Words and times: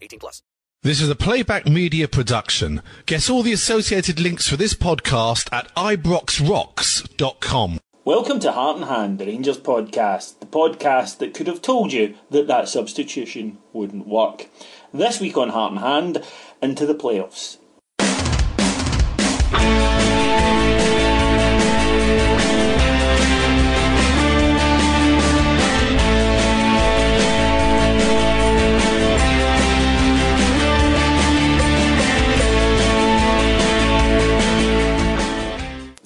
18 0.00 0.18
plus. 0.18 0.42
This 0.82 1.02
is 1.02 1.10
a 1.10 1.14
playback 1.14 1.66
media 1.66 2.08
production. 2.08 2.80
Get 3.04 3.28
all 3.28 3.42
the 3.42 3.52
associated 3.52 4.18
links 4.18 4.48
for 4.48 4.56
this 4.56 4.72
podcast 4.72 5.52
at 5.52 5.68
ibroxrocks.com. 5.74 7.80
Welcome 8.02 8.40
to 8.40 8.52
Heart 8.52 8.78
and 8.78 8.86
Hand, 8.86 9.18
the 9.18 9.26
Rangers 9.26 9.58
podcast, 9.58 10.40
the 10.40 10.46
podcast 10.46 11.18
that 11.18 11.34
could 11.34 11.46
have 11.46 11.60
told 11.60 11.92
you 11.92 12.14
that 12.30 12.46
that 12.46 12.70
substitution 12.70 13.58
wouldn't 13.74 14.06
work. 14.06 14.48
This 14.92 15.20
week 15.20 15.36
on 15.36 15.50
Heart 15.50 15.72
and 15.72 15.80
Hand, 15.80 16.24
into 16.62 16.86
the 16.86 16.94
playoffs. 16.94 17.58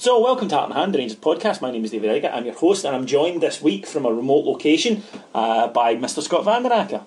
So, 0.04 0.20
welcome 0.20 0.48
to 0.48 0.54
Heart 0.54 0.68
and 0.68 0.78
Hand, 0.78 0.92
the 0.92 0.98
Rangers 0.98 1.16
podcast. 1.16 1.62
My 1.62 1.70
name 1.70 1.82
is 1.82 1.90
David 1.90 2.10
Edgar. 2.10 2.28
I'm 2.28 2.44
your 2.44 2.54
host, 2.54 2.84
and 2.84 2.94
I'm 2.94 3.06
joined 3.06 3.42
this 3.42 3.62
week 3.62 3.86
from 3.86 4.04
a 4.04 4.12
remote 4.12 4.44
location 4.44 5.02
uh, 5.34 5.68
by 5.68 5.96
Mr. 5.96 6.20
Scott 6.20 6.44
Van 6.44 6.62
der 6.62 6.74
Acker. 6.74 7.06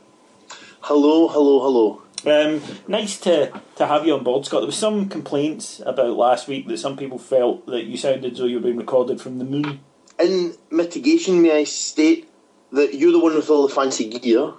Hello, 0.82 1.28
hello, 1.28 1.62
hello. 1.62 2.02
Um, 2.26 2.60
nice 2.88 3.20
to, 3.20 3.52
to 3.76 3.86
have 3.86 4.08
you 4.08 4.16
on 4.16 4.24
board, 4.24 4.48
Scott. 4.48 4.62
There 4.62 4.66
was 4.66 4.80
some 4.80 5.10
complaints 5.10 5.80
about 5.86 6.18
last 6.18 6.48
week 6.48 6.68
that 6.70 6.80
some 6.80 6.98
people 6.98 7.20
felt 7.20 7.68
that 7.68 7.84
you 7.84 7.98
sounded 7.98 8.32
as 8.32 8.40
though 8.40 8.46
you 8.46 8.56
were 8.56 8.64
being 8.64 8.78
recorded 8.78 9.22
from 9.22 9.38
the 9.38 9.46
moon. 9.46 9.80
In 10.20 10.56
mitigation, 10.72 11.44
may 11.44 11.56
I 11.56 11.66
state 11.66 12.28
that 12.72 12.96
you're 12.96 13.12
the 13.12 13.20
one 13.20 13.36
with 13.36 13.52
all 13.52 13.68
the 13.68 13.76
fancy 13.76 14.10
gear, 14.10 14.54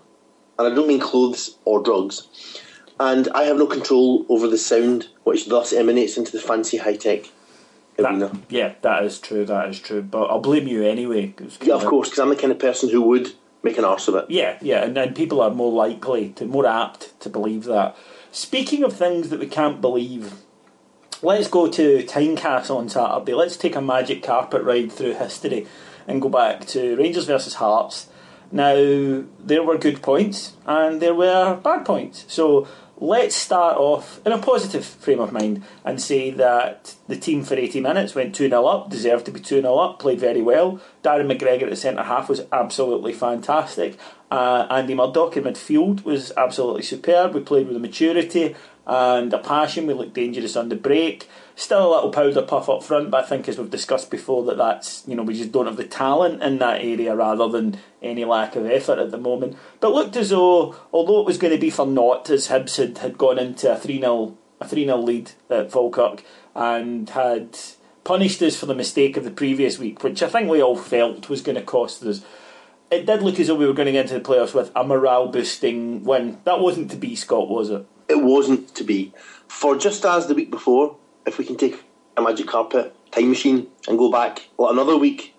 and 0.60 0.72
I 0.72 0.72
don't 0.72 0.86
mean 0.86 1.00
clothes 1.00 1.56
or 1.64 1.82
drugs, 1.82 2.28
and 3.00 3.26
I 3.34 3.42
have 3.46 3.56
no 3.56 3.66
control 3.66 4.24
over 4.28 4.46
the 4.46 4.58
sound 4.58 5.08
which 5.24 5.46
thus 5.46 5.72
emanates 5.72 6.16
into 6.16 6.30
the 6.30 6.40
fancy 6.40 6.76
high 6.76 6.94
tech 6.94 7.24
arena. 7.98 8.28
That, 8.28 8.41
yeah, 8.48 8.75
that 8.82 9.04
is 9.04 9.19
true. 9.19 9.44
That 9.44 9.69
is 9.69 9.81
true. 9.81 10.03
But 10.03 10.25
I'll 10.31 10.41
blame 10.41 10.69
you 10.69 10.84
anyway. 10.84 11.34
Yeah, 11.62 11.75
of 11.75 11.84
course, 11.84 12.09
because 12.09 12.20
I'm 12.20 12.28
the 12.28 12.36
kind 12.36 12.53
of 12.53 12.59
person 12.59 12.88
who 12.88 13.03
would 13.03 13.32
make 13.62 13.78
an 13.78 13.84
arse 13.84 14.09
of 14.09 14.14
it. 14.14 14.26
Yeah, 14.28 14.59
yeah, 14.60 14.84
and 14.84 14.97
then 14.97 15.14
people 15.14 15.41
are 15.41 15.50
more 15.50 15.72
likely 15.72 16.31
to, 16.31 16.47
more 16.47 16.66
apt 16.66 17.19
to 17.20 17.28
believe 17.28 17.64
that. 17.64 17.97
Speaking 18.31 18.82
of 18.84 18.92
things 18.92 19.31
that 19.31 19.41
we 19.41 19.47
can't 19.47 19.81
believe, 19.81 20.34
let's 21.22 21.48
go 21.48 21.69
to 21.69 22.04
Timecast 22.04 22.70
on 22.75 22.88
Saturday. 22.88 23.34
Let's 23.34 23.56
take 23.56 23.75
a 23.75 23.81
magic 23.81 24.22
carpet 24.22 24.62
ride 24.62 24.92
through 24.92 25.14
history 25.14 25.66
and 26.06 26.22
go 26.22 26.28
back 26.28 26.66
to 26.66 26.97
Rangers 26.97 27.25
versus 27.25 27.54
Hearts. 27.54 28.08
Now, 28.50 28.75
there 29.41 29.62
were 29.62 29.76
good 29.76 30.00
points 30.00 30.54
and 30.66 31.03
there 31.03 31.14
were 31.14 31.56
bad 31.56 31.84
points. 31.84 32.25
So 32.28 32.66
let's 33.00 33.36
start 33.36 33.76
off 33.76 34.20
in 34.26 34.32
a 34.32 34.38
positive 34.38 34.84
frame 34.84 35.20
of 35.20 35.32
mind 35.32 35.62
and 35.84 36.00
say 36.00 36.31
that 36.31 36.94
the 37.06 37.16
team 37.16 37.42
for 37.42 37.54
80 37.54 37.81
minutes 37.81 38.14
went 38.14 38.34
2 38.34 38.48
0 38.48 38.64
up, 38.64 38.91
deserved 38.91 39.26
to 39.26 39.31
be 39.31 39.41
2 39.41 39.60
0 39.60 39.76
up, 39.76 39.98
played 39.98 40.20
very 40.20 40.42
well. 40.42 40.81
Darren 41.03 41.31
McGregor 41.31 41.64
at 41.64 41.70
the 41.70 41.76
centre 41.76 42.03
half 42.03 42.28
was 42.28 42.42
absolutely 42.53 43.12
fantastic. 43.12 43.97
Uh, 44.31 44.66
Andy 44.70 44.94
Murdoch 44.94 45.37
in 45.37 45.44
midfield 45.44 46.04
was 46.04 46.32
absolutely 46.37 46.82
superb. 46.82 47.34
We 47.34 47.41
played 47.41 47.69
with 47.69 47.76
a 47.76 47.81
maturity 47.81 48.54
and 48.87 49.32
a 49.32 49.38
passion. 49.38 49.87
We 49.87 49.94
looked 49.94 50.14
dangerous 50.14 50.56
on 50.56 50.69
the 50.69 50.76
break. 50.76 51.28
Still 51.58 51.88
a 51.88 51.92
little 51.92 52.10
powder 52.12 52.42
puff 52.42 52.69
up 52.69 52.84
front, 52.84 53.10
but 53.10 53.24
I 53.24 53.26
think 53.26 53.48
as 53.48 53.58
we've 53.58 53.69
discussed 53.69 54.12
before 54.12 54.44
that 54.44 54.58
that's 54.58 55.02
you 55.08 55.16
know 55.16 55.24
we 55.24 55.36
just 55.36 55.50
don't 55.50 55.66
have 55.66 55.76
the 55.76 55.82
talent 55.82 56.41
in 56.41 56.58
that 56.58 56.82
area 56.82 57.16
rather 57.16 57.48
than 57.48 57.80
any 58.00 58.24
lack 58.24 58.54
of 58.54 58.64
effort 58.64 59.00
at 59.00 59.10
the 59.10 59.19
moment. 59.19 59.56
But 59.80 59.92
looked 59.92 60.14
as 60.14 60.30
though 60.30 60.76
although 60.92 61.19
it 61.19 61.26
was 61.26 61.36
going 61.36 61.52
to 61.52 61.58
be 61.58 61.70
for 61.70 61.84
naught 61.84 62.30
as 62.30 62.46
Hibs 62.46 62.76
had, 62.76 62.98
had 62.98 63.19
gone 63.19 63.41
into 63.41 63.72
a 63.72 63.76
three 63.76 63.98
0 63.98 64.38
a 64.60 64.69
three 64.69 64.84
0 64.84 64.98
lead 64.98 65.32
at 65.50 65.72
Falkirk 65.72 66.22
and 66.54 67.10
had 67.10 67.58
punished 68.04 68.40
us 68.40 68.56
for 68.56 68.66
the 68.66 68.75
mistake 68.76 69.16
of 69.16 69.25
the 69.25 69.30
previous 69.32 69.80
week, 69.80 70.04
which 70.04 70.22
I 70.22 70.28
think 70.28 70.48
we 70.48 70.62
all 70.62 70.76
felt 70.76 71.28
was 71.28 71.42
going 71.42 71.56
to 71.56 71.62
cost 71.62 72.04
us. 72.04 72.25
It 72.88 73.04
did 73.04 73.20
look 73.20 73.40
as 73.40 73.48
though 73.48 73.56
we 73.56 73.66
were 73.66 73.72
going 73.72 73.86
to 73.86 73.92
get 73.92 74.02
into 74.02 74.14
the 74.14 74.20
playoffs 74.20 74.54
with 74.54 74.70
a 74.76 74.84
morale 74.84 75.26
boosting 75.26 76.04
win. 76.04 76.38
That 76.44 76.60
wasn't 76.60 76.92
to 76.92 76.96
be, 76.96 77.16
Scott, 77.16 77.48
was 77.48 77.69
it? 77.69 77.84
It 78.08 78.22
wasn't 78.22 78.76
to 78.76 78.84
be. 78.84 79.12
For 79.48 79.76
just 79.76 80.04
as 80.04 80.28
the 80.28 80.36
week 80.36 80.52
before, 80.52 80.96
if 81.28 81.38
we 81.38 81.44
can 81.44 81.56
take 81.56 81.84
a 82.16 82.22
magic 82.22 82.46
carpet, 82.46 82.94
time 83.12 83.28
machine, 83.28 83.68
and 83.86 83.98
go 83.98 84.10
back 84.10 84.48
well, 84.56 84.70
another 84.70 84.96
week, 84.96 85.34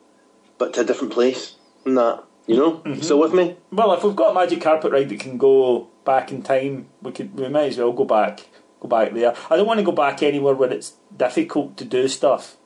but 0.57 0.73
to 0.73 0.81
a 0.81 0.83
different 0.83 1.13
place, 1.13 1.55
and 1.85 1.97
that, 1.97 2.23
you 2.47 2.55
know? 2.55 2.77
Mm-hmm. 2.77 2.93
You 2.93 3.01
still 3.01 3.19
with 3.19 3.33
me? 3.33 3.57
Well, 3.71 3.93
if 3.93 4.03
we've 4.03 4.15
got 4.15 4.31
a 4.31 4.33
magic 4.33 4.61
carpet 4.61 4.91
ride 4.91 5.09
that 5.09 5.19
can 5.19 5.37
go 5.37 5.89
back 6.05 6.31
in 6.31 6.41
time, 6.41 6.87
we 7.01 7.11
could 7.11 7.35
we 7.37 7.49
might 7.49 7.69
as 7.69 7.77
well 7.77 7.91
go 7.91 8.05
back 8.05 8.47
go 8.79 8.87
back 8.87 9.13
there. 9.13 9.35
I 9.49 9.57
don't 9.57 9.67
want 9.67 9.79
to 9.79 9.85
go 9.85 9.91
back 9.91 10.23
anywhere 10.23 10.55
where 10.55 10.71
it's 10.71 10.93
difficult 11.15 11.77
to 11.77 11.85
do 11.85 12.07
stuff. 12.07 12.57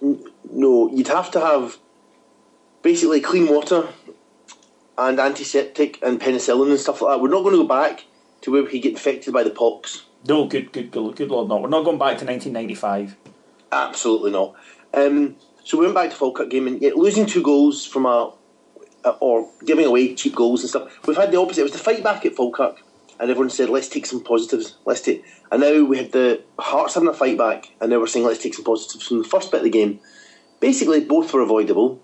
No, 0.00 0.90
you'd 0.90 1.08
have 1.08 1.30
to 1.32 1.40
have 1.40 1.78
basically 2.82 3.20
clean 3.20 3.48
water 3.48 3.88
and 4.98 5.18
antiseptic 5.18 5.98
and 6.02 6.20
penicillin 6.20 6.70
and 6.70 6.80
stuff 6.80 7.00
like 7.00 7.14
that. 7.14 7.22
We're 7.22 7.28
not 7.28 7.42
going 7.42 7.54
to 7.54 7.62
go 7.62 7.68
back 7.68 8.04
to 8.42 8.50
where 8.50 8.62
we 8.62 8.70
could 8.70 8.82
get 8.82 8.92
infected 8.92 9.32
by 9.32 9.42
the 9.42 9.50
pox. 9.50 10.04
No, 10.28 10.46
good, 10.46 10.72
good, 10.72 10.90
good, 10.90 11.16
good 11.16 11.30
Lord, 11.30 11.48
no. 11.48 11.58
We're 11.58 11.68
not 11.68 11.84
going 11.84 11.98
back 11.98 12.18
to 12.18 12.24
1995. 12.24 13.16
Absolutely 13.70 14.32
not. 14.32 14.54
Um, 14.92 15.36
so 15.64 15.78
we 15.78 15.84
went 15.84 15.94
back 15.94 16.10
to 16.10 16.16
Falkirk 16.16 16.50
game 16.50 16.66
and 16.66 16.80
losing 16.94 17.26
two 17.26 17.42
goals 17.42 17.86
from 17.86 18.06
a, 18.06 18.32
a 19.04 19.10
or 19.20 19.50
giving 19.64 19.86
away 19.86 20.14
cheap 20.14 20.34
goals 20.34 20.62
and 20.62 20.70
stuff. 20.70 21.06
We've 21.06 21.16
had 21.16 21.30
the 21.30 21.38
opposite. 21.38 21.60
It 21.60 21.64
was 21.64 21.72
the 21.72 21.78
fight 21.78 22.02
back 22.02 22.24
at 22.26 22.34
Falkirk, 22.34 22.82
and 23.20 23.30
everyone 23.30 23.50
said, 23.50 23.68
"Let's 23.68 23.88
take 23.88 24.06
some 24.06 24.22
positives." 24.22 24.76
Let's 24.84 25.00
take. 25.00 25.24
And 25.52 25.60
now 25.60 25.84
we 25.84 25.98
had 25.98 26.12
the 26.12 26.42
Hearts 26.58 26.94
having 26.94 27.08
a 27.08 27.14
fight 27.14 27.38
back, 27.38 27.70
and 27.80 27.90
now 27.90 27.98
we're 28.00 28.06
saying, 28.06 28.26
"Let's 28.26 28.42
take 28.42 28.54
some 28.54 28.64
positives 28.64 29.06
from 29.06 29.18
the 29.18 29.28
first 29.28 29.50
bit 29.50 29.58
of 29.58 29.64
the 29.64 29.70
game." 29.70 30.00
Basically, 30.60 31.00
both 31.00 31.32
were 31.32 31.42
avoidable, 31.42 32.00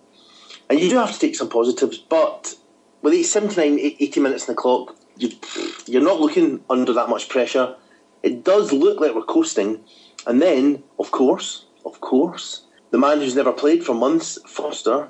and 0.69 0.79
you 0.79 0.91
do 0.91 0.97
have 0.97 1.13
to 1.13 1.19
take 1.19 1.37
some 1.37 1.49
positives. 1.49 1.99
But 1.99 2.55
with 3.01 3.15
eight- 3.15 3.23
79, 3.25 3.79
80 3.81 4.21
minutes 4.21 4.49
on 4.49 4.55
the 4.55 4.61
clock, 4.61 4.97
you, 5.17 5.31
you're 5.87 6.03
not 6.03 6.21
looking 6.21 6.63
under 6.69 6.93
that 6.93 7.09
much 7.09 7.29
pressure. 7.29 7.77
It 8.23 8.45
does 8.45 8.73
look 8.73 9.01
like 9.01 9.15
we're 9.15 9.23
coasting, 9.23 9.85
and 10.27 10.41
then, 10.41 10.85
of 10.99 11.11
course, 11.11 11.67
of 11.85 12.01
course, 12.01 12.63
the 12.91 12.99
man 12.99 13.19
who's 13.19 13.35
never 13.35 13.53
played 13.53 13.85
for 13.85 13.95
months, 13.95 14.39
Foster, 14.47 15.09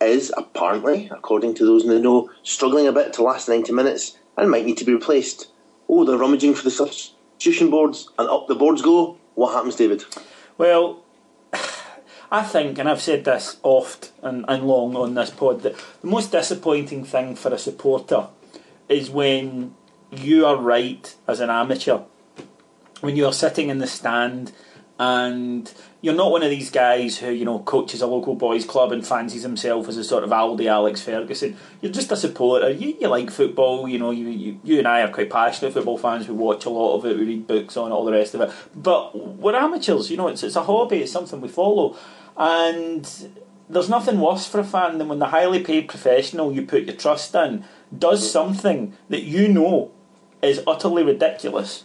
is 0.00 0.32
apparently, 0.36 1.08
according 1.12 1.54
to 1.54 1.64
those 1.64 1.84
in 1.84 1.90
the 1.90 2.00
know, 2.00 2.30
struggling 2.42 2.86
a 2.86 2.92
bit 2.92 3.12
to 3.12 3.22
last 3.22 3.48
90 3.48 3.72
minutes 3.72 4.18
and 4.36 4.50
might 4.50 4.66
need 4.66 4.78
to 4.78 4.84
be 4.84 4.94
replaced. 4.94 5.48
oh, 5.88 6.04
they're 6.04 6.16
rummaging 6.16 6.54
for 6.54 6.64
the 6.64 6.70
substitution 6.70 7.70
boards, 7.70 8.08
and 8.18 8.28
up 8.28 8.48
the 8.48 8.54
boards 8.54 8.82
go. 8.82 9.18
What 9.34 9.54
happens, 9.54 9.76
David? 9.76 10.04
Well, 10.58 11.04
I 12.32 12.42
think, 12.42 12.78
and 12.78 12.88
I've 12.88 13.02
said 13.02 13.24
this 13.24 13.58
oft 13.62 14.12
and, 14.22 14.44
and 14.48 14.66
long 14.66 14.96
on 14.96 15.14
this 15.14 15.30
pod, 15.30 15.62
that 15.62 15.76
the 16.00 16.06
most 16.06 16.32
disappointing 16.32 17.04
thing 17.04 17.36
for 17.36 17.52
a 17.52 17.58
supporter 17.58 18.28
is 18.88 19.10
when 19.10 19.74
you 20.10 20.46
are 20.46 20.56
right 20.56 21.14
as 21.26 21.40
an 21.40 21.50
amateur. 21.50 22.00
When 23.02 23.16
you 23.16 23.26
are 23.26 23.32
sitting 23.32 23.68
in 23.68 23.78
the 23.78 23.88
stand 23.88 24.52
and 24.96 25.72
you're 26.02 26.14
not 26.14 26.30
one 26.30 26.44
of 26.44 26.50
these 26.50 26.70
guys 26.70 27.18
who, 27.18 27.32
you 27.32 27.44
know, 27.44 27.58
coaches 27.58 28.00
a 28.00 28.06
local 28.06 28.36
boys 28.36 28.64
club 28.64 28.92
and 28.92 29.04
fancies 29.04 29.42
himself 29.42 29.88
as 29.88 29.96
a 29.96 30.04
sort 30.04 30.22
of 30.22 30.30
Aldi 30.30 30.66
Alex 30.66 31.02
Ferguson. 31.02 31.56
You're 31.80 31.90
just 31.90 32.12
a 32.12 32.16
supporter. 32.16 32.70
You, 32.70 32.96
you 33.00 33.08
like 33.08 33.32
football, 33.32 33.88
you 33.88 33.98
know, 33.98 34.12
you, 34.12 34.28
you, 34.28 34.60
you 34.62 34.78
and 34.78 34.86
I 34.86 35.02
are 35.02 35.10
quite 35.10 35.30
passionate 35.30 35.72
football 35.72 35.98
fans. 35.98 36.28
We 36.28 36.34
watch 36.34 36.64
a 36.64 36.70
lot 36.70 36.96
of 36.96 37.04
it, 37.04 37.18
we 37.18 37.24
read 37.24 37.48
books 37.48 37.76
on 37.76 37.90
it, 37.90 37.94
all 37.94 38.04
the 38.04 38.12
rest 38.12 38.34
of 38.34 38.40
it. 38.42 38.52
But 38.76 39.18
we're 39.18 39.56
amateurs, 39.56 40.08
you 40.08 40.16
know, 40.16 40.28
it's, 40.28 40.44
it's 40.44 40.54
a 40.54 40.62
hobby, 40.62 40.98
it's 40.98 41.10
something 41.10 41.40
we 41.40 41.48
follow. 41.48 41.96
And 42.36 43.04
there's 43.68 43.88
nothing 43.88 44.20
worse 44.20 44.46
for 44.46 44.60
a 44.60 44.64
fan 44.64 44.98
than 44.98 45.08
when 45.08 45.18
the 45.18 45.26
highly 45.26 45.64
paid 45.64 45.88
professional 45.88 46.52
you 46.52 46.62
put 46.62 46.84
your 46.84 46.94
trust 46.94 47.34
in 47.34 47.64
does 47.98 48.30
something 48.30 48.96
that 49.08 49.24
you 49.24 49.48
know 49.48 49.90
is 50.40 50.62
utterly 50.68 51.02
ridiculous 51.02 51.82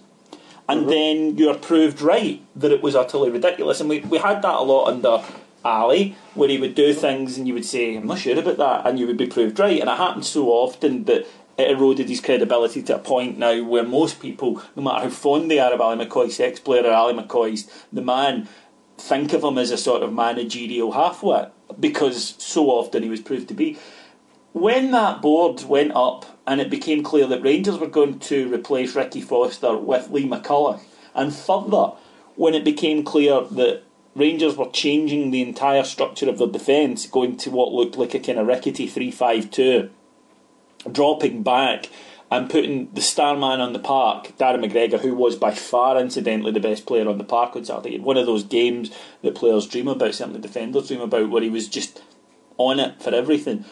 and 0.69 0.81
Mm-hmm. 0.81 0.89
then 0.89 1.37
you're 1.37 1.55
proved 1.55 2.01
right 2.01 2.41
that 2.55 2.71
it 2.71 2.81
was 2.81 2.95
utterly 2.95 3.29
ridiculous. 3.29 3.79
And 3.79 3.89
we, 3.89 3.99
we 3.99 4.17
had 4.17 4.41
that 4.41 4.55
a 4.55 4.61
lot 4.61 4.87
under 4.87 5.23
Ally, 5.63 6.13
where 6.33 6.49
he 6.49 6.57
would 6.57 6.75
do 6.75 6.93
things 6.93 7.37
and 7.37 7.47
you 7.47 7.53
would 7.53 7.65
say, 7.65 7.95
I'm 7.95 8.07
not 8.07 8.19
sure 8.19 8.37
about 8.37 8.57
that, 8.57 8.85
and 8.85 8.99
you 8.99 9.07
would 9.07 9.17
be 9.17 9.27
proved 9.27 9.59
right. 9.59 9.79
And 9.79 9.89
it 9.89 9.97
happened 9.97 10.25
so 10.25 10.49
often 10.49 11.05
that 11.05 11.25
it 11.57 11.71
eroded 11.71 12.07
his 12.09 12.21
credibility 12.21 12.83
to 12.83 12.95
a 12.95 12.99
point 12.99 13.37
now 13.37 13.63
where 13.63 13.83
most 13.83 14.19
people, 14.19 14.61
no 14.75 14.83
matter 14.83 15.05
how 15.05 15.09
fond 15.09 15.49
they 15.49 15.59
are 15.59 15.73
of 15.73 15.81
Ally 15.81 16.05
McCoist, 16.05 16.39
ex 16.39 16.59
player 16.59 16.83
or 16.83 16.91
Ally 16.91 17.13
McCoist, 17.13 17.69
the 17.91 18.01
man, 18.01 18.47
think 18.97 19.33
of 19.33 19.43
him 19.43 19.57
as 19.57 19.71
a 19.71 19.77
sort 19.77 20.03
of 20.03 20.13
managerial 20.13 20.93
halfwit 20.93 21.51
because 21.79 22.35
so 22.37 22.67
often 22.67 23.03
he 23.03 23.09
was 23.09 23.21
proved 23.21 23.47
to 23.47 23.53
be. 23.53 23.77
When 24.57 24.89
that 24.89 25.21
board 25.21 25.63
went 25.65 25.91
up 25.93 26.25
and 26.47 26.59
it 26.59 26.71
became 26.71 27.03
clear 27.03 27.27
that 27.27 27.43
Rangers 27.43 27.77
were 27.77 27.85
going 27.85 28.17
to 28.21 28.51
replace 28.51 28.95
Ricky 28.95 29.21
Foster 29.21 29.77
with 29.77 30.09
Lee 30.09 30.27
McCulloch, 30.27 30.81
and 31.13 31.31
further, 31.31 31.91
when 32.35 32.55
it 32.55 32.63
became 32.63 33.03
clear 33.03 33.41
that 33.41 33.83
Rangers 34.15 34.57
were 34.57 34.71
changing 34.71 35.29
the 35.29 35.43
entire 35.43 35.83
structure 35.83 36.27
of 36.27 36.39
their 36.39 36.47
defence, 36.47 37.05
going 37.05 37.37
to 37.37 37.51
what 37.51 37.71
looked 37.71 37.97
like 37.97 38.15
a 38.15 38.19
kind 38.19 38.39
of 38.39 38.47
rickety 38.47 38.87
3 38.87 39.11
5 39.11 39.51
2, 39.51 39.89
dropping 40.91 41.43
back 41.43 41.89
and 42.31 42.49
putting 42.49 42.91
the 42.93 43.01
star 43.01 43.37
man 43.37 43.61
on 43.61 43.73
the 43.73 43.79
park, 43.79 44.35
Darren 44.39 44.65
McGregor, 44.65 44.99
who 44.99 45.13
was 45.13 45.35
by 45.35 45.51
far, 45.51 45.99
incidentally, 45.99 46.51
the 46.51 46.59
best 46.59 46.87
player 46.87 47.07
on 47.07 47.19
the 47.19 47.23
park 47.23 47.55
on 47.55 47.63
Saturday. 47.63 47.99
One 47.99 48.17
of 48.17 48.25
those 48.25 48.43
games 48.43 48.89
that 49.21 49.35
players 49.35 49.67
dream 49.67 49.87
about, 49.87 50.15
certainly 50.15 50.41
defenders 50.41 50.87
dream 50.87 51.01
about, 51.01 51.29
where 51.29 51.43
he 51.43 51.49
was 51.49 51.67
just 51.67 52.01
on 52.57 52.79
it 52.79 53.03
for 53.03 53.13
everything. 53.13 53.63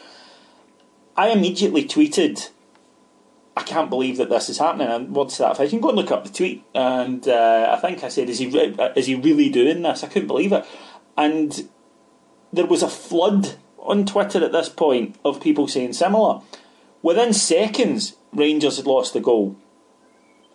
I 1.17 1.29
immediately 1.29 1.85
tweeted, 1.85 2.50
I 3.56 3.63
can't 3.63 3.89
believe 3.89 4.17
that 4.17 4.29
this 4.29 4.50
is 4.50 4.57
happening. 4.57 4.88
And 4.88 5.15
what's 5.15 5.38
that? 5.38 5.53
If 5.53 5.59
I 5.59 5.67
can 5.67 5.79
go 5.79 5.89
and 5.89 5.97
look 5.97 6.12
up 6.12 6.25
the 6.25 6.33
tweet, 6.33 6.63
and 6.73 7.27
uh, 7.27 7.75
I 7.75 7.79
think 7.79 8.03
I 8.03 8.09
said, 8.09 8.29
"Is 8.29 8.39
he 8.39 8.47
is 8.47 9.06
he 9.06 9.15
really 9.15 9.50
doing 9.50 9.81
this?" 9.81 10.03
I 10.03 10.07
couldn't 10.07 10.27
believe 10.27 10.51
it, 10.51 10.65
and 11.17 11.69
there 12.51 12.65
was 12.65 12.83
a 12.83 12.89
flood 12.89 13.56
on 13.79 14.06
Twitter 14.06 14.44
at 14.44 14.51
this 14.51 14.69
point 14.69 15.15
of 15.23 15.41
people 15.41 15.67
saying 15.67 15.94
similar. 15.94 16.41
Within 17.01 17.33
seconds, 17.33 18.15
Rangers 18.33 18.77
had 18.77 18.88
lost 18.88 19.13
the 19.13 19.19
goal. 19.19 19.56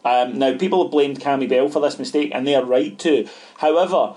Um, 0.04 0.38
now, 0.38 0.56
people 0.56 0.82
have 0.82 0.90
blamed 0.90 1.20
Cammy 1.20 1.48
Bell 1.48 1.68
for 1.68 1.80
this 1.80 1.98
mistake, 1.98 2.32
and 2.34 2.46
they 2.46 2.54
are 2.54 2.64
right 2.64 2.98
to. 3.00 3.28
However, 3.58 4.14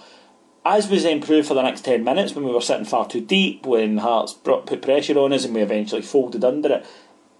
as 0.65 0.89
was 0.89 1.05
improved 1.05 1.47
for 1.47 1.53
the 1.53 1.61
next 1.61 1.81
10 1.85 2.03
minutes 2.03 2.33
when 2.33 2.45
we 2.45 2.51
were 2.51 2.61
sitting 2.61 2.85
far 2.85 3.07
too 3.07 3.21
deep, 3.21 3.65
when 3.65 3.97
Hearts 3.97 4.33
brought, 4.33 4.65
put 4.65 4.81
pressure 4.81 5.17
on 5.19 5.33
us 5.33 5.45
and 5.45 5.53
we 5.53 5.61
eventually 5.61 6.01
folded 6.01 6.43
under 6.43 6.73
it, 6.73 6.85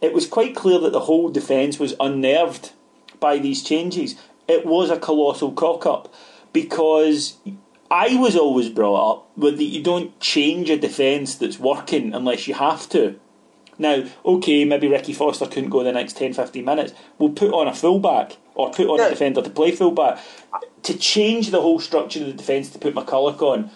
it 0.01 0.13
was 0.13 0.27
quite 0.27 0.55
clear 0.55 0.79
that 0.79 0.91
the 0.91 1.01
whole 1.01 1.29
defence 1.29 1.79
was 1.79 1.95
unnerved 1.99 2.71
by 3.19 3.37
these 3.37 3.63
changes. 3.63 4.15
It 4.47 4.65
was 4.65 4.89
a 4.89 4.99
colossal 4.99 5.53
cock 5.53 5.85
up 5.85 6.13
because 6.51 7.37
I 7.89 8.15
was 8.15 8.35
always 8.35 8.67
brought 8.69 9.11
up 9.11 9.37
with 9.37 9.57
that 9.57 9.63
you 9.63 9.81
don't 9.81 10.19
change 10.19 10.69
a 10.69 10.77
defence 10.77 11.35
that's 11.35 11.57
working 11.59 12.13
unless 12.13 12.47
you 12.47 12.55
have 12.55 12.89
to. 12.89 13.17
Now, 13.77 14.03
okay, 14.25 14.65
maybe 14.65 14.87
Ricky 14.87 15.13
Foster 15.13 15.47
couldn't 15.47 15.69
go 15.69 15.83
the 15.83 15.91
next 15.93 16.17
10 16.17 16.33
15 16.33 16.63
minutes. 16.65 16.93
We'll 17.17 17.29
put 17.29 17.51
on 17.53 17.67
a 17.67 17.73
fullback 17.73 18.37
or 18.55 18.71
put 18.71 18.87
on 18.87 18.99
Yeah. 18.99 19.07
a 19.07 19.09
defender 19.09 19.41
to 19.41 19.49
play 19.49 19.71
fullback. 19.71 20.19
To 20.83 20.97
change 20.97 21.51
the 21.51 21.62
whole 21.62 21.80
structure 21.80 22.19
of 22.21 22.27
the 22.27 22.33
defence 22.33 22.69
to 22.71 22.80
put 22.80 22.95
McCulloch 22.95 23.41
on, 23.41 23.71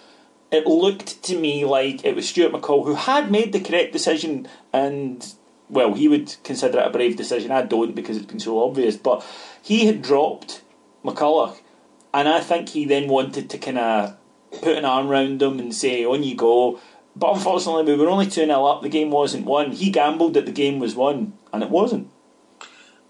it 0.52 0.66
looked 0.66 1.24
to 1.24 1.38
me 1.38 1.66
like 1.66 2.04
it 2.06 2.16
was 2.16 2.28
Stuart 2.30 2.54
McCall 2.54 2.86
who 2.86 2.96
had 2.96 3.32
made 3.32 3.54
the 3.54 3.60
correct 3.60 3.94
decision 3.94 4.48
and. 4.72 5.26
Well, 5.70 5.96
he 5.96 6.08
would 6.08 6.34
consider 6.46 6.80
it 6.80 6.88
a 6.88 6.90
brave 6.90 7.18
decision. 7.18 7.52
I 7.52 7.62
don't 7.62 7.94
because 7.94 8.16
it's 8.16 8.26
been 8.26 8.40
so 8.40 8.64
obvious. 8.64 8.96
But 8.96 9.26
he 9.62 9.86
had 9.86 10.02
dropped 10.02 10.62
McCulloch, 11.04 11.58
and 12.14 12.30
I 12.30 12.40
think 12.40 12.70
he 12.70 12.86
then 12.86 13.10
wanted 13.10 13.50
to 13.50 13.58
kind 13.58 13.78
of 13.78 14.18
put 14.62 14.78
an 14.78 14.86
arm 14.86 15.10
round 15.10 15.42
him 15.42 15.60
and 15.60 15.76
say, 15.76 16.06
"On 16.06 16.24
you 16.24 16.36
go." 16.36 16.80
But 17.18 17.34
unfortunately, 17.34 17.84
we 17.84 18.00
were 18.02 18.10
only 18.10 18.28
two 18.28 18.46
0 18.46 18.64
up. 18.64 18.82
The 18.82 18.88
game 18.88 19.12
wasn't 19.12 19.46
won. 19.46 19.74
He 19.74 19.90
gambled 19.90 20.36
that 20.36 20.46
the 20.46 20.54
game 20.54 20.80
was 20.80 20.96
won, 20.96 21.34
and 21.52 21.62
it 21.62 21.70
wasn't. 21.70 22.10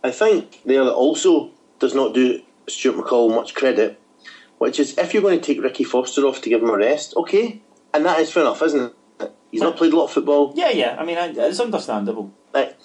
I 0.03 0.09
think 0.09 0.61
there 0.65 0.81
also 0.87 1.51
does 1.77 1.93
not 1.93 2.15
do 2.15 2.41
Stuart 2.67 2.97
McCall 2.97 3.33
much 3.33 3.53
credit, 3.55 3.99
which 4.57 4.79
is 4.79 4.97
if 4.97 5.13
you're 5.13 5.23
going 5.23 5.39
to 5.39 5.45
take 5.45 5.61
Ricky 5.61 5.83
Foster 5.83 6.25
off 6.25 6.41
to 6.41 6.49
give 6.49 6.61
him 6.61 6.69
a 6.69 6.77
rest, 6.77 7.15
okay, 7.15 7.61
and 7.93 8.05
that 8.05 8.19
is 8.19 8.31
fair 8.31 8.43
enough, 8.43 8.61
isn't 8.61 8.93
it? 9.19 9.31
He's 9.51 9.61
not 9.61 9.77
played 9.77 9.93
a 9.93 9.95
lot 9.97 10.05
of 10.05 10.11
football. 10.11 10.53
Yeah, 10.55 10.69
yeah. 10.69 10.97
I 10.99 11.05
mean, 11.05 11.17
it's 11.17 11.59
understandable. 11.59 12.33
Like, 12.53 12.77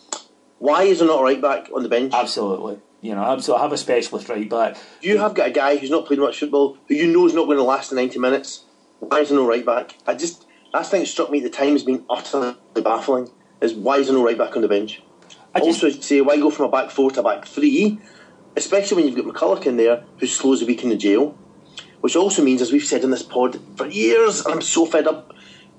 why 0.59 0.85
is 0.85 1.01
there 1.01 1.09
not 1.09 1.21
a 1.21 1.25
right 1.25 1.41
back 1.43 1.69
on 1.75 1.83
the 1.83 1.89
bench? 1.89 2.15
Absolutely. 2.15 2.79
You 3.01 3.17
know, 3.17 3.25
absolutely. 3.25 3.63
Have 3.63 3.73
a 3.73 3.77
specialist 3.79 4.29
right 4.29 4.49
back. 4.49 4.77
You 5.01 5.19
have 5.19 5.35
got 5.35 5.49
a 5.49 5.51
guy 5.51 5.77
who's 5.77 5.91
not 5.91 6.07
played 6.07 6.21
much 6.21 6.39
football, 6.39 6.79
who 6.89 6.95
you 6.95 7.09
know 7.09 7.27
is 7.27 7.35
not 7.35 7.47
going 7.47 7.59
to 7.59 7.65
last 7.65 7.91
the 7.91 7.97
90 7.97 8.21
minutes. 8.21 8.65
Why 9.01 9.21
is 9.21 9.31
there 9.31 9.39
no 9.39 9.47
right 9.47 9.67
back? 9.67 9.97
I 10.07 10.15
just, 10.15 10.47
that 10.73 10.87
thing 10.87 11.05
struck 11.05 11.31
me 11.31 11.39
at 11.39 11.45
the 11.45 11.51
time 11.51 11.75
as 11.75 11.83
being 11.83 12.05
utterly 12.09 12.55
baffling. 12.77 13.29
Is 13.61 13.75
why 13.75 13.99
is 13.99 14.07
there 14.07 14.15
no 14.15 14.25
right 14.25 14.39
back 14.39 14.55
on 14.55 14.63
the 14.63 14.69
bench? 14.69 15.03
I 15.53 15.59
just- 15.59 15.83
also, 15.83 16.01
say 16.01 16.21
why 16.21 16.37
go 16.37 16.51
from 16.51 16.67
a 16.67 16.71
back 16.71 16.91
four 16.91 17.11
to 17.11 17.21
a 17.21 17.23
back 17.25 17.45
three, 17.45 17.99
especially 18.57 18.97
when 18.97 19.07
you've 19.07 19.17
got 19.17 19.33
McCulloch 19.33 19.67
in 19.67 19.77
there 19.77 20.05
who 20.19 20.27
slows 20.27 20.63
a 20.63 20.67
week 20.67 20.83
in 20.83 20.91
the 20.91 20.97
jail, 20.97 21.37
which 22.01 22.17
also 22.17 22.43
means, 22.43 22.61
as 22.61 22.73
we've 22.73 22.85
said 22.85 23.05
in 23.05 23.11
this 23.11 23.23
pod 23.23 23.59
for 23.77 23.87
years, 23.87 24.45
and 24.45 24.55
I'm 24.55 24.61
so 24.61 24.87
fed 24.87 25.07
up, 25.07 25.33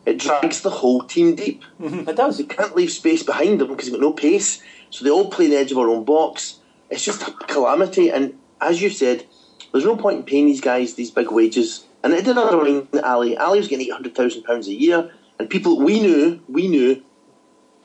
it 0.05 0.19
drags 0.19 0.61
the 0.61 0.69
whole 0.69 1.03
team 1.03 1.35
deep. 1.35 1.63
Mm-hmm. 1.79 2.09
It 2.09 2.15
does. 2.15 2.39
You 2.39 2.45
can't 2.45 2.75
leave 2.75 2.91
space 2.91 3.23
behind 3.23 3.59
them 3.61 3.69
because 3.69 3.85
they've 3.85 3.99
got 3.99 4.01
no 4.01 4.13
pace, 4.13 4.61
so 4.89 5.03
they 5.03 5.11
all 5.11 5.29
play 5.29 5.47
the 5.47 5.57
edge 5.57 5.71
of 5.71 5.77
our 5.77 5.89
own 5.89 6.03
box. 6.03 6.59
It's 6.89 7.03
just 7.03 7.27
a 7.27 7.31
calamity, 7.31 8.09
and 8.09 8.37
as 8.61 8.81
you 8.81 8.89
said, 8.89 9.25
there's 9.71 9.85
no 9.85 9.95
point 9.95 10.19
in 10.19 10.23
paying 10.23 10.45
these 10.45 10.61
guys 10.61 10.93
these 10.93 11.11
big 11.11 11.31
wages. 11.31 11.85
And 12.03 12.13
it 12.13 12.25
did 12.25 12.37
undermine 12.37 12.87
Ally. 13.01 13.33
Ally 13.35 13.57
was 13.57 13.67
getting 13.67 13.87
eight 13.87 13.93
hundred 13.93 14.13
thousand 14.13 14.43
pounds 14.43 14.67
a 14.67 14.73
year, 14.73 15.11
and 15.39 15.49
people 15.49 15.79
we 15.79 15.99
knew, 15.99 16.41
we 16.49 16.67
knew, 16.67 17.01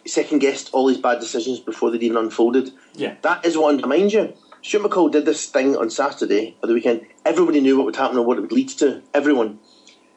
second 0.06 0.40
guessed 0.40 0.70
all 0.72 0.86
these 0.86 0.98
bad 0.98 1.20
decisions 1.20 1.60
before 1.60 1.90
they'd 1.90 2.02
even 2.02 2.16
unfolded. 2.16 2.72
Yeah. 2.94 3.14
that 3.22 3.44
is 3.44 3.56
what 3.56 3.72
undermines 3.72 4.12
you. 4.12 4.34
Stuart 4.62 4.90
McCall 4.90 5.10
did 5.10 5.24
this 5.24 5.46
thing 5.46 5.76
on 5.76 5.90
Saturday 5.90 6.56
or 6.62 6.66
the 6.66 6.74
weekend. 6.74 7.06
Everybody 7.24 7.60
knew 7.60 7.76
what 7.76 7.86
would 7.86 7.96
happen 7.96 8.16
and 8.16 8.26
what 8.26 8.38
it 8.38 8.42
would 8.42 8.52
lead 8.52 8.68
to. 8.70 9.02
Everyone. 9.14 9.58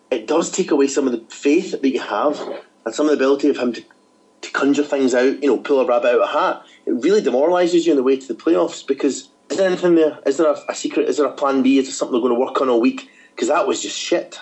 It 0.10 0.28
does 0.28 0.52
take 0.52 0.72
away 0.72 0.88
some 0.88 1.08
of 1.08 1.14
the 1.14 1.34
faith 1.34 1.72
that 1.72 1.88
you 1.88 2.00
have 2.00 2.40
and 2.86 2.94
some 2.94 3.06
of 3.06 3.12
the 3.12 3.16
ability 3.16 3.50
of 3.50 3.58
him 3.58 3.72
to, 3.74 3.84
to 4.42 4.52
conjure 4.52 4.84
things 4.84 5.14
out, 5.14 5.42
you 5.42 5.48
know, 5.48 5.58
pull 5.58 5.80
a 5.80 5.86
rabbit 5.86 6.10
out 6.10 6.16
of 6.16 6.22
a 6.22 6.28
hat. 6.28 6.64
It 6.86 6.92
really 6.92 7.22
demoralises 7.22 7.86
you 7.86 7.94
on 7.94 7.98
the 7.98 8.04
way 8.04 8.18
to 8.18 8.28
the 8.28 8.36
playoffs 8.36 8.86
because 8.86 9.30
is 9.50 9.58
there 9.58 9.68
anything 9.68 9.96
there? 9.96 10.20
Is 10.26 10.38
there 10.38 10.52
a, 10.52 10.58
a 10.70 10.76
secret? 10.76 11.08
Is 11.08 11.18
there 11.18 11.28
a 11.28 11.32
plan 11.32 11.62
B? 11.62 11.78
Is 11.78 11.86
there 11.86 11.94
something 11.94 12.14
they're 12.14 12.22
going 12.22 12.34
to 12.34 12.40
work 12.40 12.60
on 12.62 12.70
all 12.70 12.82
week? 12.82 13.10
Because 13.36 13.48
that 13.48 13.68
was 13.68 13.82
just 13.82 13.98
shit. 13.98 14.40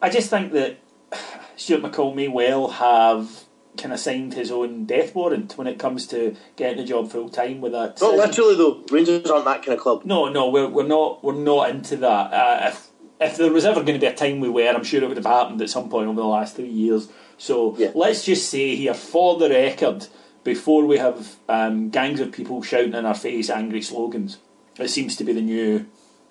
I 0.00 0.10
just 0.10 0.30
think 0.30 0.52
that 0.52 0.78
Stuart 1.56 1.82
McCall 1.82 2.14
may 2.14 2.28
well 2.28 2.68
have 2.68 3.44
kind 3.76 3.92
of 3.92 3.98
signed 4.00 4.34
his 4.34 4.50
own 4.50 4.84
death 4.84 5.14
warrant 5.14 5.56
when 5.58 5.66
it 5.66 5.78
comes 5.78 6.06
to 6.08 6.36
getting 6.56 6.78
the 6.78 6.84
job 6.84 7.10
full 7.10 7.28
time 7.28 7.60
with 7.60 7.72
that. 7.72 8.00
Not 8.00 8.16
literally 8.16 8.54
though. 8.56 8.84
Rangers 8.90 9.28
aren't 9.30 9.44
that 9.46 9.62
kind 9.64 9.76
of 9.76 9.80
club. 9.80 10.04
No, 10.04 10.28
no, 10.28 10.48
we're, 10.48 10.68
we're 10.68 10.86
not 10.86 11.22
we're 11.24 11.34
not 11.34 11.70
into 11.70 11.96
that. 11.96 12.32
Uh, 12.32 12.68
if 12.68 12.88
if 13.20 13.36
there 13.36 13.52
was 13.52 13.64
ever 13.64 13.80
going 13.82 13.94
to 13.94 14.00
be 14.00 14.06
a 14.06 14.14
time 14.14 14.40
we 14.40 14.48
were, 14.48 14.68
I'm 14.68 14.84
sure 14.84 15.02
it 15.02 15.06
would 15.08 15.16
have 15.16 15.26
happened 15.26 15.60
at 15.62 15.70
some 15.70 15.88
point 15.88 16.08
over 16.08 16.20
the 16.20 16.26
last 16.26 16.56
three 16.56 16.68
years. 16.68 17.08
So 17.38 17.76
Yeah. 17.78 17.90
let's 17.94 18.24
just 18.24 18.48
say 18.48 18.76
here, 18.76 18.94
for 18.94 19.38
the 19.38 19.48
record, 19.48 20.06
before 20.44 20.84
we 20.84 20.98
have 20.98 21.36
um, 21.48 21.90
gangs 21.90 22.20
of 22.20 22.32
people 22.32 22.62
shouting 22.62 22.94
in 22.94 23.04
our 23.06 23.14
face 23.14 23.50
angry 23.50 23.82
slogans, 23.82 24.38
it 24.78 24.88
seems 24.88 25.16
to 25.16 25.24
be 25.24 25.32
the 25.32 25.40
new 25.42 25.86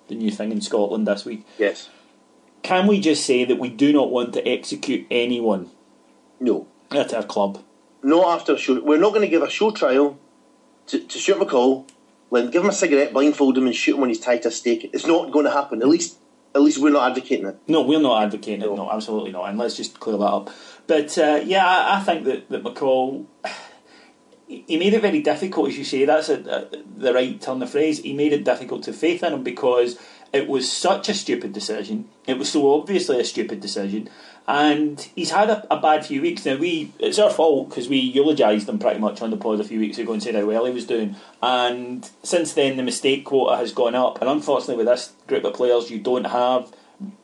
the 0.08 0.14
new 0.14 0.30
thing 0.30 0.52
in 0.52 0.60
Scotland 0.60 1.06
this 1.06 1.24
week. 1.24 1.46
Yes. 1.58 1.88
Can 2.62 2.86
we 2.86 3.00
just 3.00 3.24
say 3.26 3.44
that 3.44 3.58
we 3.58 3.68
do 3.68 3.92
not 3.92 4.10
want 4.10 4.32
to 4.34 4.46
execute 4.48 5.06
anyone 5.10 5.70
No. 6.40 6.66
At 6.96 7.14
our 7.14 7.22
club? 7.22 7.62
No 8.02 8.28
after 8.30 8.54
a 8.54 8.58
show. 8.58 8.80
We're 8.80 8.98
not 8.98 9.10
going 9.10 9.22
to 9.22 9.28
give 9.28 9.42
a 9.42 9.50
show 9.50 9.70
trial 9.70 10.18
to, 10.88 11.00
to 11.00 11.18
Stuart 11.18 11.40
McCall 11.40 11.88
Like, 12.30 12.50
give 12.50 12.62
him 12.62 12.70
a 12.70 12.72
cigarette, 12.72 13.12
blindfold 13.12 13.56
him, 13.56 13.66
and 13.66 13.74
shoot 13.76 13.94
him 13.94 14.00
when 14.00 14.10
he's 14.10 14.18
tied 14.18 14.42
to 14.42 14.48
a 14.48 14.50
stake. 14.50 14.90
It's 14.92 15.06
not 15.06 15.30
going 15.30 15.44
to 15.44 15.52
happen. 15.52 15.82
At 15.82 15.88
least, 15.88 16.18
at 16.54 16.62
least 16.62 16.78
we're 16.78 16.90
not 16.90 17.08
advocating 17.10 17.46
it. 17.46 17.58
No, 17.68 17.82
we're 17.82 18.00
not 18.00 18.24
advocating 18.24 18.62
it. 18.62 18.66
No, 18.66 18.90
absolutely 18.90 19.32
not. 19.32 19.48
And 19.48 19.58
let's 19.58 19.76
just 19.76 20.00
clear 20.00 20.16
that 20.16 20.24
up. 20.24 20.50
But 20.86 21.16
uh, 21.16 21.40
yeah, 21.44 21.64
I, 21.64 21.98
I 21.98 22.00
think 22.00 22.24
that 22.24 22.48
that 22.50 22.64
McCall. 22.64 23.26
He 24.46 24.76
made 24.76 24.92
it 24.92 25.00
very 25.00 25.22
difficult, 25.22 25.68
as 25.68 25.78
you 25.78 25.84
say. 25.84 26.04
That's 26.04 26.28
a, 26.28 26.68
a, 26.72 26.82
the 26.98 27.14
right 27.14 27.40
turn 27.40 27.62
of 27.62 27.70
phrase. 27.70 28.00
He 28.00 28.12
made 28.12 28.32
it 28.32 28.44
difficult 28.44 28.82
to 28.84 28.92
faith 28.92 29.22
in 29.22 29.32
him 29.32 29.42
because 29.42 29.98
it 30.34 30.48
was 30.48 30.70
such 30.70 31.08
a 31.08 31.14
stupid 31.14 31.52
decision. 31.52 32.08
It 32.26 32.36
was 32.38 32.50
so 32.50 32.74
obviously 32.74 33.20
a 33.20 33.24
stupid 33.24 33.60
decision, 33.60 34.10
and 34.46 35.00
he's 35.16 35.30
had 35.30 35.48
a, 35.48 35.66
a 35.74 35.80
bad 35.80 36.04
few 36.04 36.20
weeks. 36.20 36.44
Now 36.44 36.56
we, 36.56 36.92
it's 36.98 37.18
our 37.18 37.30
fault 37.30 37.70
because 37.70 37.88
we 37.88 37.98
eulogised 37.98 38.68
him 38.68 38.78
pretty 38.78 39.00
much 39.00 39.22
on 39.22 39.30
the 39.30 39.36
pod 39.36 39.60
a 39.60 39.64
few 39.64 39.80
weeks 39.80 39.98
ago 39.98 40.12
and 40.12 40.22
said 40.22 40.34
how 40.34 40.44
well 40.44 40.66
he 40.66 40.72
was 40.72 40.86
doing. 40.86 41.16
And 41.42 42.08
since 42.22 42.52
then, 42.52 42.76
the 42.76 42.82
mistake 42.82 43.24
quota 43.24 43.56
has 43.56 43.72
gone 43.72 43.94
up. 43.94 44.20
And 44.20 44.28
unfortunately, 44.28 44.76
with 44.76 44.86
this 44.86 45.12
group 45.26 45.44
of 45.44 45.54
players, 45.54 45.90
you 45.90 45.98
don't 45.98 46.24
have 46.24 46.72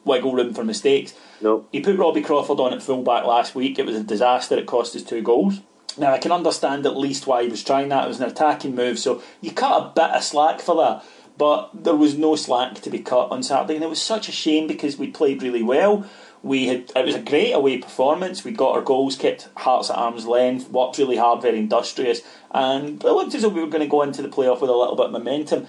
wiggle 0.05 0.33
room 0.33 0.55
for 0.55 0.65
mistakes. 0.65 1.15
No. 1.43 1.67
He 1.73 1.81
put 1.81 1.99
Robbie 1.99 2.23
Crawford 2.23 2.59
on 2.59 2.73
at 2.73 2.83
full 2.83 3.03
back 3.03 3.25
last 3.25 3.55
week. 3.55 3.79
It 3.79 3.87
was 3.87 3.97
a 3.97 4.03
disaster. 4.03 4.57
It 4.57 4.67
cost 4.67 4.97
us 4.97 5.03
two 5.03 5.23
goals. 5.23 5.61
Now 5.99 6.13
I 6.13 6.19
can 6.19 6.33
understand 6.33 6.87
at 6.87 6.97
least 6.97 7.27
why 7.27 7.43
he 7.43 7.49
was 7.49 7.65
trying 7.65 7.91
that. 7.91 8.05
It 8.05 8.09
was 8.09 8.21
an 8.21 8.31
attacking 8.31 8.75
move, 8.75 8.99
so 8.99 9.23
you 9.41 9.51
cut 9.51 9.83
a 9.83 9.93
bit 9.95 10.17
of 10.17 10.23
slack 10.23 10.61
for 10.61 10.77
that. 10.77 11.05
But 11.37 11.71
there 11.73 11.97
was 11.97 12.19
no 12.19 12.37
slack 12.37 12.75
to 12.83 12.91
be 12.91 12.99
cut 12.99 13.31
on 13.31 13.43
Saturday, 13.43 13.75
and 13.75 13.85
it 13.85 13.89
was 13.89 14.01
such 14.01 14.29
a 14.29 14.33
shame 14.33 14.67
because 14.67 14.99
we 14.99 15.09
played 15.09 15.43
really 15.43 15.63
well. 15.63 16.07
We 16.43 16.69
had 16.69 16.93
it 16.97 17.05
was 17.05 17.15
a 17.15 17.21
great 17.21 17.53
away 17.53 17.79
performance. 17.79 18.45
We 18.45 18.53
got 18.53 18.75
our 18.75 18.83
goals, 18.83 19.17
kept 19.17 19.49
hearts 19.57 19.91
at 19.91 19.97
arm's 19.97 20.27
length, 20.27 20.71
worked 20.71 20.99
really 20.99 21.17
hard, 21.17 21.43
very 21.43 21.59
industrious, 21.59 22.23
and 22.51 23.03
it 23.03 23.11
looked 23.11 23.35
as 23.35 23.43
though 23.43 23.49
we 23.49 23.61
were 23.61 23.67
going 23.67 23.83
to 23.83 23.87
go 23.87 24.03
into 24.03 24.23
the 24.23 24.29
playoff 24.29 24.61
with 24.61 24.71
a 24.71 24.75
little 24.75 24.97
bit 24.97 25.07
of 25.07 25.13
momentum. 25.13 25.67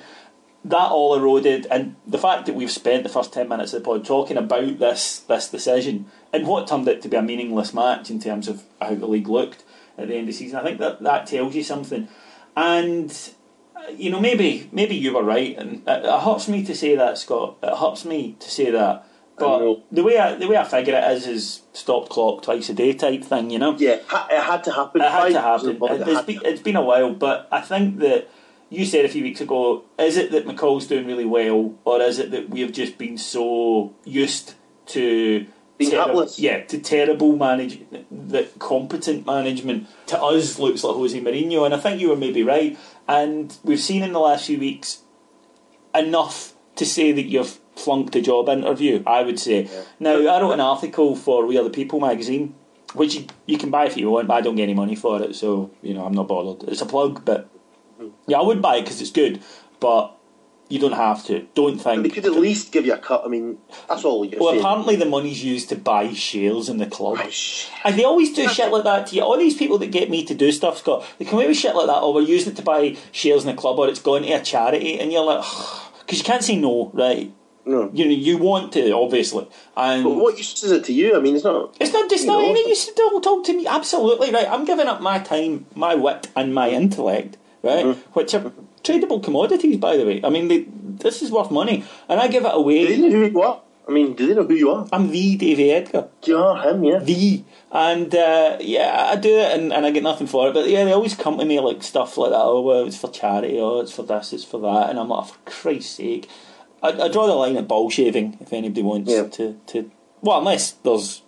That 0.63 0.91
all 0.91 1.15
eroded, 1.15 1.65
and 1.71 1.95
the 2.05 2.19
fact 2.19 2.45
that 2.45 2.55
we've 2.55 2.71
spent 2.71 3.03
the 3.03 3.09
first 3.09 3.33
ten 3.33 3.49
minutes 3.49 3.73
of 3.73 3.81
the 3.81 3.85
pod 3.85 4.05
talking 4.05 4.37
about 4.37 4.79
this 4.79 5.19
this 5.19 5.49
decision 5.49 6.05
and 6.31 6.47
what 6.47 6.67
turned 6.67 6.87
out 6.87 7.01
to 7.01 7.09
be 7.09 7.17
a 7.17 7.21
meaningless 7.21 7.73
match 7.73 8.09
in 8.09 8.19
terms 8.19 8.47
of 8.47 8.63
how 8.79 8.93
the 8.93 9.07
league 9.07 9.27
looked 9.27 9.63
at 9.97 10.07
the 10.07 10.13
end 10.13 10.21
of 10.21 10.27
the 10.27 10.33
season, 10.33 10.59
I 10.59 10.63
think 10.63 10.79
that 10.79 11.01
that 11.01 11.27
tells 11.27 11.55
you 11.55 11.63
something. 11.63 12.07
And 12.55 13.31
you 13.95 14.09
know, 14.09 14.19
maybe 14.19 14.69
maybe 14.71 14.95
you 14.95 15.13
were 15.13 15.23
right, 15.23 15.57
and 15.57 15.87
it, 15.87 16.05
it 16.05 16.21
hurts 16.21 16.47
me 16.47 16.63
to 16.65 16.75
say 16.75 16.95
that, 16.95 17.17
Scott. 17.17 17.57
It 17.63 17.77
hurts 17.77 18.05
me 18.05 18.35
to 18.39 18.49
say 18.49 18.71
that. 18.71 19.07
But 19.41 19.83
the 19.91 20.03
way 20.03 20.17
I, 20.17 20.35
the 20.35 20.47
way 20.47 20.57
I 20.57 20.63
figure 20.63 20.95
it 20.95 21.11
is 21.11 21.27
is 21.27 21.61
stop 21.73 22.09
clock 22.09 22.43
twice 22.43 22.69
a 22.69 22.73
day 22.73 22.93
type 22.93 23.23
thing, 23.23 23.49
you 23.49 23.59
know. 23.59 23.75
Yeah, 23.77 23.93
it 23.93 24.43
had 24.43 24.63
to 24.65 24.71
happen. 24.71 25.01
It 25.01 25.11
had 25.11 25.29
to 25.29 25.41
happen. 25.41 25.69
It, 25.69 25.81
it's, 25.81 26.13
had 26.13 26.25
be, 26.25 26.37
to. 26.37 26.47
it's 26.47 26.61
been 26.61 26.75
a 26.75 26.81
while, 26.81 27.13
but 27.13 27.47
I 27.51 27.61
think 27.61 27.99
that 27.99 28.29
you 28.69 28.85
said 28.85 29.05
a 29.05 29.09
few 29.09 29.23
weeks 29.23 29.41
ago: 29.41 29.83
is 29.97 30.17
it 30.17 30.31
that 30.31 30.45
McCall's 30.45 30.87
doing 30.87 31.05
really 31.07 31.25
well, 31.25 31.75
or 31.85 32.01
is 32.01 32.19
it 32.19 32.31
that 32.31 32.49
we 32.49 32.61
have 32.61 32.71
just 32.71 32.97
been 32.97 33.17
so 33.17 33.93
used 34.05 34.55
to 34.87 35.45
hapless. 35.89 36.39
yeah, 36.39 36.63
to 36.65 36.79
terrible 36.79 37.35
management, 37.35 38.29
that 38.29 38.59
competent 38.59 39.25
management 39.25 39.87
to 40.07 40.21
us 40.21 40.59
looks 40.59 40.83
like 40.83 40.95
Jose 40.95 41.19
Mourinho, 41.19 41.65
and 41.65 41.73
I 41.73 41.77
think 41.77 41.99
you 41.99 42.09
were 42.09 42.15
maybe 42.15 42.43
right. 42.43 42.77
And 43.07 43.55
we've 43.63 43.79
seen 43.79 44.03
in 44.03 44.13
the 44.13 44.19
last 44.19 44.45
few 44.45 44.59
weeks 44.59 45.01
enough 45.93 46.53
to 46.75 46.85
say 46.85 47.11
that 47.11 47.25
you've 47.25 47.59
flunked 47.75 48.15
a 48.15 48.21
job 48.21 48.49
interview. 48.49 49.03
I 49.05 49.23
would 49.23 49.39
say. 49.39 49.69
Now, 49.99 50.15
I 50.15 50.41
wrote 50.41 50.51
an 50.53 50.59
article 50.59 51.15
for 51.15 51.45
We 51.45 51.57
Are 51.57 51.63
the 51.63 51.69
People 51.69 51.99
magazine, 51.99 52.55
which 52.93 53.15
you, 53.15 53.25
you 53.45 53.57
can 53.57 53.69
buy 53.71 53.85
if 53.85 53.97
you 53.97 54.09
want, 54.09 54.27
but 54.27 54.35
I 54.35 54.41
don't 54.41 54.55
get 54.55 54.63
any 54.63 54.73
money 54.73 54.95
for 54.95 55.21
it, 55.21 55.35
so 55.35 55.71
you 55.81 55.93
know 55.93 56.05
I'm 56.05 56.13
not 56.13 56.27
bothered. 56.27 56.67
It's 56.69 56.81
a 56.81 56.85
plug, 56.85 57.23
but 57.25 57.47
yeah, 58.27 58.37
I 58.39 58.41
would 58.43 58.61
buy 58.61 58.77
it 58.77 58.81
because 58.83 58.99
it's 59.01 59.11
good, 59.11 59.41
but 59.79 60.17
you 60.69 60.79
don't 60.79 60.93
have 60.93 61.25
to. 61.25 61.45
Don't 61.53 61.77
think. 61.77 62.03
They 62.03 62.09
could 62.09 62.25
at 62.25 62.31
least 62.31 62.71
give 62.71 62.85
you 62.85 62.93
a 62.93 62.97
cut. 62.97 63.23
I 63.25 63.27
mean, 63.27 63.57
that's 63.89 64.05
all 64.05 64.23
you're 64.23 64.39
Well, 64.39 64.51
saying. 64.51 64.61
apparently 64.61 64.95
the 64.95 65.05
money's 65.05 65.43
used 65.43 65.67
to 65.69 65.75
buy 65.75 66.13
shares 66.13 66.69
in 66.69 66.77
the 66.77 66.85
club. 66.85 67.19
And 67.83 67.99
they 67.99 68.05
always 68.05 68.33
do 68.33 68.47
shit 68.47 68.71
like 68.71 68.85
that 68.85 69.07
to 69.07 69.15
you. 69.15 69.21
All 69.21 69.37
these 69.37 69.55
people 69.57 69.77
that 69.79 69.87
get 69.91 70.09
me 70.09 70.23
to 70.23 70.33
do 70.33 70.49
stuff, 70.51 70.77
Scott, 70.77 71.05
they 71.19 71.25
come 71.25 71.35
away 71.39 71.47
with 71.47 71.57
shit 71.57 71.75
like 71.75 71.87
that, 71.87 71.99
or 71.99 72.13
we're 72.13 72.21
using 72.21 72.53
it 72.53 72.55
to 72.55 72.61
buy 72.61 72.95
shares 73.11 73.43
in 73.43 73.53
the 73.53 73.61
club, 73.61 73.79
or 73.79 73.89
it's 73.89 74.01
going 74.01 74.23
to 74.23 74.31
a 74.31 74.41
charity, 74.41 74.97
and 74.99 75.11
you're 75.11 75.25
like, 75.25 75.43
because 76.01 76.19
you 76.19 76.23
can't 76.23 76.43
say 76.43 76.55
no, 76.55 76.89
right? 76.93 77.33
No. 77.65 77.89
You 77.93 78.05
know, 78.05 78.11
you 78.11 78.37
want 78.37 78.73
to, 78.73 78.91
obviously. 78.91 79.47
And 79.77 80.03
But 80.03 80.15
what 80.15 80.37
use 80.37 80.63
is 80.63 80.71
it 80.71 80.83
to 80.85 80.93
you? 80.93 81.15
I 81.15 81.19
mean, 81.19 81.35
it's 81.35 81.43
not. 81.43 81.75
it's 81.79 81.93
not 81.93 82.09
just 82.09 82.23
you 82.23 82.31
not 82.31 82.41
know. 82.41 82.49
any 82.49 82.69
you 82.69 82.75
still 82.75 83.21
talk 83.21 83.45
to 83.45 83.53
me. 83.53 83.67
Absolutely, 83.67 84.31
right. 84.31 84.47
I'm 84.49 84.65
giving 84.65 84.87
up 84.87 85.01
my 85.01 85.19
time, 85.19 85.65
my 85.75 85.95
wit, 85.95 86.29
and 86.35 86.53
my 86.53 86.69
intellect, 86.69 87.37
right? 87.63 87.85
Mm-hmm. 87.85 88.11
Which 88.13 88.33
are 88.33 88.51
tradable 88.83 89.23
commodities, 89.23 89.77
by 89.77 89.97
the 89.97 90.05
way. 90.05 90.21
I 90.23 90.29
mean, 90.29 90.47
they, 90.47 90.65
this 90.67 91.21
is 91.21 91.31
worth 91.31 91.51
money, 91.51 91.83
and 92.09 92.19
I 92.19 92.27
give 92.27 92.45
it 92.45 92.51
away. 92.53 92.87
Do 92.87 93.01
they 93.01 93.09
know 93.09 93.09
who 93.09 93.31
you 93.31 93.41
are? 93.41 93.61
I 93.87 93.91
mean, 93.91 94.13
do 94.13 94.27
they 94.27 94.35
know 94.35 94.43
who 94.43 94.53
you 94.53 94.71
are? 94.71 94.87
I'm 94.91 95.11
the 95.11 95.35
Davy 95.35 95.71
Edgar. 95.71 96.07
You 96.23 96.37
are 96.37 96.69
him, 96.69 96.83
yeah. 96.83 96.99
the 96.99 97.43
and 97.71 98.13
uh, 98.13 98.57
yeah, 98.59 99.07
I 99.11 99.15
do 99.15 99.29
it 99.29 99.57
and, 99.57 99.71
and 99.71 99.85
I 99.85 99.91
get 99.91 100.03
nothing 100.03 100.27
for 100.27 100.49
it. 100.49 100.53
But 100.53 100.67
yeah, 100.69 100.83
they 100.83 100.91
always 100.91 101.15
come 101.15 101.37
to 101.37 101.45
me 101.45 101.59
like 101.59 101.81
stuff 101.83 102.17
like 102.17 102.31
that. 102.31 102.41
Oh, 102.41 102.61
well, 102.61 102.85
it's 102.85 102.97
for 102.97 103.09
charity. 103.09 103.57
Oh, 103.59 103.79
it's 103.79 103.93
for 103.93 104.03
this. 104.03 104.33
It's 104.33 104.43
for 104.43 104.59
that. 104.61 104.89
And 104.89 104.99
I'm 104.99 105.07
like, 105.07 105.27
for 105.27 105.37
Christ's 105.45 105.95
sake, 105.95 106.29
I, 106.83 106.89
I 106.89 107.07
draw 107.09 107.27
the 107.27 107.33
line 107.33 107.57
at 107.57 107.67
ball 107.67 107.89
shaving. 107.89 108.37
If 108.41 108.53
anybody 108.53 108.81
wants 108.81 109.11
Yeah. 109.11 109.23
to 109.27 109.57
to 109.67 109.91
well, 110.21 110.39
unless 110.39 110.71
there's 110.71 111.21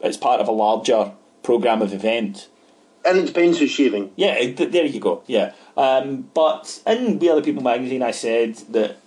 it's 0.00 0.16
part 0.16 0.40
of 0.40 0.48
a 0.48 0.52
larger 0.52 1.12
program 1.42 1.82
of 1.82 1.92
event. 1.92 2.48
And 3.04 3.18
it 3.18 3.26
depends 3.26 3.58
who's 3.58 3.70
shaving. 3.70 4.12
Yeah, 4.14 4.34
there 4.52 4.86
you 4.86 5.00
go. 5.00 5.22
Yeah, 5.26 5.52
um, 5.76 6.30
but 6.34 6.80
in 6.86 7.18
We 7.18 7.28
Are 7.30 7.34
the 7.36 7.42
People 7.42 7.62
magazine, 7.62 8.00
I 8.02 8.12
said 8.12 8.54
that 8.70 8.98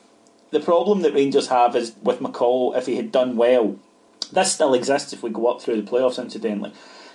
the 0.51 0.59
problem 0.59 1.01
that 1.01 1.13
Rangers 1.13 1.47
have 1.47 1.75
is 1.77 1.93
with 2.03 2.19
McCall. 2.19 2.75
If 2.77 2.87
he 2.87 2.97
had 2.97 3.11
done 3.11 3.37
well, 3.37 3.77
this 4.31 4.53
still 4.53 4.73
exists 4.73 5.13
if 5.13 5.23
we 5.23 5.29
go 5.29 5.47
up 5.47 5.61
through 5.61 5.81
the 5.81 5.89
playoffs. 5.89 6.21
Incidentally, 6.21 6.71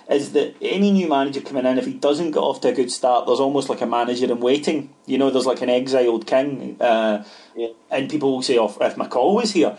is 0.09 0.33
that 0.33 0.55
any 0.61 0.91
new 0.91 1.07
manager 1.07 1.41
coming 1.41 1.65
in, 1.65 1.77
if 1.77 1.85
he 1.85 1.93
doesn't 1.93 2.31
get 2.31 2.39
off 2.39 2.61
to 2.61 2.69
a 2.69 2.73
good 2.73 2.91
start, 2.91 3.25
there's 3.25 3.39
almost 3.39 3.69
like 3.69 3.81
a 3.81 3.85
manager 3.85 4.25
in 4.25 4.39
waiting. 4.39 4.93
You 5.05 5.17
know, 5.17 5.29
there's 5.29 5.45
like 5.45 5.61
an 5.61 5.69
exiled 5.69 6.27
king, 6.27 6.77
uh, 6.81 7.23
Yeah. 7.55 7.69
and 7.89 8.09
people 8.09 8.31
will 8.31 8.41
say, 8.41 8.57
"Oh, 8.57 8.73
if 8.81 8.95
McCall 8.95 9.35
was 9.35 9.51
here," 9.51 9.77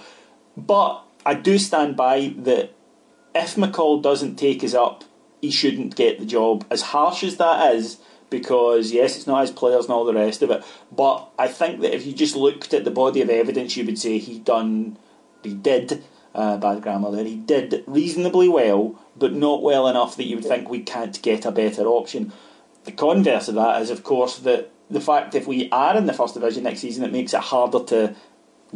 but 0.56 1.02
I 1.24 1.34
do 1.34 1.58
stand 1.58 1.96
by 1.96 2.34
that. 2.38 2.72
If 3.34 3.56
McCall 3.56 4.02
doesn't 4.02 4.36
take 4.36 4.62
us 4.62 4.74
up, 4.74 5.04
he 5.40 5.50
shouldn't 5.50 5.96
get 5.96 6.18
the 6.18 6.26
job. 6.26 6.64
As 6.70 6.82
harsh 6.82 7.24
as 7.24 7.36
that 7.38 7.74
is, 7.74 7.98
because 8.30 8.92
yes, 8.92 9.16
it's 9.16 9.26
not 9.26 9.42
his 9.42 9.50
players 9.50 9.84
and 9.84 9.94
all 9.94 10.04
the 10.04 10.14
rest 10.14 10.42
of 10.42 10.50
it. 10.50 10.62
But 10.90 11.28
I 11.38 11.48
think 11.48 11.80
that 11.80 11.94
if 11.94 12.06
you 12.06 12.12
just 12.12 12.36
looked 12.36 12.72
at 12.74 12.84
the 12.84 12.90
body 12.90 13.20
of 13.20 13.30
evidence, 13.30 13.76
you 13.76 13.84
would 13.84 13.98
say 13.98 14.18
he 14.18 14.38
done, 14.38 14.96
he 15.42 15.54
did. 15.54 16.02
Uh, 16.34 16.56
bad 16.56 16.80
grammar 16.80 17.10
there. 17.10 17.24
He 17.24 17.36
did 17.36 17.84
reasonably 17.86 18.48
well, 18.48 18.98
but 19.16 19.34
not 19.34 19.62
well 19.62 19.86
enough 19.86 20.16
that 20.16 20.24
you 20.24 20.36
would 20.36 20.46
think 20.46 20.70
we 20.70 20.80
can't 20.80 21.20
get 21.20 21.44
a 21.44 21.52
better 21.52 21.86
option. 21.86 22.32
The 22.84 22.92
converse 22.92 23.48
of 23.48 23.56
that 23.56 23.82
is, 23.82 23.90
of 23.90 24.02
course, 24.02 24.38
that 24.38 24.70
the 24.88 25.00
fact 25.00 25.34
if 25.34 25.46
we 25.46 25.68
are 25.70 25.94
in 25.94 26.06
the 26.06 26.14
first 26.14 26.32
division 26.32 26.64
next 26.64 26.80
season, 26.80 27.04
it 27.04 27.12
makes 27.12 27.34
it 27.34 27.40
harder 27.40 27.84
to 27.84 28.14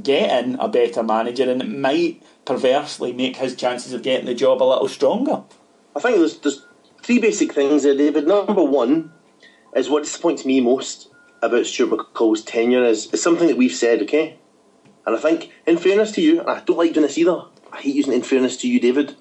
get 0.03 0.45
in 0.45 0.57
a 0.57 0.69
better 0.69 1.03
manager, 1.03 1.51
and 1.51 1.63
it 1.63 1.69
might 1.69 2.23
perversely 2.45 3.15
make 3.15 3.37
his 3.37 3.57
chances 3.57 3.95
of 3.95 4.03
getting 4.03 4.27
the 4.27 4.35
job 4.35 4.63
a 4.63 4.65
little 4.65 4.89
stronger. 4.89 5.43
I 5.95 6.01
think 6.01 6.19
there's, 6.19 6.37
there's 6.41 6.67
three 7.03 7.21
basic 7.21 7.55
things 7.55 7.85
there, 7.85 7.97
David. 7.97 8.27
Number 8.27 8.63
one 8.63 9.13
is 9.75 9.89
what 9.89 10.05
disappoints 10.05 10.45
me 10.45 10.61
most 10.61 11.09
about 11.41 11.65
Stuart 11.65 11.97
McCall's 11.97 12.43
tenure 12.43 12.85
is, 12.85 13.13
is 13.15 13.23
something 13.23 13.49
that 13.49 13.57
we've 13.57 13.73
said, 13.73 14.03
okay? 14.03 14.39
And 15.07 15.15
I 15.15 15.19
think, 15.19 15.53
in 15.67 15.79
fairness 15.79 16.13
to 16.13 16.21
you, 16.21 16.41
and 16.41 16.51
I 16.51 16.61
don't 16.61 16.77
like 16.77 16.93
doing 16.93 17.07
this 17.07 17.17
either, 17.19 17.43
I 17.73 17.81
hate 17.81 17.95
using 17.95 18.13
in 18.13 18.23
fairness 18.23 18.57
to 18.59 18.69
you, 18.69 18.81
David, 18.81 19.15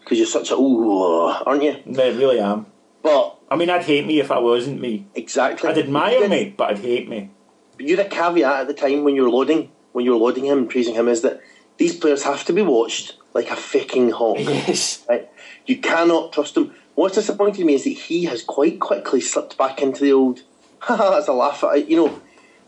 because 0.00 0.18
you're 0.18 0.26
such 0.26 0.50
a, 0.50 0.54
ooh, 0.56 1.26
aren't 1.46 1.62
you? 1.62 1.76
I 1.98 2.08
really 2.08 2.40
am. 2.40 2.66
But, 3.02 3.36
I 3.50 3.56
mean, 3.56 3.70
I'd 3.70 3.84
hate 3.84 4.06
me 4.06 4.18
if 4.20 4.30
I 4.32 4.38
wasn't 4.38 4.80
me. 4.80 5.06
exactly. 5.14 5.68
I'd 5.70 5.78
admire 5.78 6.28
me, 6.28 6.54
but 6.56 6.70
I'd 6.70 6.78
hate 6.78 7.08
me. 7.08 7.30
But 7.76 7.86
you 7.86 7.96
had 7.96 8.06
a 8.06 8.08
caveat 8.08 8.60
at 8.62 8.66
the 8.66 8.74
time 8.74 9.04
when 9.04 9.14
you 9.14 9.22
were 9.22 9.30
lauding, 9.30 9.70
when 9.92 10.04
you 10.04 10.10
were 10.12 10.18
lauding 10.18 10.44
him 10.46 10.58
and 10.58 10.70
praising 10.70 10.94
him, 10.94 11.06
is 11.08 11.22
that 11.22 11.40
these 11.76 11.94
players 11.96 12.24
have 12.24 12.44
to 12.46 12.52
be 12.52 12.62
watched 12.62 13.14
like 13.34 13.50
a 13.50 13.56
fucking 13.56 14.10
hawk. 14.10 14.38
Yes. 14.40 15.04
Right? 15.08 15.28
You 15.66 15.78
cannot 15.78 16.32
trust 16.32 16.56
him. 16.56 16.74
What's 16.96 17.14
disappointed 17.14 17.64
me 17.64 17.74
is 17.74 17.84
that 17.84 17.90
he 17.90 18.24
has 18.24 18.42
quite 18.42 18.80
quickly 18.80 19.20
slipped 19.20 19.56
back 19.56 19.80
into 19.80 20.02
the 20.02 20.12
old, 20.12 20.40
haha, 20.80 21.10
that's 21.14 21.28
a 21.28 21.32
laugh. 21.32 21.62
I- 21.62 21.76
You 21.76 21.96
know, 21.96 22.20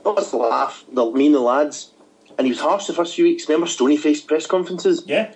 not 0.05 0.19
as 0.21 0.33
a 0.33 0.37
laugh, 0.37 0.85
the, 0.93 1.11
mean 1.11 1.33
the 1.33 1.41
lads. 1.41 1.91
And 2.41 2.47
he 2.47 2.53
was 2.53 2.61
harsh 2.61 2.87
the 2.87 2.95
first 2.95 3.15
few 3.15 3.25
weeks. 3.25 3.47
Remember 3.51 3.67
stony 3.67 3.99
faced 3.99 4.27
press 4.27 4.47
conferences? 4.47 5.03
Yeah. 5.05 5.35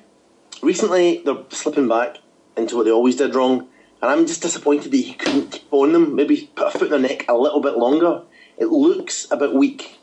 Recently, 0.62 1.20
they're 1.22 1.44
slipping 1.50 1.86
back 1.86 2.16
into 2.56 2.76
what 2.76 2.86
they 2.86 2.90
always 2.90 3.16
did 3.16 3.34
wrong. 3.34 3.68
And 4.00 4.10
I'm 4.10 4.26
just 4.26 4.40
disappointed 4.40 4.90
that 4.90 4.96
he 4.96 5.12
couldn't 5.12 5.50
keep 5.50 5.70
on 5.70 5.92
them, 5.92 6.14
maybe 6.14 6.50
put 6.56 6.68
a 6.68 6.70
foot 6.70 6.90
in 6.90 7.02
their 7.02 7.10
neck 7.10 7.26
a 7.28 7.34
little 7.34 7.60
bit 7.60 7.76
longer. 7.76 8.22
It 8.56 8.68
looks 8.68 9.30
a 9.30 9.36
bit 9.36 9.52
weak 9.52 9.98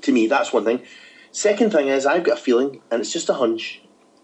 to 0.00 0.10
me, 0.10 0.26
that's 0.26 0.50
one 0.50 0.64
thing. 0.64 0.80
Second 1.32 1.70
thing 1.70 1.88
is, 1.88 2.06
I've 2.06 2.24
got 2.24 2.38
a 2.38 2.40
feeling, 2.40 2.80
and 2.90 3.02
it's 3.02 3.12
just 3.12 3.28
a 3.28 3.34
hunch, 3.34 3.82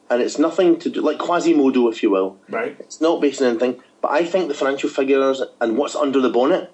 and 0.09 0.23
it's 0.23 0.39
nothing 0.39 0.79
to 0.79 0.89
do, 0.89 1.03
like 1.03 1.19
Quasimodo, 1.19 1.93
if 1.93 2.03
you 2.03 2.11
will. 2.11 2.39
Right. 2.49 2.75
It's 2.81 3.03
not 3.03 3.21
based 3.21 3.43
on 3.43 3.49
anything, 3.49 3.83
but 4.01 4.13
I 4.13 4.25
think 4.25 4.49
the 4.49 4.55
financial 4.55 4.89
figures 4.89 5.43
and 5.61 5.77
what's 5.77 5.95
under 5.95 6.23
the 6.23 6.31
bonnet 6.31 6.73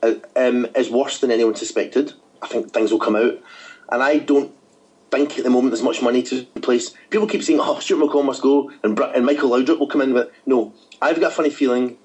uh, 0.00 0.14
um, 0.36 0.68
is 0.76 0.90
worse 0.90 1.18
than 1.18 1.32
anyone 1.32 1.56
suspected. 1.56 2.12
I 2.40 2.46
think 2.46 2.72
things 2.72 2.92
will 2.92 3.00
come 3.00 3.16
out. 3.16 3.40
And 3.90 4.00
I 4.00 4.18
don't 4.18 4.55
think 5.10 5.38
at 5.38 5.44
the 5.44 5.50
moment 5.50 5.70
there's 5.72 5.82
much 5.82 6.02
money 6.02 6.22
to 6.24 6.46
replace. 6.56 6.90
People 7.10 7.26
keep 7.26 7.42
saying, 7.42 7.60
"Oh, 7.60 7.78
Stuart 7.78 8.06
McCall 8.08 8.24
must 8.24 8.42
go," 8.42 8.70
and 8.82 8.96
Br- 8.96 9.04
and 9.04 9.24
Michael 9.24 9.50
Laudrup 9.50 9.78
will 9.78 9.86
come 9.88 10.00
in. 10.00 10.12
But 10.12 10.32
no, 10.46 10.72
I've 11.00 11.20
got 11.20 11.32
a 11.32 11.34
funny 11.34 11.50
feeling 11.50 11.98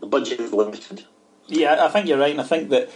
the 0.00 0.06
budget 0.06 0.40
is 0.40 0.52
limited. 0.52 1.04
Yeah, 1.46 1.84
I 1.84 1.88
think 1.88 2.06
you're 2.06 2.18
right, 2.18 2.30
and 2.32 2.40
I 2.40 2.44
think 2.44 2.68
that 2.70 2.90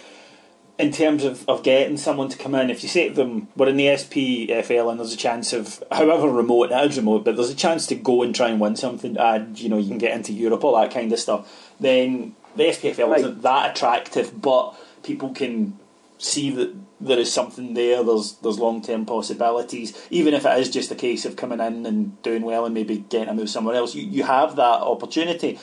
in 0.78 0.90
terms 0.90 1.22
of, 1.24 1.48
of 1.48 1.62
getting 1.62 1.96
someone 1.96 2.28
to 2.28 2.36
come 2.38 2.54
in, 2.54 2.70
if 2.70 2.82
you 2.82 2.88
say 2.88 3.08
to 3.08 3.14
them, 3.14 3.46
we're 3.56 3.68
in 3.68 3.76
the 3.76 3.86
SPFL 3.86 4.90
and 4.90 4.98
there's 4.98 5.12
a 5.12 5.16
chance 5.18 5.52
of, 5.52 5.82
however 5.92 6.28
remote, 6.28 6.72
it 6.72 6.90
is 6.90 6.96
remote, 6.96 7.24
but 7.24 7.36
there's 7.36 7.50
a 7.50 7.54
chance 7.54 7.86
to 7.86 7.94
go 7.94 8.22
and 8.22 8.34
try 8.34 8.48
and 8.48 8.58
win 8.60 8.74
something, 8.74 9.16
and 9.18 9.58
you 9.60 9.68
know, 9.68 9.76
you 9.78 9.88
can 9.88 9.98
get 9.98 10.14
into 10.16 10.32
Europe, 10.32 10.64
all 10.64 10.74
that 10.80 10.90
kind 10.90 11.12
of 11.12 11.18
stuff, 11.18 11.70
then 11.78 12.34
the 12.56 12.64
SPFL 12.64 13.08
Right. 13.10 13.20
isn't 13.20 13.42
that 13.42 13.76
attractive, 13.76 14.40
but 14.40 14.74
people 15.02 15.30
can 15.30 15.78
see 16.22 16.50
that 16.50 16.74
there 17.00 17.18
is 17.18 17.32
something 17.32 17.74
there, 17.74 18.04
there's 18.04 18.36
there's 18.42 18.58
long 18.58 18.82
term 18.82 19.04
possibilities, 19.06 19.96
even 20.10 20.34
if 20.34 20.46
it 20.46 20.58
is 20.58 20.70
just 20.70 20.90
a 20.90 20.94
case 20.94 21.24
of 21.24 21.36
coming 21.36 21.60
in 21.60 21.86
and 21.86 22.22
doing 22.22 22.42
well 22.42 22.64
and 22.64 22.74
maybe 22.74 22.98
getting 22.98 23.28
a 23.28 23.34
move 23.34 23.50
somewhere 23.50 23.76
else, 23.76 23.94
you, 23.94 24.04
you 24.06 24.22
have 24.22 24.56
that 24.56 24.80
opportunity 24.80 25.58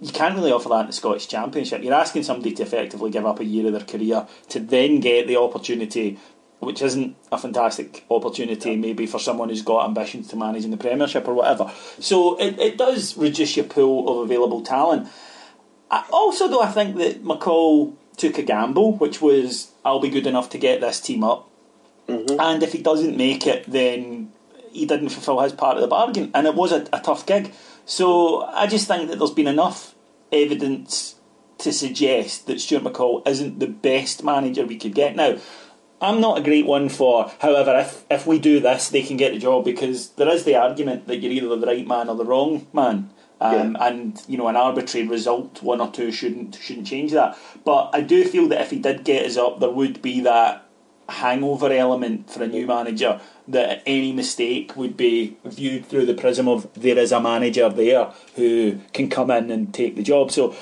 you 0.00 0.12
can't 0.12 0.34
really 0.34 0.52
offer 0.52 0.68
that 0.68 0.80
in 0.80 0.86
the 0.88 0.92
Scottish 0.92 1.26
Championship. 1.28 1.82
You're 1.82 1.94
asking 1.94 2.24
somebody 2.24 2.52
to 2.54 2.62
effectively 2.62 3.10
give 3.10 3.24
up 3.24 3.40
a 3.40 3.44
year 3.44 3.66
of 3.66 3.72
their 3.72 3.84
career 3.84 4.26
to 4.50 4.60
then 4.60 5.00
get 5.00 5.26
the 5.26 5.36
opportunity, 5.36 6.18
which 6.60 6.82
isn't 6.82 7.16
a 7.30 7.38
fantastic 7.38 8.04
opportunity, 8.10 8.76
maybe 8.76 9.06
for 9.06 9.18
someone 9.18 9.48
who's 9.48 9.62
got 9.62 9.86
ambitions 9.86 10.28
to 10.28 10.36
manage 10.36 10.64
in 10.64 10.70
the 10.70 10.76
Premiership 10.76 11.26
or 11.26 11.34
whatever. 11.34 11.72
So 11.98 12.36
it, 12.38 12.58
it 12.58 12.78
does 12.78 13.16
reduce 13.16 13.56
your 13.56 13.66
pool 13.66 14.08
of 14.08 14.30
available 14.30 14.62
talent. 14.62 15.08
I, 15.90 16.04
also, 16.12 16.48
though, 16.48 16.62
I 16.62 16.70
think 16.70 16.96
that 16.96 17.24
McCall 17.24 17.96
took 18.16 18.38
a 18.38 18.42
gamble, 18.42 18.96
which 18.96 19.20
was 19.20 19.72
I'll 19.84 20.00
be 20.00 20.10
good 20.10 20.26
enough 20.26 20.50
to 20.50 20.58
get 20.58 20.80
this 20.80 21.00
team 21.00 21.24
up, 21.24 21.48
mm-hmm. 22.08 22.40
and 22.40 22.62
if 22.62 22.72
he 22.72 22.82
doesn't 22.82 23.16
make 23.16 23.46
it, 23.46 23.64
then 23.70 24.32
he 24.70 24.86
didn't 24.86 25.10
fulfil 25.10 25.40
his 25.40 25.52
part 25.52 25.76
of 25.76 25.82
the 25.82 25.88
bargain, 25.88 26.30
and 26.34 26.46
it 26.46 26.54
was 26.54 26.72
a, 26.72 26.86
a 26.92 27.00
tough 27.00 27.26
gig. 27.26 27.52
So 27.84 28.42
I 28.44 28.66
just 28.66 28.86
think 28.86 29.10
that 29.10 29.18
there's 29.18 29.32
been 29.32 29.48
enough 29.48 29.94
evidence 30.30 31.16
to 31.58 31.72
suggest 31.72 32.46
that 32.46 32.60
Stuart 32.60 32.84
McCall 32.84 33.26
isn't 33.26 33.60
the 33.60 33.66
best 33.66 34.24
manager 34.24 34.66
we 34.66 34.76
could 34.76 34.94
get. 34.94 35.14
Now, 35.14 35.38
I'm 36.00 36.20
not 36.20 36.38
a 36.38 36.42
great 36.42 36.66
one 36.66 36.88
for, 36.88 37.30
however, 37.38 37.78
if 37.78 38.04
if 38.10 38.26
we 38.26 38.38
do 38.38 38.58
this, 38.58 38.88
they 38.88 39.02
can 39.02 39.16
get 39.16 39.32
the 39.32 39.38
job 39.38 39.64
because 39.64 40.10
there 40.10 40.28
is 40.28 40.44
the 40.44 40.56
argument 40.56 41.06
that 41.06 41.18
you're 41.18 41.32
either 41.32 41.56
the 41.56 41.66
right 41.66 41.86
man 41.86 42.08
or 42.08 42.16
the 42.16 42.24
wrong 42.24 42.66
man. 42.72 43.10
Um, 43.42 43.76
And 43.80 44.22
you 44.28 44.36
know, 44.38 44.48
an 44.48 44.56
arbitrary 44.56 45.06
result, 45.08 45.62
one 45.62 45.80
or 45.80 45.90
two, 45.90 46.12
shouldn't 46.12 46.54
shouldn't 46.64 46.86
change 46.86 47.12
that. 47.12 47.36
But 47.64 47.90
I 47.92 48.00
do 48.00 48.24
feel 48.24 48.48
that 48.48 48.60
if 48.60 48.70
he 48.70 48.78
did 48.78 49.04
get 49.04 49.26
us 49.26 49.36
up, 49.36 49.60
there 49.60 49.70
would 49.70 50.00
be 50.02 50.20
that 50.20 50.62
hangover 51.08 51.70
element 51.72 52.30
for 52.30 52.42
a 52.42 52.46
new 52.46 52.66
manager 52.66 53.20
that 53.48 53.82
any 53.84 54.12
mistake 54.12 54.76
would 54.76 54.96
be 54.96 55.36
viewed 55.44 55.84
through 55.86 56.06
the 56.06 56.14
prism 56.14 56.48
of 56.48 56.68
there 56.74 56.98
is 56.98 57.12
a 57.12 57.20
manager 57.20 57.68
there 57.68 58.12
who 58.36 58.78
can 58.92 59.08
come 59.08 59.30
in 59.30 59.50
and 59.50 59.74
take 59.74 59.96
the 59.96 60.02
job. 60.02 60.30
So 60.30 60.54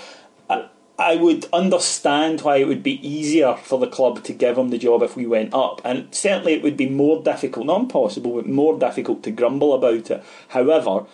I, 0.49 0.67
I 0.99 1.17
would 1.17 1.47
understand 1.53 2.41
why 2.41 2.57
it 2.57 2.67
would 2.67 2.83
be 2.83 3.07
easier 3.07 3.55
for 3.55 3.79
the 3.79 3.87
club 3.87 4.25
to 4.25 4.33
give 4.33 4.59
him 4.59 4.71
the 4.71 4.79
job 4.79 5.03
if 5.03 5.17
we 5.17 5.27
went 5.27 5.55
up, 5.55 5.81
and 5.85 6.13
certainly 6.15 6.55
it 6.55 6.63
would 6.63 6.77
be 6.77 6.89
more 6.89 7.23
difficult, 7.23 7.67
not 7.67 7.81
impossible, 7.83 8.35
but 8.37 8.47
more 8.47 8.79
difficult 8.79 9.23
to 9.25 9.31
grumble 9.31 9.73
about 9.75 10.11
it. 10.11 10.25
However, 10.49 11.07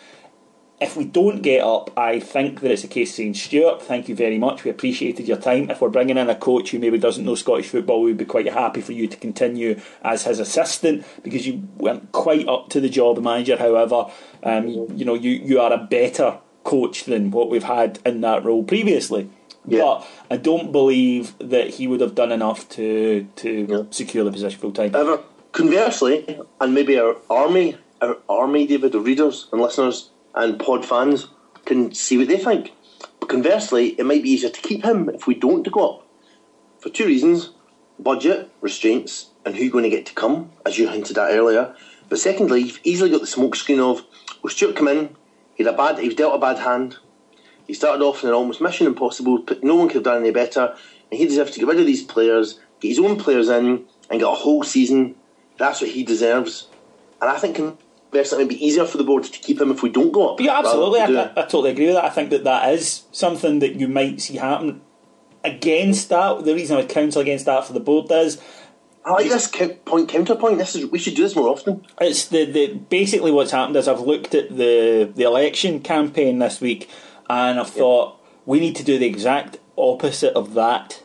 if 0.79 0.97
we 0.97 1.05
don't 1.05 1.41
get 1.41 1.63
up, 1.63 1.91
I 1.97 2.21
think 2.21 2.61
that 2.61 2.71
it's 2.71 2.85
a 2.85 2.89
case 2.89 3.11
of 3.11 3.17
saying, 3.17 3.35
Stuart, 3.35 3.81
thank 3.83 4.09
you 4.11 4.15
very 4.15 4.39
much. 4.39 4.63
We 4.63 4.71
appreciated 4.71 5.27
your 5.27 5.39
time. 5.39 5.71
If 5.71 5.81
we're 5.81 5.89
bringing 5.89 6.19
in 6.19 6.29
a 6.29 6.35
coach 6.35 6.71
who 6.71 6.79
maybe 6.79 6.99
doesn't 6.99 7.25
know 7.25 7.35
Scottish 7.35 7.69
football, 7.69 8.03
we'd 8.03 8.19
be 8.19 8.27
quite 8.27 8.47
happy 8.53 8.83
for 8.83 8.93
you 8.93 9.07
to 9.09 9.17
continue 9.17 9.81
as 10.03 10.25
his 10.25 10.39
assistant 10.39 11.07
because 11.23 11.47
you 11.47 11.67
weren't 11.79 12.13
quite 12.13 12.47
up 12.47 12.69
to 12.71 12.81
the 12.81 12.91
job 12.91 13.19
manager. 13.23 13.57
However, 13.57 14.07
um, 14.43 14.69
you, 14.69 14.87
you 14.95 15.05
know 15.07 15.15
you 15.15 15.31
you 15.31 15.61
are 15.61 15.73
a 15.73 15.79
better 15.79 16.39
coach 16.63 17.05
than 17.05 17.31
what 17.31 17.49
we've 17.49 17.65
had 17.65 17.99
in 18.05 18.21
that 18.21 18.45
role 18.45 18.63
previously. 18.63 19.31
Yeah. 19.67 19.81
But 19.81 20.07
I 20.31 20.37
don't 20.37 20.73
believe 20.73 21.35
that 21.39 21.71
he 21.71 21.87
would 21.87 22.01
have 22.01 22.15
done 22.15 22.33
enough 22.33 22.69
to 22.71 23.27
to 23.37 23.67
Yeah. 23.69 23.83
secure 23.91 24.25
the 24.25 24.31
position 24.33 24.61
full 24.61 24.73
time. 24.73 24.93
However, 24.93 25.23
conversely, 25.53 26.39
and 26.61 26.75
maybe 26.75 26.99
our 26.99 27.17
army, 27.31 27.77
our 28.03 28.19
army, 28.29 28.67
David, 28.67 28.95
of 28.95 29.05
readers 29.07 29.49
and 29.53 29.61
listeners 29.63 30.11
and 30.37 30.59
pod 30.59 30.85
fans 30.85 31.29
can 31.65 31.93
see 31.93 32.19
what 32.19 32.29
they 32.29 32.39
think. 32.39 32.73
But 33.19 33.29
conversely, 33.29 33.89
it 33.99 34.07
might 34.07 34.23
be 34.23 34.31
easier 34.31 34.51
to 34.51 34.61
keep 34.61 34.85
him 34.85 35.09
if 35.09 35.27
we 35.27 35.35
don't 35.35 35.69
go 35.71 35.95
up. 35.95 36.07
For 36.79 36.91
two 36.91 37.07
reasons 37.07 37.51
budget, 37.99 38.51
restraints, 38.61 39.31
and 39.45 39.55
who 39.55 39.63
you're 39.63 39.73
going 39.73 39.85
to 39.85 39.91
get 39.91 40.07
to 40.07 40.15
come, 40.15 40.51
as 40.65 40.79
you 40.79 40.89
hinted 40.89 41.17
at 41.17 41.33
earlier. 41.33 41.75
But 42.09 42.19
secondly, 42.19 42.61
you've 42.61 42.81
easily 42.85 43.11
got 43.11 43.21
the 43.21 43.27
smokescreen 43.27 43.79
of, 43.79 44.05
well, 44.43 44.51
Stuart 44.51 44.77
come 44.77 44.89
in, 44.89 45.17
he 45.55 45.65
had 45.65 45.73
a 45.73 45.77
bad, 45.77 45.99
he 45.99 46.07
was 46.07 46.15
dealt 46.15 46.35
a 46.35 46.39
bad 46.39 46.59
hand. 46.59 46.99
He 47.67 47.75
started 47.75 48.05
off 48.05 48.23
in 48.23 48.29
an 48.29 48.35
almost 48.35 48.61
mission 48.61 48.87
impossible, 48.87 49.39
but 49.39 49.65
no 49.65 49.75
one 49.75 49.89
could 49.89 49.97
have 49.97 50.05
done 50.05 50.21
any 50.21 50.31
better. 50.31 50.77
And 51.11 51.19
he 51.19 51.27
deserves 51.27 51.53
to 51.53 51.61
get 51.61 51.69
rid 51.69 51.81
of 51.81 51.87
these 51.87 52.05
players, 52.05 52.61
get 52.81 52.89
his 52.89 52.99
own 52.99 53.17
players 53.17 53.49
in, 53.49 53.87
and 54.11 54.21
get 54.21 54.29
a 54.29 54.35
whole 54.35 54.63
season. 54.63 55.17
That's 55.59 55.81
what 55.81 55.91
he 55.91 56.05
deserves. 56.05 56.69
And 57.21 57.31
I 57.31 57.39
think 57.39 57.59
conversely, 58.17 58.43
it 58.43 58.47
might 58.47 58.57
be 58.57 58.67
easier 58.67 58.85
for 58.87 58.99
the 58.99 59.05
board 59.05 59.25
to 59.25 59.39
keep 59.39 59.61
him 59.61 59.71
if 59.71 59.83
we 59.83 59.89
don't 59.89 60.13
go 60.13 60.33
up. 60.33 60.41
Yeah, 60.41 60.59
absolutely. 60.59 61.01
I, 61.01 61.07
I, 61.07 61.31
I 61.31 61.43
totally 61.43 61.71
agree 61.71 61.87
with 61.87 61.95
that. 61.95 62.05
I 62.05 62.11
think 62.11 62.31
that 62.31 62.45
that 62.45 62.73
is 62.73 63.05
something 63.13 63.59
that 63.61 63.75
you 63.75 63.89
might 63.89 64.21
see 64.21 64.37
happen. 64.37 64.81
Against 65.45 66.09
that, 66.09 66.45
the 66.45 66.55
reason 66.55 66.77
I 66.77 66.81
would 66.81 66.89
counsel 66.89 67.23
against 67.23 67.47
that 67.47 67.65
for 67.65 67.73
the 67.73 67.81
board 67.81 68.11
is 68.11 68.41
I 69.05 69.13
like 69.13 69.29
this 69.29 69.49
point 69.85 70.09
counterpoint. 70.09 70.59
This 70.59 70.75
is 70.75 70.87
we 70.87 70.99
should 70.99 71.15
do 71.15 71.23
this 71.23 71.37
more 71.37 71.49
often. 71.49 71.87
it's 72.01 72.27
the, 72.27 72.45
the 72.45 72.75
basically 72.75 73.31
what's 73.31 73.53
happened 73.53 73.77
is 73.77 73.87
I've 73.87 74.01
looked 74.01 74.35
at 74.35 74.49
the 74.49 75.11
the 75.15 75.23
election 75.23 75.81
campaign 75.81 76.41
this 76.41 76.61
week 76.61 76.91
and 77.31 77.61
I've 77.61 77.71
thought 77.71 78.21
we 78.45 78.59
need 78.59 78.75
to 78.77 78.83
do 78.83 78.99
the 78.99 79.07
exact 79.07 79.59
opposite 79.79 80.33
of 80.35 80.55
that. 80.55 81.05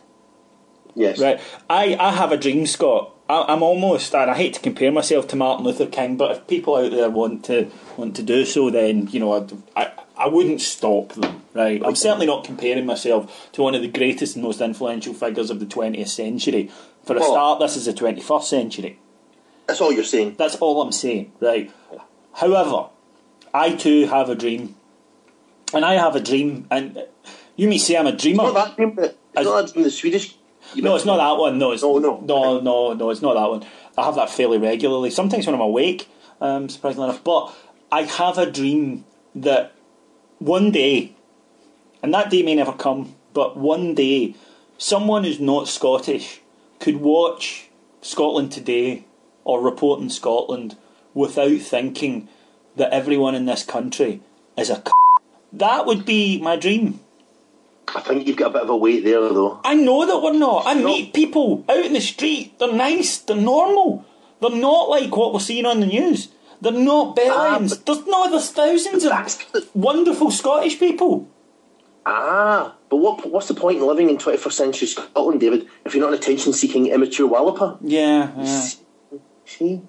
Yes. 0.96 1.20
Right. 1.20 1.40
I, 1.70 1.96
I 1.98 2.12
have 2.12 2.32
a 2.32 2.36
dream, 2.36 2.66
Scott. 2.66 3.14
I, 3.32 3.50
I'm 3.50 3.62
almost, 3.62 4.14
and 4.14 4.30
I 4.30 4.34
hate 4.34 4.52
to 4.54 4.60
compare 4.60 4.92
myself 4.92 5.26
to 5.28 5.36
Martin 5.36 5.64
Luther 5.64 5.86
King, 5.86 6.18
but 6.18 6.32
if 6.32 6.46
people 6.46 6.76
out 6.76 6.90
there 6.90 7.08
want 7.08 7.46
to 7.46 7.70
want 7.96 8.14
to 8.16 8.22
do 8.22 8.44
so, 8.44 8.68
then 8.68 9.08
you 9.08 9.20
know 9.20 9.32
I'd, 9.32 9.52
I 9.74 9.92
I 10.18 10.28
wouldn't 10.28 10.60
stop 10.60 11.14
them. 11.14 11.42
Right. 11.54 11.82
I'm 11.84 11.96
certainly 11.96 12.26
not 12.26 12.44
comparing 12.44 12.84
myself 12.84 13.50
to 13.52 13.62
one 13.62 13.74
of 13.74 13.80
the 13.80 13.88
greatest 13.88 14.36
and 14.36 14.44
most 14.44 14.60
influential 14.60 15.14
figures 15.14 15.50
of 15.50 15.60
the 15.60 15.66
20th 15.66 16.08
century. 16.08 16.70
For 17.04 17.16
a 17.16 17.20
Well- 17.20 17.32
start, 17.32 17.60
this 17.60 17.76
is 17.76 17.86
the 17.86 17.92
21st 17.94 18.44
century. 18.44 18.98
That's 19.66 19.80
all 19.80 19.92
you're 19.92 20.04
saying. 20.04 20.34
That's 20.38 20.56
all 20.56 20.82
I'm 20.82 20.92
saying, 20.92 21.32
right? 21.40 21.70
However, 22.34 22.88
I 23.54 23.74
too 23.74 24.06
have 24.06 24.28
a 24.28 24.34
dream, 24.34 24.74
and 25.72 25.84
I 25.84 25.94
have 25.94 26.16
a 26.16 26.20
dream, 26.20 26.66
and 26.70 27.02
you 27.56 27.68
may 27.68 27.78
say 27.78 27.96
I'm 27.96 28.06
a 28.06 28.12
dreamer. 28.16 28.44
Not 28.44 28.54
that 28.54 28.76
dream, 28.76 28.90
but 28.90 29.16
it's 29.34 29.44
not 29.44 29.64
that 29.66 29.72
dream, 29.72 29.84
the 29.84 29.90
Swedish. 29.90 30.34
No, 30.76 30.96
it's 30.96 31.04
not 31.04 31.16
that 31.16 31.38
one. 31.40 31.58
No, 31.58 31.72
it's 31.72 31.82
No, 31.82 31.98
no. 31.98 32.20
no, 32.20 32.60
no, 32.60 32.94
no. 32.94 33.10
It's 33.10 33.22
not 33.22 33.34
that 33.34 33.48
one. 33.48 33.64
I 33.96 34.04
have 34.04 34.14
that 34.14 34.30
fairly 34.30 34.58
regularly. 34.58 35.10
Sometimes 35.10 35.46
when 35.46 35.54
I'm 35.54 35.60
awake, 35.60 36.08
um, 36.40 36.68
surprisingly 36.68 37.08
enough. 37.08 37.22
But 37.24 37.54
I 37.90 38.02
have 38.02 38.38
a 38.38 38.50
dream 38.50 39.04
that 39.34 39.72
one 40.38 40.70
day, 40.70 41.14
and 42.02 42.12
that 42.14 42.30
day 42.30 42.42
may 42.42 42.54
never 42.54 42.72
come, 42.72 43.14
but 43.34 43.56
one 43.56 43.94
day, 43.94 44.34
someone 44.78 45.24
who's 45.24 45.40
not 45.40 45.68
Scottish 45.68 46.40
could 46.80 46.96
watch 46.96 47.68
Scotland 48.00 48.50
today 48.50 49.04
or 49.44 49.60
report 49.60 50.00
in 50.00 50.10
Scotland 50.10 50.76
without 51.14 51.58
thinking 51.60 52.28
that 52.76 52.92
everyone 52.92 53.34
in 53.34 53.44
this 53.44 53.62
country 53.64 54.20
is 54.56 54.70
a. 54.70 54.76
C- 54.76 54.92
that 55.52 55.86
would 55.86 56.04
be 56.06 56.40
my 56.40 56.56
dream. 56.56 57.00
I 57.94 58.00
think 58.00 58.26
you've 58.26 58.36
got 58.36 58.50
a 58.50 58.54
bit 58.54 58.62
of 58.62 58.70
a 58.70 58.76
weight 58.76 59.04
there, 59.04 59.20
though. 59.20 59.60
I 59.64 59.74
know 59.74 60.06
that 60.06 60.22
we're 60.22 60.38
not. 60.38 60.64
I 60.66 60.74
meet 60.74 61.12
people 61.12 61.64
out 61.68 61.84
in 61.84 61.92
the 61.92 62.00
street. 62.00 62.58
They're 62.58 62.72
nice. 62.72 63.18
They're 63.18 63.36
normal. 63.36 64.04
They're 64.40 64.50
not 64.50 64.88
like 64.88 65.14
what 65.14 65.32
we're 65.32 65.40
seeing 65.40 65.66
on 65.66 65.80
the 65.80 65.86
news. 65.86 66.28
They're 66.60 66.72
not 66.72 67.16
bellends. 67.16 67.74
Ah, 67.78 67.82
there's 67.86 68.06
no. 68.06 68.30
There's 68.30 68.50
thousands 68.50 69.04
of 69.04 69.74
wonderful 69.74 70.30
Scottish 70.30 70.78
people. 70.78 71.28
Ah, 72.04 72.74
but 72.88 72.96
what 72.96 73.28
what's 73.30 73.48
the 73.48 73.54
point 73.54 73.78
in 73.78 73.86
living 73.86 74.10
in 74.10 74.18
21st 74.18 74.52
century 74.52 74.88
Scotland, 74.88 75.40
David, 75.40 75.68
if 75.84 75.94
you're 75.94 76.02
not 76.02 76.12
an 76.12 76.18
attention-seeking 76.18 76.86
immature 76.86 77.26
walloper? 77.26 77.78
Yeah. 77.80 78.32
yeah. 78.36 78.68
See? 79.44 79.82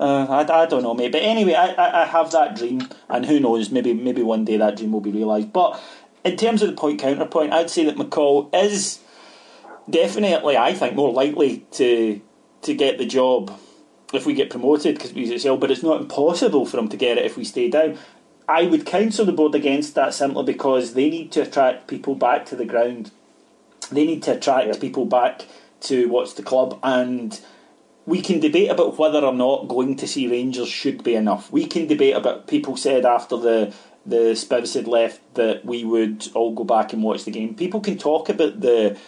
Uh, 0.00 0.26
I, 0.28 0.62
I 0.62 0.66
don't 0.66 0.82
know, 0.82 0.94
mate. 0.94 1.12
But 1.12 1.22
anyway, 1.22 1.54
I, 1.54 1.68
I, 1.68 2.02
I 2.02 2.04
have 2.06 2.32
that 2.32 2.56
dream, 2.56 2.88
and 3.08 3.24
who 3.24 3.38
knows? 3.38 3.70
Maybe 3.70 3.94
maybe 3.94 4.22
one 4.22 4.44
day 4.44 4.56
that 4.56 4.76
dream 4.76 4.92
will 4.92 5.00
be 5.00 5.12
realised. 5.12 5.52
But 5.52 5.80
in 6.24 6.36
terms 6.36 6.62
of 6.62 6.70
the 6.70 6.76
point 6.76 7.00
counterpoint, 7.00 7.52
I'd 7.52 7.70
say 7.70 7.84
that 7.84 7.96
McCall 7.96 8.54
is 8.54 9.00
definitely, 9.88 10.56
I 10.56 10.72
think, 10.74 10.94
more 10.94 11.12
likely 11.12 11.66
to 11.72 12.20
to 12.62 12.74
get 12.74 12.96
the 12.96 13.06
job 13.06 13.58
if 14.12 14.24
we 14.24 14.34
get 14.34 14.50
promoted 14.50 14.94
because 14.94 15.12
we 15.12 15.32
excel. 15.32 15.56
But 15.56 15.70
it's 15.70 15.82
not 15.82 16.00
impossible 16.00 16.66
for 16.66 16.78
him 16.78 16.88
to 16.88 16.96
get 16.96 17.18
it 17.18 17.26
if 17.26 17.36
we 17.36 17.44
stay 17.44 17.68
down. 17.68 17.98
I 18.48 18.64
would 18.64 18.86
counsel 18.86 19.24
the 19.24 19.32
board 19.32 19.54
against 19.54 19.94
that 19.94 20.14
simply 20.14 20.44
because 20.44 20.94
they 20.94 21.08
need 21.10 21.32
to 21.32 21.42
attract 21.42 21.86
people 21.86 22.14
back 22.14 22.44
to 22.46 22.56
the 22.56 22.64
ground. 22.64 23.10
They 23.90 24.06
need 24.06 24.22
to 24.24 24.36
attract 24.36 24.80
people 24.80 25.06
back 25.06 25.46
to 25.82 26.08
watch 26.08 26.34
the 26.34 26.42
club, 26.42 26.78
and 26.82 27.38
we 28.06 28.20
can 28.20 28.40
debate 28.40 28.70
about 28.70 28.98
whether 28.98 29.20
or 29.20 29.32
not 29.32 29.68
going 29.68 29.96
to 29.96 30.06
see 30.06 30.28
Rangers 30.28 30.68
should 30.68 31.02
be 31.02 31.14
enough. 31.14 31.52
We 31.52 31.66
can 31.66 31.86
debate 31.86 32.16
about 32.16 32.46
people 32.46 32.76
said 32.76 33.04
after 33.04 33.36
the 33.36 33.74
the 34.04 34.32
Spivs 34.34 34.74
had 34.74 34.88
left 34.88 35.20
that 35.34 35.64
we 35.64 35.84
would 35.84 36.28
all 36.34 36.54
go 36.54 36.64
back 36.64 36.92
and 36.92 37.02
watch 37.02 37.24
the 37.24 37.30
game. 37.30 37.54
People 37.54 37.80
can 37.80 37.98
talk 37.98 38.28
about 38.28 38.60
the 38.60 38.98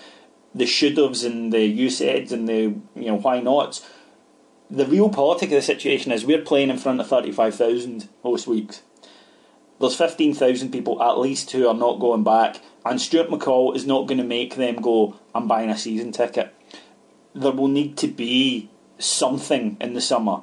the 0.55 0.67
should 0.67 0.97
haves 0.97 1.25
and 1.25 1.53
the 1.53 1.65
you 1.65 1.91
saids 1.91 2.33
and 2.33 2.49
the 2.49 2.75
you 2.95 3.07
know 3.07 3.19
why 3.19 3.41
nots. 3.41 3.89
The 4.71 4.87
real 4.87 5.11
politic 5.11 5.51
of 5.51 5.57
the 5.57 5.63
situation 5.63 6.11
is 6.11 6.25
we're 6.25 6.43
playing 6.43 6.71
in 6.71 6.79
front 6.79 7.01
of 7.01 7.09
thirty 7.09 7.33
five 7.33 7.55
thousand 7.55 8.09
most 8.23 8.47
weeks. 8.47 8.83
There's 9.81 9.97
fifteen 9.97 10.35
thousand 10.35 10.71
people 10.71 11.03
at 11.03 11.19
least 11.19 11.51
who 11.51 11.67
are 11.67 11.75
not 11.75 11.99
going 11.99 12.23
back, 12.23 12.61
and 12.85 13.01
Stuart 13.01 13.29
McCall 13.29 13.75
is 13.75 13.87
not 13.87 14.07
going 14.07 14.19
to 14.19 14.25
make 14.25 14.55
them 14.55 14.77
go. 14.77 15.17
I'm 15.35 15.49
buying 15.49 15.71
a 15.71 15.77
season 15.77 16.13
ticket. 16.13 16.55
There 17.35 17.53
will 17.53 17.69
need 17.69 17.97
to 17.99 18.07
be 18.07 18.71
something 18.99 19.77
in 19.81 19.95
the 19.95 20.01
summer, 20.01 20.43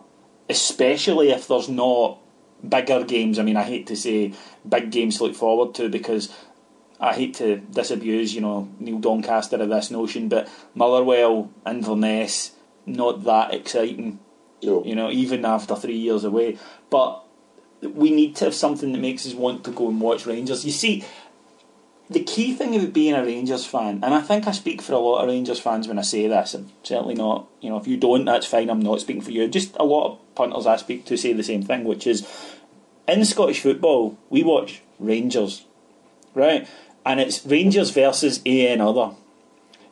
especially 0.50 1.30
if 1.32 1.48
there's 1.48 1.70
not 1.70 2.21
bigger 2.68 3.04
games. 3.04 3.40
I 3.40 3.44
mean, 3.44 3.58
I 3.58 3.64
hate 3.64 3.88
to 3.88 3.96
say 3.96 4.34
big 4.68 4.92
games 4.92 5.18
to 5.18 5.26
look 5.26 5.36
forward 5.36 5.74
to 5.76 5.90
because 5.90 6.34
I 7.00 7.14
hate 7.14 7.34
to 7.36 7.58
disabuse, 7.58 8.36
you 8.36 8.42
know, 8.42 8.70
Neil 8.80 9.00
Doncaster 9.00 9.58
of 9.58 9.70
this 9.70 9.90
notion, 9.90 10.30
but 10.30 10.48
Motherwell, 10.76 11.52
Inverness, 11.66 12.52
not 12.86 13.24
that 13.24 13.54
exciting. 13.54 14.20
No. 14.62 14.84
You 14.86 14.96
know, 14.96 15.10
even 15.10 15.44
after 15.44 15.76
three 15.76 15.98
years 15.98 16.24
away. 16.24 16.60
But 16.92 17.24
we 17.82 18.12
need 18.12 18.36
to 18.38 18.46
have 18.46 18.54
something 18.54 18.92
that 18.92 19.00
makes 19.00 19.26
us 19.26 19.34
want 19.34 19.64
to 19.64 19.72
go 19.72 19.90
and 19.90 20.00
watch 20.00 20.26
Rangers. 20.28 20.64
You 20.64 20.72
see, 20.72 21.04
the 22.12 22.24
key 22.24 22.54
thing 22.54 22.76
about 22.76 22.94
being 22.94 23.14
a 23.14 23.24
Rangers 23.24 23.66
fan, 23.66 24.02
and 24.04 24.14
I 24.14 24.22
think 24.22 24.46
I 24.46 24.52
speak 24.52 24.82
for 24.82 24.94
a 24.94 25.00
lot 25.00 25.22
of 25.22 25.30
Rangers 25.30 25.60
fans 25.60 25.88
when 25.88 25.98
I 25.98 26.02
say 26.02 26.28
this, 26.28 26.54
and 26.54 26.70
certainly 26.84 27.16
not, 27.16 27.48
you 27.62 27.70
know, 27.70 27.78
if 27.78 27.88
you 27.88 27.96
don't, 27.96 28.26
that's 28.26 28.46
fine, 28.46 28.70
I'm 28.70 28.82
not 28.82 29.00
speaking 29.00 29.22
for 29.22 29.32
you. 29.32 29.48
Just 29.48 29.76
a 29.78 29.84
lot 29.84 30.12
of 30.12 30.36
punters 30.36 30.68
I 30.68 30.76
speak 30.76 31.06
to 31.06 31.18
say 31.18 31.32
the 31.32 31.44
same 31.44 31.64
thing, 31.64 31.86
which 31.86 32.06
is 32.06 32.28
in 33.08 33.24
Scottish 33.24 33.62
football, 33.62 34.18
we 34.30 34.44
watch 34.44 34.82
Rangers, 35.00 35.66
right? 36.36 36.68
And 37.06 37.20
it's 37.20 37.46
Rangers 37.46 37.92
versus 37.92 38.42
AN 38.46 38.82
other. 38.82 39.12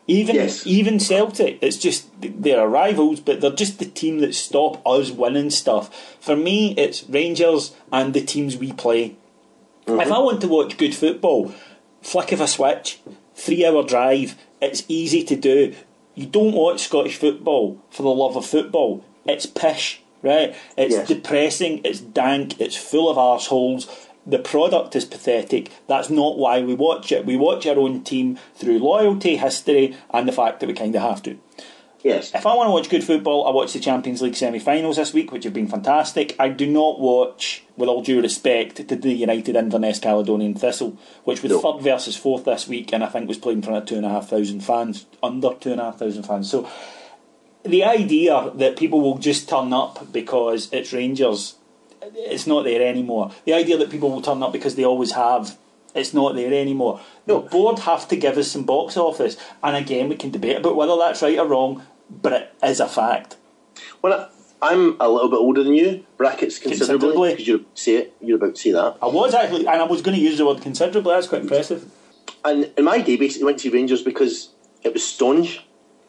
Even 0.05 0.35
Yes. 0.35 0.65
even 0.65 0.99
Celtic, 0.99 1.59
it's 1.61 1.77
just 1.77 2.07
they're 2.19 2.67
rivals, 2.67 3.19
but 3.19 3.41
they're 3.41 3.51
just 3.51 3.77
the 3.77 3.85
team 3.85 4.19
that 4.19 4.33
stop 4.33 4.81
us 4.85 5.11
winning 5.11 5.51
stuff. 5.51 6.17
For 6.19 6.35
me, 6.35 6.73
it's 6.77 7.07
Rangers 7.07 7.73
and 7.91 8.13
the 8.13 8.21
teams 8.21 8.57
we 8.57 8.73
play. 8.73 9.15
If 9.85 9.93
mm-hmm. 9.93 10.13
I 10.13 10.19
want 10.19 10.41
to 10.41 10.47
watch 10.47 10.77
good 10.77 10.95
football, 10.95 11.53
flick 12.01 12.31
of 12.31 12.41
a 12.41 12.47
switch, 12.47 12.99
three 13.35 13.65
hour 13.65 13.83
drive, 13.83 14.35
it's 14.61 14.83
easy 14.87 15.23
to 15.23 15.35
do. 15.35 15.73
You 16.15 16.25
don't 16.25 16.53
watch 16.53 16.81
Scottish 16.81 17.15
football 17.17 17.79
for 17.89 18.03
the 18.03 18.09
love 18.09 18.35
of 18.35 18.45
football. 18.45 19.03
It's 19.25 19.45
pish, 19.45 20.01
right? 20.21 20.53
It's 20.77 20.95
Yes. 20.95 21.07
depressing, 21.07 21.81
it's 21.83 21.99
dank, 22.01 22.59
it's 22.59 22.75
full 22.75 23.09
of 23.09 23.17
arseholes. 23.17 23.87
The 24.25 24.39
product 24.39 24.95
is 24.95 25.05
pathetic. 25.05 25.71
That's 25.87 26.09
not 26.09 26.37
why 26.37 26.61
we 26.61 26.73
watch 26.75 27.11
it. 27.11 27.25
We 27.25 27.35
watch 27.37 27.65
our 27.65 27.79
own 27.79 28.03
team 28.03 28.37
through 28.55 28.79
loyalty, 28.79 29.37
history, 29.37 29.95
and 30.11 30.27
the 30.27 30.31
fact 30.33 30.59
that 30.59 30.67
we 30.67 30.73
kind 30.73 30.93
of 30.95 31.01
have 31.01 31.23
to. 31.23 31.37
Yes. 32.03 32.33
If 32.33 32.45
I 32.45 32.55
want 32.55 32.67
to 32.67 32.71
watch 32.71 32.89
good 32.89 33.03
football, 33.03 33.45
I 33.45 33.51
watch 33.51 33.73
the 33.73 33.79
Champions 33.79 34.21
League 34.21 34.35
semi-finals 34.35 34.95
this 34.95 35.13
week, 35.13 35.31
which 35.33 35.43
have 35.43 35.53
been 35.53 35.67
fantastic. 35.67 36.33
I 36.39 36.47
do 36.47 36.65
not 36.65 36.99
watch, 36.99 37.63
with 37.75 37.89
all 37.89 38.01
due 38.01 38.21
respect, 38.21 38.87
to 38.87 38.95
the 38.95 39.13
United 39.13 39.57
Inverness 39.57 39.99
Caledonian 39.99 40.53
Thistle, 40.53 40.97
which 41.25 41.43
was 41.43 41.51
No. 41.51 41.59
third 41.59 41.81
versus 41.81 42.15
fourth 42.15 42.45
this 42.45 42.69
week, 42.69 42.93
and 42.93 43.03
I 43.03 43.07
think 43.07 43.27
was 43.27 43.37
played 43.37 43.57
in 43.57 43.61
front 43.61 43.83
of 43.83 43.85
two 43.85 43.97
and 43.97 44.05
a 44.05 44.09
half 44.09 44.29
thousand 44.29 44.61
fans, 44.61 45.07
under 45.21 45.53
two 45.59 45.73
and 45.73 45.81
a 45.81 45.85
half 45.85 45.99
thousand 45.99 46.23
fans. 46.23 46.49
So 46.49 46.69
the 47.63 47.83
idea 47.83 48.51
that 48.55 48.77
people 48.77 49.01
will 49.01 49.17
just 49.17 49.49
turn 49.49 49.73
up 49.73 50.11
because 50.13 50.69
it's 50.71 50.93
Rangers, 50.93 51.55
it's 52.15 52.47
not 52.47 52.63
there 52.63 52.81
anymore. 52.81 53.31
The 53.43 53.53
idea 53.53 53.77
that 53.77 53.89
people 53.89 54.09
will 54.09 54.21
turn 54.21 54.41
up 54.41 54.53
because 54.53 54.75
they 54.75 54.85
always 54.85 55.11
have, 55.11 55.57
it's 55.95 56.13
not 56.13 56.35
there 56.35 56.53
anymore. 56.53 57.01
No. 57.27 57.41
The 57.41 57.49
board 57.49 57.79
have 57.79 58.07
to 58.09 58.15
give 58.15 58.37
us 58.37 58.51
some 58.51 58.63
box 58.63 58.97
office, 58.97 59.37
and 59.63 59.75
again, 59.75 60.09
we 60.09 60.15
can 60.15 60.31
debate 60.31 60.57
about 60.57 60.75
whether 60.75 60.95
that's 60.97 61.21
right 61.21 61.37
or 61.39 61.47
wrong, 61.47 61.83
but 62.09 62.33
it 62.33 62.53
is 62.63 62.79
a 62.79 62.87
fact. 62.87 63.37
Well, 64.01 64.13
I- 64.13 64.27
I'm 64.61 64.97
a 64.99 65.07
little 65.09 65.29
bit 65.29 65.37
older 65.37 65.63
than 65.63 65.73
you, 65.73 66.05
brackets 66.17 66.59
Considerably. 66.59 67.31
because 67.31 67.47
you're 67.47 67.61
say 67.75 67.95
it, 67.95 68.13
you're 68.19 68.35
about 68.35 68.55
to 68.55 68.61
say 68.61 68.71
that. 68.71 68.97
I 69.01 69.07
was 69.07 69.33
actually, 69.33 69.61
and 69.67 69.81
I 69.81 69.83
was 69.83 70.01
going 70.01 70.17
to 70.17 70.21
use 70.21 70.37
the 70.37 70.45
word 70.45 70.61
considerably. 70.61 71.13
That's 71.13 71.27
quite 71.27 71.43
impressive. 71.43 71.89
And 72.43 72.69
in 72.77 72.83
my 72.83 72.99
day, 72.99 73.15
basically 73.15 73.45
went 73.45 73.59
to 73.59 73.71
Rangers 73.71 74.01
because 74.01 74.49
it 74.83 74.91
was 74.93 75.05
staunch 75.07 75.63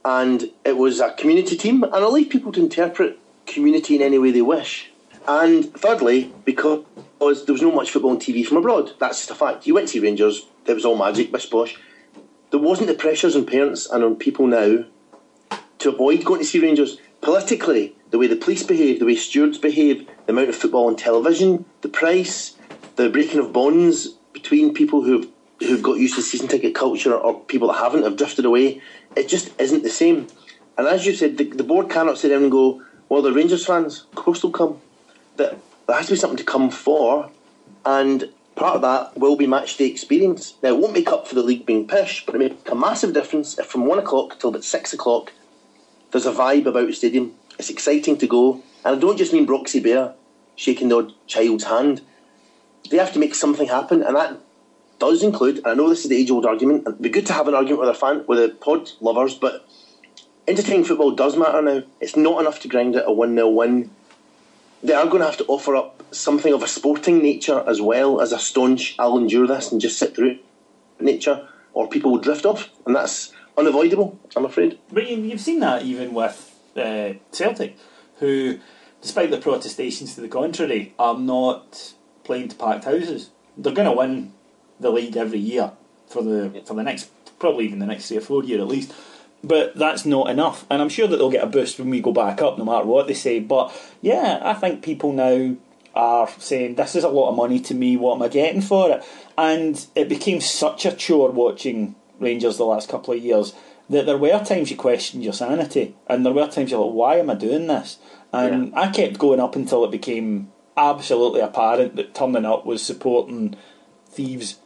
and 0.05 0.51
it 0.65 0.77
was 0.77 0.99
a 0.99 1.13
community 1.13 1.57
team, 1.57 1.85
and 1.85 1.95
I'll 1.95 2.11
leave 2.13 2.29
people 2.29 2.51
to 2.53 2.61
interpret 2.61 3.19
community 3.47 3.95
in 3.95 4.03
any 4.03 4.19
way 4.19 4.33
they 4.33 4.43
wish. 4.43 4.90
And 5.31 5.73
thirdly, 5.75 6.35
because 6.45 6.85
there 7.21 7.53
was 7.53 7.63
no 7.63 7.71
much 7.71 7.93
football 7.93 8.11
on 8.11 8.19
TV 8.19 8.45
from 8.45 8.57
abroad. 8.57 8.91
That's 8.99 9.19
just 9.19 9.31
a 9.31 9.37
fact. 9.37 9.65
You 9.65 9.75
went 9.75 9.87
to 9.87 9.93
see 9.93 10.01
Rangers, 10.01 10.49
it 10.67 10.75
was 10.75 10.85
all 10.85 10.97
magic, 10.97 11.31
bish 11.31 11.47
bosh. 11.47 11.79
There 12.51 12.59
wasn't 12.59 12.89
the 12.89 12.95
pressures 12.95 13.37
on 13.37 13.47
parents 13.47 13.89
and 13.89 14.03
on 14.03 14.17
people 14.17 14.49
now 14.49 14.87
to 15.79 15.89
avoid 15.89 16.25
going 16.25 16.41
to 16.41 16.45
see 16.45 16.59
Rangers. 16.59 16.99
Politically, 17.21 17.95
the 18.11 18.19
way 18.19 18.27
the 18.27 18.35
police 18.35 18.65
behave, 18.65 18.99
the 18.99 19.07
way 19.07 19.15
stewards 19.15 19.57
behave, 19.57 20.05
the 20.27 20.33
amount 20.33 20.49
of 20.49 20.57
football 20.57 20.89
on 20.89 20.97
television, 20.97 21.65
the 21.83 21.89
price, 21.89 22.57
the 22.97 23.09
breaking 23.09 23.39
of 23.39 23.53
bonds 23.53 24.09
between 24.33 24.75
people 24.75 25.05
who've 25.05 25.29
who've 25.61 25.83
got 25.83 25.99
used 25.99 26.17
to 26.17 26.23
season 26.23 26.49
ticket 26.49 26.75
culture 26.75 27.15
or 27.15 27.39
people 27.45 27.69
that 27.69 27.75
haven't 27.79 28.03
have 28.03 28.17
drifted 28.17 28.47
away. 28.47 28.83
It 29.15 29.29
just 29.29 29.53
isn't 29.61 29.85
the 29.85 29.91
same. 29.91 30.27
And 30.77 30.89
as 30.89 31.07
you 31.07 31.15
said, 31.15 31.39
the, 31.39 31.45
the 31.45 31.63
board 31.63 31.89
cannot 31.89 32.19
sit 32.19 32.31
down 32.31 32.43
and 32.43 32.51
go, 32.51 32.83
well, 33.09 33.23
the 33.23 33.33
Rangers 33.33 33.65
fans, 33.65 34.07
of 34.11 34.17
course 34.17 34.43
they'll 34.43 34.51
come. 34.51 34.81
That 35.41 35.59
there 35.87 35.97
has 35.97 36.07
to 36.07 36.13
be 36.13 36.19
something 36.19 36.37
to 36.37 36.45
come 36.45 36.71
for, 36.71 37.31
and 37.87 38.31
part 38.57 38.77
of 38.77 38.83
that 38.83 39.19
will 39.19 39.37
be 39.37 39.47
match 39.47 39.79
day 39.79 39.87
experience. 39.87 40.55
Now, 40.63 40.69
it 40.69 40.79
won't 40.79 40.93
make 40.93 41.09
up 41.09 41.27
for 41.27 41.35
the 41.35 41.43
league 41.43 41.65
being 41.65 41.89
pish, 41.89 42.27
but 42.27 42.35
it 42.35 42.39
make 42.39 42.71
a 42.71 42.75
massive 42.75 43.15
difference 43.15 43.59
if 43.59 43.67
from 43.67 43.87
one 43.87 43.99
o'clock 43.99 44.39
till 44.39 44.51
about 44.51 44.65
six 44.65 44.93
o'clock 44.93 45.33
there's 46.11 46.27
a 46.27 46.33
vibe 46.33 46.67
about 46.67 46.87
the 46.87 46.93
stadium. 46.93 47.33
It's 47.59 47.71
exciting 47.71 48.19
to 48.19 48.27
go, 48.27 48.63
and 48.85 48.97
I 48.97 48.99
don't 48.99 49.17
just 49.17 49.33
mean 49.33 49.47
Broxi 49.47 49.83
Bear 49.83 50.15
shaking 50.57 50.89
the 50.89 50.99
odd 50.99 51.15
child's 51.27 51.65
hand. 51.65 52.03
They 52.91 52.99
have 52.99 53.13
to 53.15 53.19
make 53.19 53.35
something 53.35 53.69
happen, 53.69 54.03
and 54.03 54.17
that 54.17 54.39
does 54.99 55.23
include. 55.23 55.59
And 55.59 55.69
I 55.69 55.75
know 55.75 55.89
this 55.89 56.03
is 56.03 56.11
the 56.11 56.17
age-old 56.17 56.45
argument. 56.45 56.83
It'd 56.87 57.01
be 57.01 57.09
good 57.09 57.27
to 57.27 57.33
have 57.33 57.49
an 57.49 57.55
argument 57.55 57.81
with 57.81 57.89
a 57.89 57.95
fan, 57.95 58.25
with 58.27 58.39
the 58.39 58.49
pod 58.57 58.91
lovers, 59.01 59.35
but 59.35 59.67
entertaining 60.47 60.85
football 60.85 61.13
does 61.13 61.37
matter 61.37 61.63
now. 61.63 61.83
It's 62.01 62.17
not 62.17 62.41
enough 62.41 62.61
to 62.61 62.69
grind 62.69 62.97
out 62.97 63.09
a 63.09 63.13
one 63.13 63.35
0 63.35 63.49
win. 63.49 63.91
They 64.83 64.95
are 64.95 65.07
going 65.07 65.21
to 65.21 65.27
have 65.27 65.37
to 65.39 65.45
offer 65.47 65.77
up 65.77 66.03
something 66.11 66.53
of 66.53 66.63
a 66.63 66.69
sporting 66.69 67.23
nature 67.23 67.63
as 67.67 67.81
well 67.81 68.21
as 68.21 68.33
a 68.33 68.39
staunch. 68.39 68.95
I'll 68.99 69.19
endure 69.19 69.47
this 69.47 69.71
and 69.71 69.81
just 69.81 69.99
sit 69.99 70.15
through 70.17 70.39
nature, 70.99 71.47
or 71.75 71.89
people 71.89 72.11
will 72.13 72.19
drift 72.21 72.47
off, 72.47 72.71
and 72.87 72.97
that's 72.97 73.33
unavoidable. 73.57 74.19
I'm 74.37 74.45
afraid. 74.45 74.79
But 74.93 75.09
you- 75.09 75.19
you've 75.19 75.41
seen 75.41 75.61
that 75.61 75.83
even 75.83 76.15
with 76.15 76.47
uh, 76.77 77.15
Celtic, 77.33 77.77
who, 78.21 78.59
despite 79.03 79.31
the 79.31 79.39
protestations 79.39 80.15
to 80.15 80.21
the 80.21 80.29
contrary, 80.29 80.95
are 80.99 81.19
not 81.19 81.95
playing 82.25 82.49
to 82.49 82.57
packed 82.57 82.85
houses. 82.85 83.31
They're 83.57 83.75
going 83.75 83.89
to 83.89 83.97
win 83.97 84.33
the 84.79 84.91
league 84.91 85.17
every 85.17 85.39
year 85.41 85.73
for 86.07 86.23
the 86.23 86.63
for 86.65 86.75
the 86.75 86.83
next, 86.83 87.11
probably 87.39 87.65
even 87.67 87.81
the 87.81 87.87
next 87.87 88.09
three 88.09 88.17
or 88.17 88.23
four 88.23 88.45
year 88.45 88.61
at 88.61 88.69
least. 88.69 88.93
But 89.43 89.75
that's 89.75 90.05
not 90.05 90.29
enough, 90.29 90.67
and 90.69 90.83
I'm 90.83 90.91
sure 90.91 91.09
that 91.09 91.17
they'll 91.17 91.31
get 91.31 91.45
a 91.45 91.47
boost 91.47 91.79
when 91.79 91.89
we 91.89 92.03
go 92.03 92.13
back 92.13 92.43
up, 92.43 92.59
no 92.59 92.65
matter 92.65 92.85
what 92.85 93.07
they 93.07 93.15
say. 93.15 93.41
But 93.41 93.73
yeah, 94.03 94.39
I 94.43 94.53
think 94.53 94.83
people 94.83 95.13
now 95.13 95.57
are 95.95 96.29
saying 96.39 96.75
this 96.75 96.95
is 96.95 97.05
a 97.05 97.09
lot 97.09 97.31
of 97.31 97.37
money 97.37 97.59
to 97.61 97.75
me. 97.75 97.97
What 97.97 98.17
am 98.17 98.23
I 98.23 98.29
getting 98.29 98.61
for 98.61 98.91
it? 98.91 99.03
And 99.39 99.87
it 99.95 100.11
became 100.11 100.43
such 100.43 100.85
a 100.85 100.93
chore 100.93 101.31
watching 101.31 101.95
Rangers 102.19 102.59
the 102.59 102.65
last 102.65 102.91
couple 102.91 103.15
of 103.15 103.21
years 103.21 103.55
that 103.89 104.07
there 104.07 104.19
were 104.19 104.45
times 104.45 104.71
you 104.71 104.77
questioned 104.77 105.25
your 105.25 105.33
sanity, 105.33 105.97
and 106.07 106.25
there 106.25 106.35
were 106.35 106.47
times 106.47 106.71
you're 106.71 106.85
like, 106.85 106.95
"Why 106.95 107.17
am 107.17 107.31
I 107.31 107.35
doing 107.35 107.67
this?" 107.67 107.97
And 108.33 108.73
I 108.77 108.91
kept 108.91 109.19
going 109.19 109.41
up 109.41 109.57
until 109.57 109.85
it 109.85 109.91
became 109.91 110.53
absolutely 110.77 111.41
apparent 111.41 111.97
that 111.97 112.15
turning 112.15 112.45
up 112.45 112.67
was 112.67 112.83
supporting 112.83 113.57
thieves, 114.07 114.59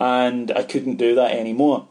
and 0.00 0.50
I 0.50 0.62
couldn't 0.62 0.96
do 0.96 1.14
that 1.14 1.32
anymore. 1.32 1.86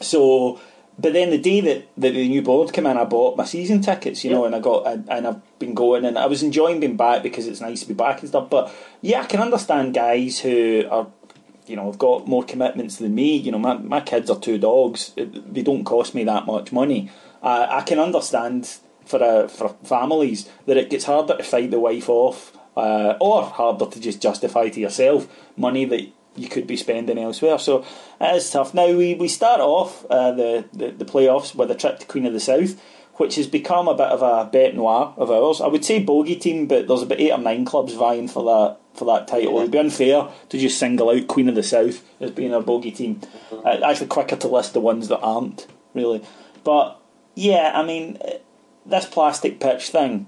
So, 0.00 0.60
but 1.00 1.14
then 1.14 1.30
the 1.30 1.38
day 1.38 1.60
that, 1.62 1.88
that 1.96 2.12
the 2.12 2.28
new 2.28 2.42
board 2.42 2.72
came 2.72 2.86
in, 2.86 2.98
I 2.98 3.04
bought 3.04 3.36
my 3.36 3.44
season 3.44 3.80
tickets, 3.80 4.22
you 4.22 4.30
know, 4.30 4.44
and 4.44 4.54
I 4.54 4.60
got 4.60 4.86
and, 4.86 5.08
and 5.08 5.26
I've 5.26 5.58
been 5.58 5.72
going, 5.72 6.04
and 6.04 6.18
I 6.18 6.26
was 6.26 6.42
enjoying 6.42 6.80
being 6.80 6.96
back 6.96 7.22
because 7.22 7.46
it's 7.46 7.60
nice 7.60 7.80
to 7.80 7.88
be 7.88 7.94
back 7.94 8.20
and 8.20 8.28
stuff. 8.28 8.50
But 8.50 8.72
yeah, 9.00 9.22
I 9.22 9.26
can 9.26 9.40
understand 9.40 9.94
guys 9.94 10.40
who 10.40 10.84
are, 10.90 11.06
you 11.66 11.76
know, 11.76 11.86
have 11.86 11.98
got 11.98 12.28
more 12.28 12.44
commitments 12.44 12.96
than 12.96 13.14
me. 13.14 13.36
You 13.36 13.52
know, 13.52 13.58
my 13.58 13.78
my 13.78 14.00
kids 14.00 14.28
are 14.28 14.38
two 14.38 14.58
dogs; 14.58 15.12
they 15.16 15.62
don't 15.62 15.84
cost 15.84 16.14
me 16.14 16.24
that 16.24 16.44
much 16.44 16.70
money. 16.70 17.10
Uh, 17.42 17.66
I 17.70 17.80
can 17.80 17.98
understand 17.98 18.78
for 19.06 19.22
uh, 19.22 19.48
for 19.48 19.70
families 19.84 20.50
that 20.66 20.76
it 20.76 20.90
gets 20.90 21.04
harder 21.04 21.38
to 21.38 21.42
fight 21.42 21.70
the 21.70 21.80
wife 21.80 22.10
off, 22.10 22.54
uh, 22.76 23.14
or 23.20 23.44
harder 23.44 23.86
to 23.86 24.00
just 24.00 24.20
justify 24.20 24.68
to 24.68 24.80
yourself 24.80 25.28
money 25.56 25.86
that 25.86 26.12
you 26.36 26.48
could 26.48 26.66
be 26.66 26.76
spending 26.76 27.18
elsewhere. 27.18 27.58
So 27.58 27.84
it 28.20 28.36
is 28.36 28.50
tough. 28.50 28.74
Now 28.74 28.92
we, 28.94 29.14
we 29.14 29.28
start 29.28 29.60
off 29.60 30.04
uh, 30.10 30.32
the, 30.32 30.64
the 30.72 30.90
the 30.92 31.04
playoffs 31.04 31.54
with 31.54 31.70
a 31.70 31.74
trip 31.74 31.98
to 31.98 32.06
Queen 32.06 32.26
of 32.26 32.32
the 32.32 32.40
South, 32.40 32.80
which 33.16 33.36
has 33.36 33.46
become 33.46 33.88
a 33.88 33.94
bit 33.94 34.08
of 34.08 34.22
a 34.22 34.50
bête 34.50 34.74
noire 34.74 35.14
of 35.16 35.30
ours. 35.30 35.60
I 35.60 35.66
would 35.66 35.84
say 35.84 36.02
bogey 36.02 36.36
team, 36.36 36.66
but 36.66 36.88
there's 36.88 37.02
about 37.02 37.20
eight 37.20 37.32
or 37.32 37.38
nine 37.38 37.64
clubs 37.64 37.94
vying 37.94 38.28
for 38.28 38.44
that 38.44 38.78
for 38.94 39.04
that 39.06 39.28
title. 39.28 39.58
It'd 39.58 39.70
be 39.70 39.78
unfair 39.78 40.28
to 40.48 40.58
just 40.58 40.78
single 40.78 41.10
out 41.10 41.26
Queen 41.26 41.48
of 41.48 41.54
the 41.54 41.62
South 41.62 42.02
as 42.20 42.30
being 42.30 42.54
a 42.54 42.60
bogey 42.60 42.92
team. 42.92 43.20
Uh, 43.52 43.78
actually, 43.84 44.08
quicker 44.08 44.36
to 44.36 44.48
list 44.48 44.72
the 44.72 44.80
ones 44.80 45.08
that 45.08 45.20
aren't 45.20 45.66
really. 45.94 46.22
But 46.64 47.00
yeah, 47.34 47.72
I 47.74 47.84
mean, 47.84 48.18
this 48.86 49.06
plastic 49.06 49.60
pitch 49.60 49.88
thing, 49.88 50.26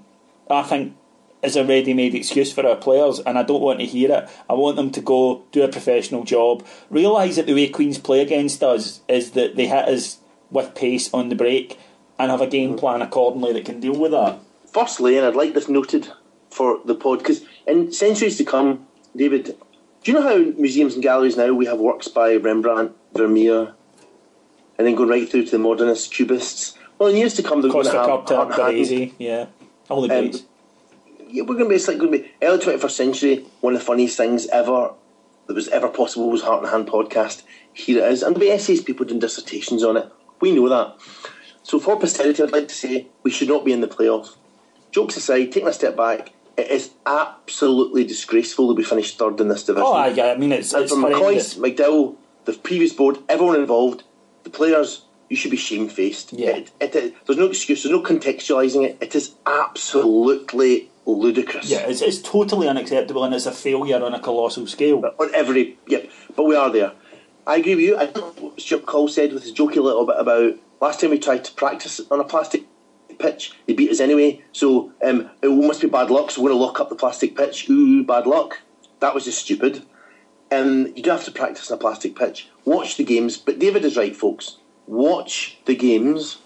I 0.49 0.63
think 0.63 0.95
is 1.43 1.55
a 1.55 1.65
ready-made 1.65 2.15
excuse 2.15 2.51
for 2.53 2.65
our 2.65 2.75
players, 2.75 3.19
and 3.19 3.37
I 3.37 3.43
don't 3.43 3.61
want 3.61 3.79
to 3.79 3.85
hear 3.85 4.11
it. 4.11 4.29
I 4.49 4.53
want 4.53 4.77
them 4.77 4.91
to 4.91 5.01
go 5.01 5.43
do 5.51 5.63
a 5.63 5.67
professional 5.67 6.23
job. 6.23 6.65
Realise 6.89 7.35
that 7.35 7.45
the 7.45 7.53
way 7.53 7.67
Queens 7.67 7.97
play 7.97 8.21
against 8.21 8.63
us 8.63 9.01
is 9.07 9.31
that 9.31 9.55
they 9.55 9.67
hit 9.67 9.89
us 9.89 10.19
with 10.49 10.75
pace 10.75 11.13
on 11.13 11.29
the 11.29 11.35
break, 11.35 11.77
and 12.17 12.31
have 12.31 12.41
a 12.41 12.47
game 12.47 12.77
plan 12.77 13.01
accordingly 13.01 13.53
that 13.53 13.65
can 13.65 13.79
deal 13.79 13.99
with 13.99 14.11
that. 14.11 14.39
Firstly, 14.71 15.17
and 15.17 15.25
I'd 15.25 15.35
like 15.35 15.53
this 15.53 15.67
noted 15.67 16.07
for 16.49 16.79
the 16.85 16.95
pod, 16.95 17.19
because 17.19 17.43
in 17.67 17.91
centuries 17.91 18.37
to 18.37 18.45
come, 18.45 18.87
David, 19.15 19.45
do 20.03 20.11
you 20.11 20.13
know 20.13 20.21
how 20.21 20.35
in 20.35 20.55
museums 20.61 20.93
and 20.93 21.03
galleries 21.03 21.37
now 21.37 21.53
we 21.53 21.65
have 21.65 21.79
works 21.79 22.07
by 22.07 22.35
Rembrandt, 22.35 22.91
Vermeer, 23.13 23.73
and 24.77 24.87
then 24.87 24.95
going 24.95 25.09
right 25.09 25.29
through 25.29 25.45
to 25.45 25.51
the 25.51 25.59
modernists, 25.59 26.07
cubists? 26.07 26.77
Well, 26.99 27.09
in 27.09 27.17
years 27.17 27.33
to 27.35 27.43
come, 27.43 27.61
they're 27.61 27.71
going 27.71 27.85
Costa 27.85 27.97
to 27.97 27.99
have 27.99 28.25
Curta, 28.25 28.37
Art 28.37 28.51
Haddon. 28.53 28.75
Baresi, 28.75 29.13
yeah, 29.17 29.47
all 29.89 30.01
the 30.01 30.13
Um, 30.15 30.29
greats. 30.29 30.43
Yeah, 31.33 31.41
we're 31.41 31.55
going 31.55 31.65
to 31.65 31.69
be 31.69 31.75
it's 31.75 31.87
like 31.87 31.97
going 31.97 32.11
to 32.11 32.19
be 32.19 32.31
early 32.43 32.59
twenty 32.61 32.77
first 32.77 32.95
century. 32.95 33.43
One 33.61 33.73
of 33.73 33.79
the 33.79 33.85
funniest 33.85 34.17
things 34.17 34.45
ever 34.49 34.91
that 35.47 35.53
was 35.55 35.67
ever 35.69 35.87
possible 35.89 36.29
was 36.29 36.43
Heart 36.43 36.61
and 36.61 36.71
Hand 36.71 36.87
podcast. 36.87 37.41
Here 37.73 37.97
it 38.05 38.11
is, 38.11 38.21
and 38.21 38.35
there'll 38.35 38.47
be 38.47 38.51
essays, 38.51 38.83
people 38.83 39.03
doing 39.05 39.19
dissertations 39.19 39.83
on 39.83 39.97
it. 39.97 40.07
We 40.41 40.51
know 40.53 40.69
that. 40.69 40.95
So 41.63 41.79
for 41.79 41.99
posterity, 41.99 42.43
I'd 42.43 42.51
like 42.51 42.67
to 42.67 42.75
say 42.75 43.07
we 43.23 43.31
should 43.31 43.47
not 43.47 43.65
be 43.65 43.73
in 43.73 43.81
the 43.81 43.87
playoffs. 43.87 44.35
Jokes 44.91 45.17
aside, 45.17 45.51
taking 45.51 45.67
a 45.67 45.73
step 45.73 45.97
back, 45.97 46.29
it 46.55 46.69
is 46.69 46.91
absolutely 47.07 48.03
disgraceful 48.03 48.67
that 48.67 48.75
we 48.75 48.83
finished 48.83 49.17
third 49.17 49.39
in 49.39 49.47
this 49.47 49.63
division. 49.63 49.87
Oh, 49.87 49.93
I, 49.93 50.33
I 50.33 50.37
mean, 50.37 50.51
it's, 50.51 50.71
and 50.71 50.83
it's 50.83 50.91
from 50.93 51.01
horrendous. 51.01 51.55
McCoy, 51.55 51.75
McDowall, 51.75 52.15
the 52.45 52.53
previous 52.53 52.93
board, 52.93 53.17
everyone 53.27 53.55
involved, 53.55 54.03
the 54.43 54.51
players, 54.51 55.05
you 55.29 55.35
should 55.35 55.49
be 55.49 55.57
shamefaced. 55.57 56.31
Yeah. 56.33 56.57
It, 56.57 56.71
it, 56.79 56.95
it- 56.95 57.25
there's 57.25 57.39
no 57.39 57.47
excuse, 57.47 57.81
there's 57.81 57.91
no 57.95 58.03
contextualising 58.03 58.85
it. 58.85 58.97
It 59.01 59.15
is 59.15 59.33
absolutely 59.47 60.91
ludicrous. 61.05 61.69
Yeah, 61.69 61.87
it's, 61.87 62.01
it's 62.01 62.21
totally 62.21 62.67
unacceptable, 62.67 63.23
and 63.23 63.33
it's 63.33 63.45
a 63.45 63.51
failure 63.51 64.03
on 64.03 64.13
a 64.13 64.19
colossal 64.19 64.67
scale. 64.67 65.03
On 65.19 65.35
every, 65.35 65.77
yep, 65.87 66.09
but 66.35 66.43
we 66.43 66.55
are 66.55 66.71
there. 66.71 66.93
I 67.45 67.57
agree 67.57 67.75
with 67.75 67.83
you. 67.83 67.97
I 67.97 68.05
don't 68.05 68.39
what 68.41 68.61
Stuart 68.61 68.85
Call 68.85 69.07
said 69.07 69.33
with 69.33 69.43
his 69.43 69.53
jokey 69.53 69.75
little 69.75 70.05
bit 70.05 70.15
about 70.17 70.55
last 70.79 70.99
time 70.99 71.11
we 71.11 71.19
tried 71.19 71.43
to 71.45 71.51
practice 71.53 72.01
on 72.11 72.19
a 72.19 72.23
plastic 72.23 72.63
pitch, 73.19 73.53
they 73.65 73.73
beat 73.73 73.89
us 73.89 73.99
anyway. 73.99 74.41
So 74.51 74.91
um, 75.03 75.29
it 75.41 75.49
must 75.49 75.81
be 75.81 75.87
bad 75.87 76.11
luck. 76.11 76.31
So 76.31 76.41
we're 76.41 76.49
going 76.49 76.59
to 76.59 76.65
lock 76.65 76.79
up 76.79 76.89
the 76.89 76.95
plastic 76.95 77.35
pitch. 77.35 77.69
Ooh, 77.69 78.03
bad 78.03 78.27
luck. 78.27 78.61
That 78.99 79.13
was 79.13 79.25
just 79.25 79.39
stupid. 79.39 79.85
Um, 80.51 80.87
you 80.95 81.01
do 81.01 81.09
have 81.09 81.25
to 81.25 81.31
practice 81.31 81.71
on 81.71 81.77
a 81.77 81.81
plastic 81.81 82.15
pitch. 82.15 82.49
Watch 82.65 82.97
the 82.97 83.03
games. 83.03 83.37
But 83.37 83.59
David 83.59 83.85
is 83.85 83.97
right, 83.97 84.15
folks. 84.15 84.57
Watch 84.85 85.57
the 85.65 85.75
games. 85.75 86.39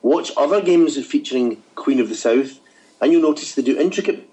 Watch 0.00 0.30
other 0.36 0.62
games 0.62 1.04
featuring 1.04 1.62
Queen 1.74 2.00
of 2.00 2.08
the 2.08 2.14
South, 2.14 2.60
and 3.00 3.12
you'll 3.12 3.22
notice 3.22 3.54
they 3.54 3.62
do 3.62 3.78
intricate 3.78 4.28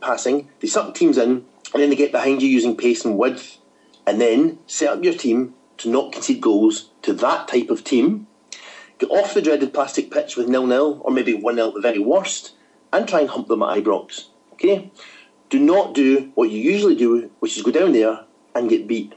passing. 0.00 0.48
They 0.60 0.68
suck 0.68 0.94
teams 0.94 1.18
in, 1.18 1.44
and 1.72 1.82
then 1.82 1.90
they 1.90 1.96
get 1.96 2.12
behind 2.12 2.42
you 2.42 2.48
using 2.48 2.76
pace 2.76 3.04
and 3.04 3.18
width, 3.18 3.58
and 4.06 4.20
then 4.20 4.58
set 4.66 4.88
up 4.88 5.02
your 5.02 5.14
team 5.14 5.54
to 5.78 5.90
not 5.90 6.12
concede 6.12 6.40
goals 6.40 6.90
to 7.02 7.12
that 7.14 7.48
type 7.48 7.70
of 7.70 7.84
team. 7.84 8.26
Get 8.98 9.10
off 9.10 9.34
the 9.34 9.42
dreaded 9.42 9.74
plastic 9.74 10.10
pitch 10.10 10.36
with 10.36 10.48
nil 10.48 10.66
nil, 10.66 11.00
or 11.04 11.10
maybe 11.10 11.34
one 11.34 11.56
nil 11.56 11.68
at 11.68 11.74
the 11.74 11.80
very 11.80 11.98
worst, 11.98 12.52
and 12.92 13.08
try 13.08 13.20
and 13.20 13.30
hump 13.30 13.48
them 13.48 13.62
at 13.62 13.82
Ibrox. 13.82 14.26
Okay? 14.52 14.90
Do 15.50 15.58
not 15.58 15.94
do 15.94 16.30
what 16.34 16.50
you 16.50 16.60
usually 16.60 16.94
do, 16.94 17.30
which 17.40 17.56
is 17.56 17.62
go 17.62 17.70
down 17.70 17.92
there 17.92 18.24
and 18.54 18.70
get 18.70 18.86
beat. 18.86 19.14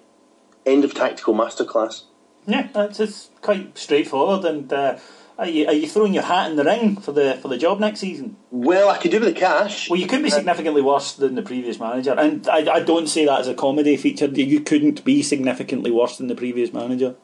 End 0.66 0.84
of 0.84 0.94
tactical 0.94 1.34
masterclass. 1.34 2.04
Yeah, 2.46 2.70
that's 2.74 3.00
it's 3.00 3.30
quite 3.42 3.78
straightforward. 3.78 4.46
And 4.46 4.72
uh, 4.72 4.98
are 5.39 5.47
you 5.47 5.67
are 5.67 5.73
you 5.73 5.88
throwing 5.88 6.13
your 6.13 6.23
hat 6.23 6.50
in 6.50 6.58
the 6.58 6.63
ring 6.63 6.97
for 6.97 7.12
the 7.12 7.38
for 7.41 7.47
the 7.47 7.58
job 7.58 7.80
next 7.80 8.00
season? 8.00 8.38
Well, 8.52 8.89
I 8.89 8.97
could 8.97 9.12
do 9.12 9.19
with 9.19 9.34
the 9.34 9.39
cash. 9.39 9.89
Well, 9.89 10.00
you 10.00 10.08
could 10.08 10.23
be 10.23 10.30
significantly 10.30 10.82
worse 10.82 11.13
than 11.13 11.36
the 11.36 11.41
previous 11.43 11.80
manager, 11.80 12.13
and 12.17 12.47
I, 12.47 12.76
I 12.76 12.80
don't 12.82 13.08
say 13.08 13.26
that 13.26 13.39
as 13.41 13.47
a 13.47 13.54
comedy 13.54 13.97
feature. 13.97 14.26
You 14.28 14.62
couldn't 14.62 15.04
be 15.06 15.21
significantly 15.21 15.91
worse 15.91 16.17
than 16.17 16.28
the 16.28 16.36
previous 16.36 16.73
manager. 16.73 17.15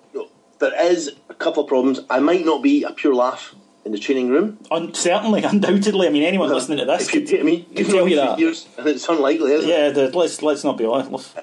There 0.60 0.86
is 0.91 1.12
a 1.30 1.34
couple 1.34 1.63
of 1.63 1.69
problems. 1.69 2.02
I 2.10 2.19
might 2.19 2.45
not 2.45 2.62
be 2.63 2.84
a 2.84 2.91
pure 2.91 3.15
laugh 3.15 3.56
in 3.84 3.91
the 3.91 3.97
training 3.99 4.30
room. 4.30 4.60
Un- 4.71 4.93
certainly, 4.93 5.43
undoubtedly. 5.54 6.08
I 6.08 6.10
mean, 6.12 6.23
anyone 6.23 6.49
listening 6.49 6.78
to 6.78 6.86
this 6.86 7.08
If 7.08 7.15
you 7.15 7.21
could, 7.26 7.39
I 7.39 7.43
mean, 7.43 7.65
you 7.71 7.84
tell 7.84 8.08
you 8.08 8.15
that. 8.17 8.39
years, 8.39 8.67
and 8.78 8.88
it's 8.88 9.08
unlikely, 9.10 9.52
isn't 9.54 9.69
it? 9.69 9.97
Yeah, 9.97 10.10
let's 10.13 10.41
let's 10.41 10.63
not 10.63 10.78
be 10.78 10.86
honest. 10.86 11.36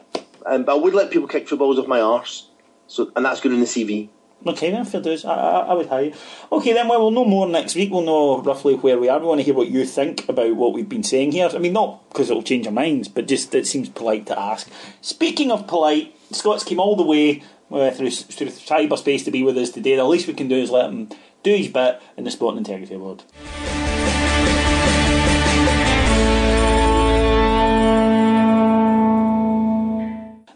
Um, 0.47 0.65
but 0.65 0.73
I 0.73 0.79
would 0.79 0.95
let 0.95 1.11
people 1.11 1.29
kick 1.29 1.49
footballs 1.49 1.79
off 1.79 1.87
my 1.87 2.01
arse, 2.01 2.49
so 2.87 3.11
and 3.17 3.25
that's 3.25 3.41
good 3.41 3.53
in 3.53 3.61
the 3.61 3.67
CV. 3.67 4.09
Okay, 4.47 4.71
then 4.71 4.85
fair 4.85 5.03
dues. 5.03 5.25
I, 5.25 5.35
I, 5.35 5.59
I 5.61 5.75
would 5.75 5.89
hire. 5.89 6.13
Okay, 6.51 6.73
then 6.73 6.89
well, 6.89 7.01
we'll 7.01 7.11
know 7.11 7.25
more 7.25 7.47
next 7.47 7.75
week. 7.75 7.91
We'll 7.91 8.03
know 8.03 8.41
roughly 8.41 8.75
where 8.75 8.99
we 8.99 9.09
are. 9.09 9.19
We 9.19 9.27
want 9.27 9.41
to 9.41 9.45
hear 9.45 9.55
what 9.55 9.69
you 9.69 9.85
think 9.85 10.29
about 10.29 10.57
what 10.57 10.73
we've 10.73 10.89
been 10.89 11.03
saying 11.03 11.33
here. 11.33 11.51
I 11.53 11.59
mean, 11.59 11.75
not 11.75 12.09
because 12.09 12.31
it'll 12.31 12.43
change 12.43 12.67
our 12.67 12.73
minds, 12.73 13.09
but 13.09 13.29
just 13.29 13.55
it 13.55 13.67
seems 13.67 13.89
polite 13.89 14.27
to 14.27 14.39
ask. 14.39 14.71
Speaking 15.03 15.51
of 15.53 15.67
polite, 15.67 16.15
Scott's 16.33 16.65
came 16.65 16.81
all 16.81 16.97
the 16.97 17.03
way 17.03 17.43
uh, 17.71 17.91
through, 17.91 18.11
through 18.11 18.49
cyberspace 18.49 19.25
to 19.25 19.31
be 19.31 19.43
with 19.43 19.59
us 19.59 19.71
today. 19.71 19.97
The 19.97 20.05
least 20.05 20.27
we 20.27 20.35
can 20.35 20.49
do 20.49 20.57
is 20.57 20.71
let 20.71 20.87
him 20.87 21.11
do 21.43 21.55
his 21.55 21.69
bit 21.69 22.01
in 22.17 22.25
the 22.25 22.31
Sporting 22.31 22.59
Integrity 22.59 22.95
Award. 22.95 23.25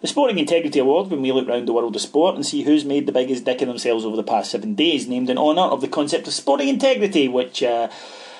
The 0.04 0.08
Sporting 0.08 0.38
Integrity 0.38 0.78
Award, 0.80 1.10
when 1.10 1.22
we 1.22 1.32
look 1.32 1.48
round 1.48 1.66
the 1.66 1.72
world 1.72 1.96
of 1.96 2.02
sport 2.02 2.34
and 2.34 2.44
see 2.44 2.62
who's 2.62 2.84
made 2.84 3.06
the 3.06 3.10
biggest 3.10 3.46
dick 3.46 3.62
of 3.62 3.68
themselves 3.68 4.04
over 4.04 4.16
the 4.16 4.22
past 4.22 4.50
seven 4.50 4.74
days, 4.74 5.08
named 5.08 5.30
in 5.30 5.38
honour 5.38 5.62
of 5.62 5.80
the 5.80 5.88
concept 5.88 6.26
of 6.26 6.34
sporting 6.34 6.68
integrity, 6.68 7.26
which, 7.26 7.62
uh, 7.62 7.88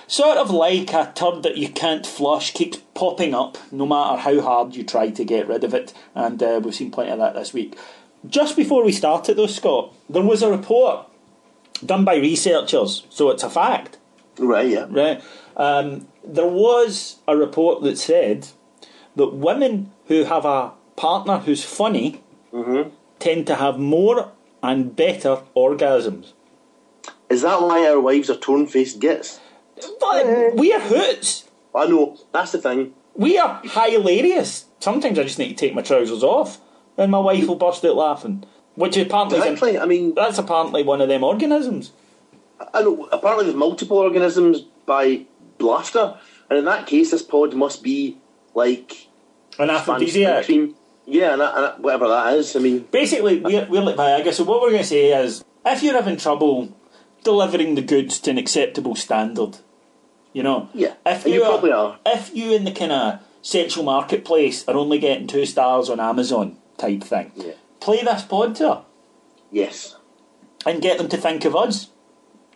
sort 0.06 0.36
of 0.36 0.50
like 0.50 0.92
a 0.92 1.10
turd 1.14 1.42
that 1.42 1.56
you 1.56 1.70
can't 1.70 2.06
flush, 2.06 2.52
keeps 2.52 2.82
popping 2.92 3.32
up 3.32 3.56
no 3.72 3.86
matter 3.86 4.20
how 4.20 4.42
hard 4.42 4.76
you 4.76 4.84
try 4.84 5.08
to 5.08 5.24
get 5.24 5.48
rid 5.48 5.64
of 5.64 5.72
it. 5.72 5.94
And 6.14 6.42
uh, 6.42 6.60
we've 6.62 6.74
seen 6.74 6.90
plenty 6.90 7.12
of 7.12 7.18
that 7.20 7.32
this 7.32 7.54
week. 7.54 7.78
Just 8.28 8.58
before 8.58 8.84
we 8.84 8.92
started, 8.92 9.38
though, 9.38 9.46
Scott, 9.46 9.94
there 10.10 10.22
was 10.22 10.42
a 10.42 10.50
report 10.50 11.06
done 11.82 12.04
by 12.04 12.16
researchers, 12.16 13.06
so 13.08 13.30
it's 13.30 13.42
a 13.42 13.48
fact 13.48 13.96
Right, 14.38 14.68
yeah. 14.68 14.86
right? 14.90 15.22
Um, 15.56 16.08
there 16.22 16.46
was 16.46 17.20
a 17.26 17.34
report 17.38 17.82
that 17.84 17.96
said 17.96 18.48
that 19.16 19.32
women 19.32 19.92
who 20.08 20.24
have 20.24 20.44
a 20.44 20.72
partner 20.96 21.38
who's 21.38 21.64
funny 21.64 22.22
mm-hmm. 22.52 22.90
tend 23.18 23.46
to 23.46 23.56
have 23.56 23.78
more 23.78 24.32
and 24.62 24.94
better 24.96 25.42
orgasms. 25.56 26.32
Is 27.28 27.42
that 27.42 27.62
why 27.62 27.86
our 27.88 28.00
wives 28.00 28.30
are 28.30 28.36
torn 28.36 28.66
faced 28.66 29.00
gits? 29.00 29.40
But 30.00 30.26
uh. 30.26 30.50
we 30.54 30.72
are 30.72 30.80
hoots. 30.80 31.48
I 31.74 31.86
know, 31.86 32.18
that's 32.32 32.52
the 32.52 32.58
thing. 32.58 32.94
We 33.14 33.38
are 33.38 33.60
hilarious. 33.64 34.66
Sometimes 34.80 35.18
I 35.18 35.24
just 35.24 35.38
need 35.38 35.50
to 35.50 35.54
take 35.54 35.74
my 35.74 35.82
trousers 35.82 36.22
off, 36.22 36.60
and 36.96 37.10
my 37.10 37.18
wife 37.18 37.46
will 37.46 37.56
burst 37.56 37.84
out 37.84 37.96
laughing. 37.96 38.44
Which 38.74 38.96
apparently 38.96 39.38
is 39.38 39.44
Exactly. 39.44 39.78
I 39.78 39.86
mean, 39.86 40.14
that's 40.14 40.38
apparently 40.38 40.82
one 40.82 41.00
of 41.00 41.08
them 41.08 41.22
organisms. 41.22 41.92
I 42.72 42.82
know, 42.82 43.08
apparently 43.12 43.46
there's 43.46 43.56
multiple 43.56 43.98
organisms 43.98 44.62
by 44.86 45.26
laughter, 45.58 46.18
and 46.50 46.58
in 46.58 46.64
that 46.64 46.86
case, 46.86 47.10
this 47.10 47.22
pod 47.22 47.54
must 47.54 47.82
be 47.82 48.18
like 48.54 49.08
An 49.58 49.70
aphrodisiac. 49.70 50.44
cream. 50.44 50.74
Yeah, 51.06 51.34
and, 51.34 51.42
and 51.42 51.82
whatever 51.84 52.08
that 52.08 52.34
is. 52.34 52.56
I 52.56 52.60
mean, 52.60 52.86
Basically, 52.90 53.40
we're, 53.40 53.66
we're 53.66 53.82
like 53.82 53.96
Viagra. 53.96 54.32
So 54.32 54.44
what 54.44 54.60
we're 54.62 54.70
going 54.70 54.82
to 54.82 54.88
say 54.88 55.12
is, 55.12 55.44
if 55.66 55.82
you're 55.82 55.94
having 55.94 56.16
trouble 56.16 56.74
delivering 57.22 57.74
the 57.74 57.82
goods 57.82 58.18
to 58.20 58.30
an 58.30 58.38
acceptable 58.38 58.94
standard, 58.96 59.58
you 60.32 60.42
know, 60.42 60.68
Yeah, 60.74 60.94
if 61.06 61.24
and 61.24 61.34
you 61.34 61.40
probably 61.40 61.72
are. 61.72 61.98
if 62.06 62.34
you 62.34 62.52
in 62.54 62.64
the 62.64 62.72
kind 62.72 62.92
of 62.92 63.20
sexual 63.42 63.84
marketplace 63.84 64.66
are 64.66 64.74
only 64.76 64.98
getting 64.98 65.26
two 65.26 65.44
stars 65.46 65.88
on 65.90 66.00
Amazon 66.00 66.56
type 66.78 67.02
thing, 67.04 67.32
Yeah. 67.36 67.52
play 67.80 68.02
this 68.02 68.22
pod 68.22 68.54
to 68.56 68.68
her 68.68 68.82
yes. 69.50 69.96
and 70.66 70.82
get 70.82 70.98
them 70.98 71.08
to 71.08 71.16
think 71.16 71.44
of 71.44 71.54
us. 71.54 71.90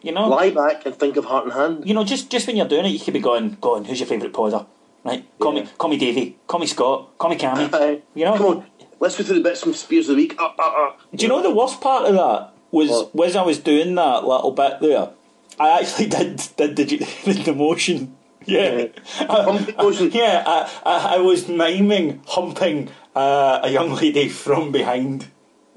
You 0.03 0.13
know, 0.13 0.29
Lie 0.29 0.51
back 0.51 0.87
and 0.87 0.95
think 0.95 1.17
of 1.17 1.25
heart 1.27 1.45
and 1.45 1.53
hand. 1.53 1.83
you 1.87 1.93
know, 1.95 2.05
just 2.05 2.31
just 2.31 2.47
when 2.47 2.57
you're 2.57 2.69
doing 2.69 2.87
it, 2.87 2.91
you 2.91 3.01
could 3.01 3.15
be 3.15 3.21
going, 3.21 3.57
going, 3.61 3.85
who's 3.85 3.99
your 4.01 4.07
favourite 4.07 4.33
podder? 4.33 4.65
Right, 5.09 5.25
call 5.39 5.55
Yeah. 5.55 5.63
me, 5.65 5.69
call 5.79 5.91
me 5.91 5.97
Davey, 5.97 6.37
call 6.47 6.61
me 6.61 6.67
Scott, 6.67 7.17
call 7.19 7.31
me 7.31 7.37
Cammy. 7.37 8.03
You 8.15 8.25
know, 8.27 8.37
Come 8.37 8.47
on, 8.47 8.67
let's 9.01 9.17
go 9.17 9.25
through 9.25 9.37
the 9.37 9.43
bits 9.49 9.63
from 9.63 9.75
Spears 9.75 10.09
of 10.09 10.17
the 10.17 10.23
Week. 10.23 10.35
Uh, 10.39 10.49
uh, 10.59 10.63
uh. 10.63 10.93
Do 11.15 11.23
you 11.25 11.29
know 11.29 11.43
the 11.43 11.51
worst 11.55 11.81
part 11.81 12.07
of 12.07 12.15
that 12.15 12.53
was 12.71 12.91
What? 12.91 13.15
was 13.15 13.37
I 13.37 13.43
was 13.43 13.59
doing 13.59 13.95
that 13.97 14.25
little 14.25 14.51
bit 14.53 14.81
there. 14.81 15.11
I 15.59 15.81
actually 15.81 16.07
did 16.17 16.43
did 16.57 16.77
the, 16.77 16.85
did 17.25 17.45
the 17.45 17.55
motion. 17.55 18.15
Yeah, 18.47 18.87
Humping 19.29 19.77
motion. 19.77 20.11
yeah. 20.13 20.43
I, 20.47 20.71
I, 20.87 21.15
I 21.17 21.19
was 21.19 21.49
miming 21.49 22.21
humping 22.27 22.89
uh, 23.15 23.61
a 23.63 23.69
young 23.71 23.91
lady 23.93 24.31
from 24.31 24.73
behind. 24.73 25.27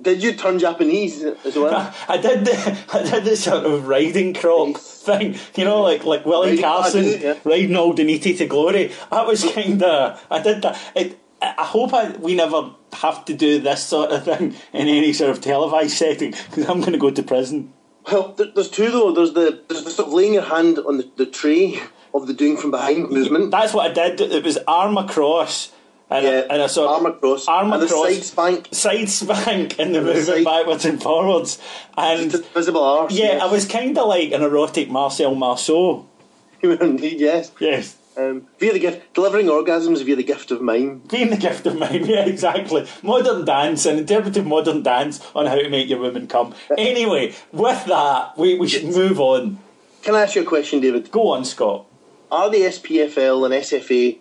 Did 0.02 0.24
you 0.24 0.34
turn 0.34 0.58
Japanese 0.60 1.24
as 1.24 1.56
well? 1.56 1.94
I 2.08 2.18
did 2.18 2.46
the 2.46 2.78
I 2.94 3.04
did 3.04 3.24
the 3.26 3.36
sort 3.36 3.66
of 3.66 3.88
riding 3.88 4.34
crop 4.34 4.78
thing, 4.78 5.36
you 5.56 5.66
know, 5.66 5.82
like 5.82 6.04
like 6.06 6.26
Willie 6.26 6.50
Riding- 6.50 6.64
Carson 6.64 7.06
I 7.06 7.18
do, 7.18 7.20
yeah. 7.20 7.36
riding 7.44 7.70
Aldaniti 7.72 8.38
to 8.38 8.46
glory. 8.48 8.92
That 9.12 9.26
was 9.28 9.44
kind 9.44 9.82
of 9.84 10.26
I 10.30 10.42
did 10.42 10.62
that. 10.64 10.80
It, 10.96 11.20
I 11.42 11.56
I 11.58 11.66
hope 11.66 11.94
I, 11.94 12.12
we 12.18 12.36
never 12.36 12.72
have 12.94 13.26
to 13.26 13.34
do 13.34 13.60
this 13.60 13.84
sort 13.84 14.12
of 14.12 14.26
thing 14.26 14.56
in 14.74 14.88
any 14.88 15.12
sort 15.14 15.32
of 15.32 15.42
televised 15.42 15.98
setting 15.98 16.32
because 16.32 16.70
I'm 16.70 16.82
going 16.82 16.94
to 16.94 17.00
go 17.00 17.10
to 17.10 17.24
prison. 17.24 17.74
Well, 18.12 18.34
there's 18.34 18.70
two 18.70 18.92
though. 18.92 19.12
There's 19.12 19.34
the 19.34 19.62
there's 19.68 19.84
the 19.84 19.92
sort 19.92 20.08
of 20.08 20.14
laying 20.14 20.34
your 20.34 20.44
hand 20.44 20.80
on 20.80 20.98
the, 20.98 21.10
the 21.18 21.26
tray 21.26 21.80
of 22.14 22.28
the 22.28 22.34
doing 22.34 22.58
from 22.58 22.72
behind 22.72 23.10
movement. 23.10 23.52
That's 23.52 23.74
what 23.74 23.90
I 23.90 23.94
did. 23.94 24.22
It 24.22 24.44
was 24.44 24.58
arm 24.68 24.98
across. 24.98 25.72
And, 26.12 26.26
Yeah, 26.26 26.32
a, 26.50 26.62
and 26.64 26.72
sort 26.72 26.90
of 26.90 26.96
arm 26.98 27.06
across. 27.06 27.48
arm 27.48 27.72
And 27.72 27.82
the 27.82 27.86
across, 27.86 28.04
side 28.14 28.24
spank. 28.24 28.68
side 28.72 29.10
spank, 29.10 29.80
and 29.80 29.96
the 29.96 30.00
And 30.00 30.08
the 30.08 30.14
movement 30.14 30.26
side- 30.28 30.44
backwards 30.46 30.86
and 30.86 31.02
forwards. 31.02 31.58
And 31.98 32.32
visible 32.54 32.84
arse. 32.84 33.14
yeah, 33.14 33.26
yes. 33.34 33.42
I 33.42 33.46
was 33.48 33.66
kind 33.66 33.98
of 33.98 34.08
like 34.08 34.32
an 34.34 34.42
erotic 34.44 34.90
Marcel 34.90 35.34
Marceau. 35.36 36.06
You 36.62 36.70
were 36.70 36.76
indeed, 36.76 37.20
yes. 37.20 37.52
Yes. 37.60 37.96
Um, 38.18 38.46
via 38.60 38.74
the 38.74 38.78
gift, 38.80 39.14
delivering 39.16 39.48
orgasms 39.48 40.04
via 40.04 40.16
the 40.18 40.24
gift 40.24 40.52
of 40.52 40.62
mime. 40.62 41.02
Being 41.10 41.30
the 41.32 41.38
gift 41.38 41.66
of 41.66 41.76
mine, 41.80 42.06
yeah, 42.14 42.26
exactly. 42.26 42.86
Modern 43.02 43.46
dance, 43.46 43.86
an 43.88 43.98
interpretive 43.98 44.46
modern 44.46 44.84
dance 44.84 45.22
on 45.34 45.46
how 45.48 45.56
to 45.56 45.70
make 45.70 45.88
your 45.90 46.00
woman 46.00 46.28
come. 46.28 46.54
Anyway, 46.78 47.34
with 47.54 47.86
that, 47.86 48.38
we, 48.38 48.60
we 48.60 48.68
should 48.68 48.84
move 48.84 49.20
on. 49.20 49.58
Can 50.04 50.14
I 50.14 50.24
ask 50.24 50.36
you 50.36 50.42
a 50.44 50.46
question, 50.46 50.82
David? 50.82 51.10
Go 51.10 51.30
on, 51.32 51.46
Scott. 51.46 51.86
Are 52.30 52.50
the 52.52 52.62
SPFL 52.64 53.46
and 53.46 53.54
SFA, 53.56 54.18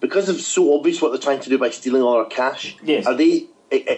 because 0.00 0.28
of 0.28 0.40
so 0.40 0.76
obvious 0.76 1.00
what 1.00 1.10
they're 1.10 1.20
trying 1.20 1.40
to 1.40 1.48
do 1.50 1.58
by 1.58 1.70
stealing 1.70 2.02
all 2.02 2.14
our 2.16 2.26
cash, 2.26 2.76
Yes. 2.82 3.06
are 3.06 3.14
they 3.14 3.46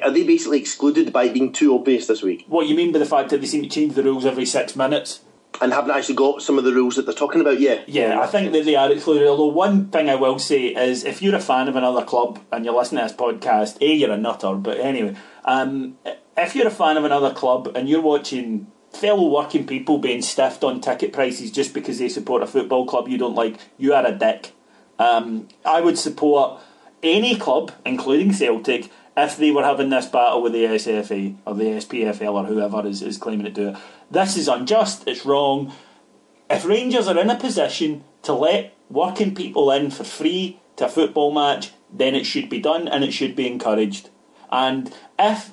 are 0.03 0.11
they 0.11 0.25
basically 0.25 0.59
excluded 0.59 1.13
by 1.13 1.29
being 1.29 1.53
too 1.53 1.75
obvious 1.75 2.07
this 2.07 2.23
week 2.23 2.45
What 2.49 2.67
you 2.69 2.75
mean 2.75 2.91
by 2.91 2.99
the 3.01 3.05
fact 3.05 3.29
that 3.31 3.43
they 3.43 3.47
seem 3.47 3.63
to 3.63 3.69
change 3.69 3.95
the 3.95 4.03
rules 4.03 4.25
every 4.25 4.47
six 4.47 4.75
minutes? 4.77 5.21
and 5.61 5.73
haven't 5.73 5.91
actually 5.91 6.15
got 6.15 6.41
some 6.41 6.57
of 6.59 6.63
the 6.63 6.73
rules 6.73 6.95
that 6.97 7.05
they're 7.07 7.15
talking 7.15 7.41
about? 7.41 7.59
Yeah, 7.59 7.81
Yeah, 7.89 8.21
I 8.21 8.27
think 8.27 8.53
that 8.53 8.65
they 8.65 8.77
are 8.77 8.93
excluded. 8.93 9.27
Although 9.27 9.47
one 9.47 9.89
thing 9.89 10.09
I 10.09 10.15
will 10.15 10.39
say 10.39 10.67
is, 10.67 11.05
if 11.05 11.21
you're 11.21 11.35
a 11.35 11.41
fan 11.41 11.67
of 11.69 11.75
another 11.75 12.05
club 12.05 12.39
and 12.53 12.65
you're 12.65 12.75
listening 12.75 13.01
to 13.03 13.09
this 13.09 13.17
podcast, 13.17 13.79
a 13.81 13.93
you're 13.93 14.13
a 14.13 14.17
nutter. 14.19 14.55
But 14.55 14.79
anyway, 14.79 15.17
um, 15.47 15.97
if 16.37 16.55
you're 16.55 16.69
a 16.69 16.71
fan 16.71 16.97
of 16.97 17.05
another 17.05 17.33
club 17.33 17.73
and 17.75 17.89
you're 17.89 18.03
watching 18.03 18.69
fellow 18.93 19.29
working 19.29 19.67
people 19.67 19.99
being 19.99 20.23
stiffed 20.23 20.63
on 20.63 20.81
ticket 20.81 21.13
prices 21.13 21.51
just 21.51 21.75
because 21.75 21.99
they 21.99 22.09
support 22.09 22.43
a 22.43 22.47
football 22.47 22.87
club 22.87 23.09
you 23.09 23.19
don't 23.19 23.35
like, 23.35 23.59
you 23.79 23.93
are 23.95 24.07
a 24.07 24.13
dick. 24.13 24.53
Um, 24.99 25.49
I 25.65 25.81
would 25.81 25.99
support 25.99 26.61
any 27.03 27.37
club, 27.37 27.73
including 27.87 28.33
Celtic, 28.33 28.91
if 29.17 29.37
they 29.37 29.51
were 29.51 29.65
having 29.65 29.91
this 29.91 30.07
battle 30.07 30.43
with 30.43 30.53
the 30.53 30.65
SFA 30.65 31.37
or 31.45 31.55
the 31.55 31.65
SPFL 31.65 32.35
or 32.35 32.45
whoever 32.45 32.87
is, 32.87 33.03
is 33.03 33.19
claiming 33.19 33.45
to 33.47 33.51
do 33.51 33.69
it. 33.71 33.77
This 34.11 34.37
is 34.37 34.49
unjust, 34.49 35.07
it's 35.07 35.27
wrong. 35.27 35.73
If 36.49 36.65
Rangers 36.65 37.09
are 37.09 37.19
in 37.19 37.31
a 37.31 37.37
position 37.37 38.05
to 38.23 38.33
let 38.33 38.75
working 38.89 39.35
people 39.35 39.71
in 39.71 39.91
for 39.91 40.05
free 40.05 40.61
to 40.77 40.87
a 40.87 40.89
football 40.89 41.33
match, 41.33 41.73
then 41.93 42.15
it 42.15 42.25
should 42.25 42.49
be 42.49 42.61
done 42.61 42.89
and 42.89 43.05
it 43.05 43.13
should 43.13 43.35
be 43.35 43.47
encouraged. 43.47 44.11
And 44.51 44.95
if 45.19 45.51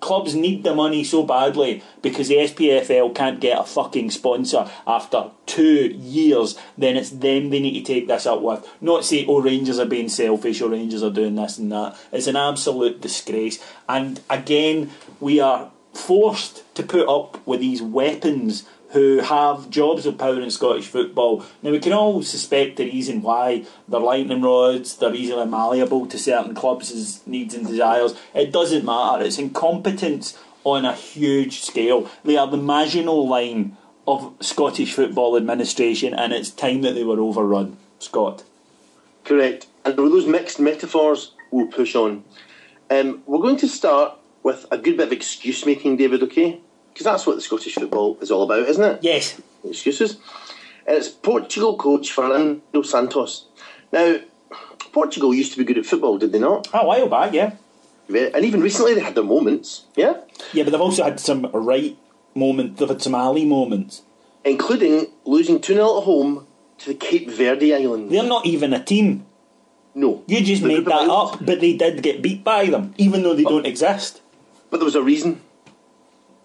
clubs 0.00 0.34
need 0.34 0.62
the 0.62 0.74
money 0.74 1.04
so 1.04 1.22
badly 1.22 1.82
because 2.02 2.28
the 2.28 2.36
SPFL 2.36 3.14
can't 3.14 3.40
get 3.40 3.58
a 3.58 3.64
fucking 3.64 4.10
sponsor 4.10 4.70
after 4.86 5.30
two 5.46 5.88
years, 5.88 6.58
then 6.76 6.96
it's 6.96 7.10
them 7.10 7.50
they 7.50 7.60
need 7.60 7.84
to 7.84 7.92
take 7.92 8.06
this 8.06 8.26
up 8.26 8.40
with. 8.40 8.68
Not 8.80 9.04
say, 9.04 9.26
oh, 9.26 9.40
Rangers 9.40 9.78
are 9.78 9.86
being 9.86 10.08
selfish 10.08 10.60
or 10.60 10.70
Rangers 10.70 11.02
are 11.02 11.10
doing 11.10 11.34
this 11.34 11.58
and 11.58 11.72
that. 11.72 11.96
It's 12.12 12.26
an 12.26 12.36
absolute 12.36 13.00
disgrace. 13.00 13.62
And 13.88 14.20
again, 14.30 14.90
we 15.20 15.40
are 15.40 15.70
forced 15.92 16.62
to 16.76 16.82
put 16.82 17.08
up 17.08 17.44
with 17.46 17.60
these 17.60 17.82
weapons 17.82 18.68
who 18.90 19.18
have 19.18 19.68
jobs 19.70 20.06
of 20.06 20.16
power 20.16 20.40
in 20.40 20.50
Scottish 20.50 20.86
football. 20.86 21.44
Now, 21.62 21.70
we 21.70 21.78
can 21.78 21.92
all 21.92 22.22
suspect 22.22 22.76
the 22.76 22.84
reason 22.84 23.22
why 23.22 23.66
they're 23.86 24.00
lightning 24.00 24.42
rods, 24.42 24.96
they're 24.96 25.14
easily 25.14 25.46
malleable 25.46 26.06
to 26.06 26.18
certain 26.18 26.54
clubs' 26.54 27.26
needs 27.26 27.54
and 27.54 27.66
desires. 27.66 28.14
It 28.34 28.50
doesn't 28.52 28.84
matter. 28.84 29.24
It's 29.24 29.38
incompetence 29.38 30.38
on 30.64 30.84
a 30.84 30.94
huge 30.94 31.60
scale. 31.60 32.10
They 32.24 32.36
are 32.36 32.46
the 32.46 32.56
marginal 32.56 33.28
line 33.28 33.76
of 34.06 34.34
Scottish 34.40 34.94
football 34.94 35.36
administration, 35.36 36.14
and 36.14 36.32
it's 36.32 36.50
time 36.50 36.80
that 36.82 36.94
they 36.94 37.04
were 37.04 37.20
overrun. 37.20 37.76
Scott. 37.98 38.44
correct. 39.24 39.66
And 39.84 39.96
with 39.96 40.12
those 40.12 40.26
mixed 40.26 40.60
metaphors, 40.60 41.32
we'll 41.50 41.66
push 41.66 41.94
on. 41.94 42.24
Um, 42.90 43.22
we're 43.26 43.42
going 43.42 43.56
to 43.58 43.68
start 43.68 44.16
with 44.42 44.66
a 44.70 44.78
good 44.78 44.96
bit 44.96 45.08
of 45.08 45.12
excuse 45.12 45.66
making, 45.66 45.96
David. 45.96 46.22
Okay, 46.22 46.60
because 46.98 47.12
that's 47.12 47.28
what 47.28 47.36
the 47.36 47.40
Scottish 47.40 47.76
football 47.76 48.18
is 48.20 48.32
all 48.32 48.42
about, 48.42 48.68
isn't 48.68 48.82
it? 48.82 48.98
Yes. 49.02 49.40
excuses. 49.62 50.16
And 50.84 50.96
it's 50.96 51.08
Portugal 51.08 51.76
coach 51.76 52.10
Fernando 52.10 52.82
Santos. 52.82 53.46
Now, 53.92 54.16
Portugal 54.90 55.32
used 55.32 55.52
to 55.52 55.58
be 55.58 55.64
good 55.64 55.78
at 55.78 55.86
football, 55.86 56.18
did 56.18 56.32
they 56.32 56.40
not? 56.40 56.66
A 56.74 56.84
while 56.84 57.08
back, 57.08 57.32
yeah. 57.32 57.52
And 58.08 58.44
even 58.44 58.62
recently 58.62 58.94
they 58.94 59.00
had 59.00 59.14
their 59.14 59.22
moments, 59.22 59.84
yeah? 59.94 60.14
Yeah, 60.52 60.64
but 60.64 60.72
they've 60.72 60.80
also 60.80 61.04
had 61.04 61.20
some 61.20 61.48
right 61.52 61.96
moments, 62.34 62.80
they've 62.80 62.88
had 62.88 63.00
some 63.00 63.14
Ally 63.14 63.44
moments. 63.44 64.02
Including 64.44 65.06
losing 65.24 65.60
2 65.60 65.74
0 65.74 65.98
at 65.98 66.02
home 66.02 66.48
to 66.78 66.88
the 66.88 66.94
Cape 66.94 67.30
Verde 67.30 67.76
Islands. 67.76 68.10
They're 68.10 68.24
not 68.24 68.44
even 68.44 68.72
a 68.72 68.82
team. 68.82 69.24
No. 69.94 70.24
You 70.26 70.40
just 70.40 70.64
made 70.64 70.84
that 70.86 71.08
up, 71.08 71.46
but 71.46 71.60
they 71.60 71.76
did 71.76 72.02
get 72.02 72.22
beat 72.22 72.42
by 72.42 72.66
them, 72.66 72.92
even 72.98 73.22
though 73.22 73.34
they 73.34 73.44
don't 73.44 73.66
exist. 73.66 74.20
But 74.68 74.78
there 74.78 74.84
was 74.84 74.96
a 74.96 75.02
reason. 75.02 75.42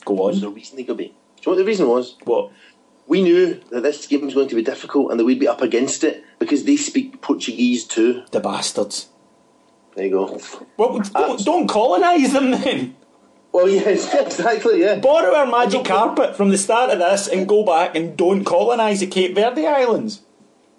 Go 0.06 0.20
on. 0.24 0.30
was 0.30 0.44
a 0.44 0.50
reason 0.50 0.78
they 0.78 0.84
got 0.84 0.98
beat. 0.98 1.14
Do 1.38 1.42
you 1.42 1.46
know 1.46 1.52
what 1.54 1.58
the 1.58 1.66
reason 1.66 1.88
was? 1.88 2.16
What? 2.24 2.52
We 3.08 3.22
knew 3.22 3.62
that 3.72 3.82
this 3.84 4.08
game 4.08 4.22
was 4.26 4.34
going 4.34 4.48
to 4.48 4.56
be 4.56 4.64
difficult 4.64 5.12
and 5.12 5.20
that 5.20 5.26
we'd 5.26 5.40
be 5.40 5.48
up 5.48 5.62
against 5.62 6.04
it 6.04 6.24
because 6.40 6.64
they 6.64 6.78
speak 6.78 7.22
Portuguese 7.22 7.86
too. 7.86 8.24
The 8.32 8.40
bastards. 8.40 9.10
There 9.96 10.06
you 10.06 10.12
go. 10.12 10.40
Well, 10.78 10.94
don't, 11.00 11.12
ah. 11.16 11.36
don't 11.44 11.68
colonise 11.68 12.32
them 12.34 12.52
then. 12.52 12.96
Well, 13.52 13.70
yes, 13.70 14.12
exactly, 14.20 14.82
yeah. 14.82 14.96
Borrow 14.96 15.36
our 15.36 15.46
magic 15.46 15.86
carpet 15.86 16.36
from 16.36 16.50
the 16.50 16.58
start 16.58 16.90
of 16.90 17.00
this 17.00 17.28
and 17.28 17.48
go 17.48 17.64
back 17.64 17.96
and 17.96 18.18
don't 18.18 18.44
colonise 18.46 19.02
the 19.02 19.08
Cape 19.08 19.36
Verde 19.36 19.68
Islands. 19.68 20.22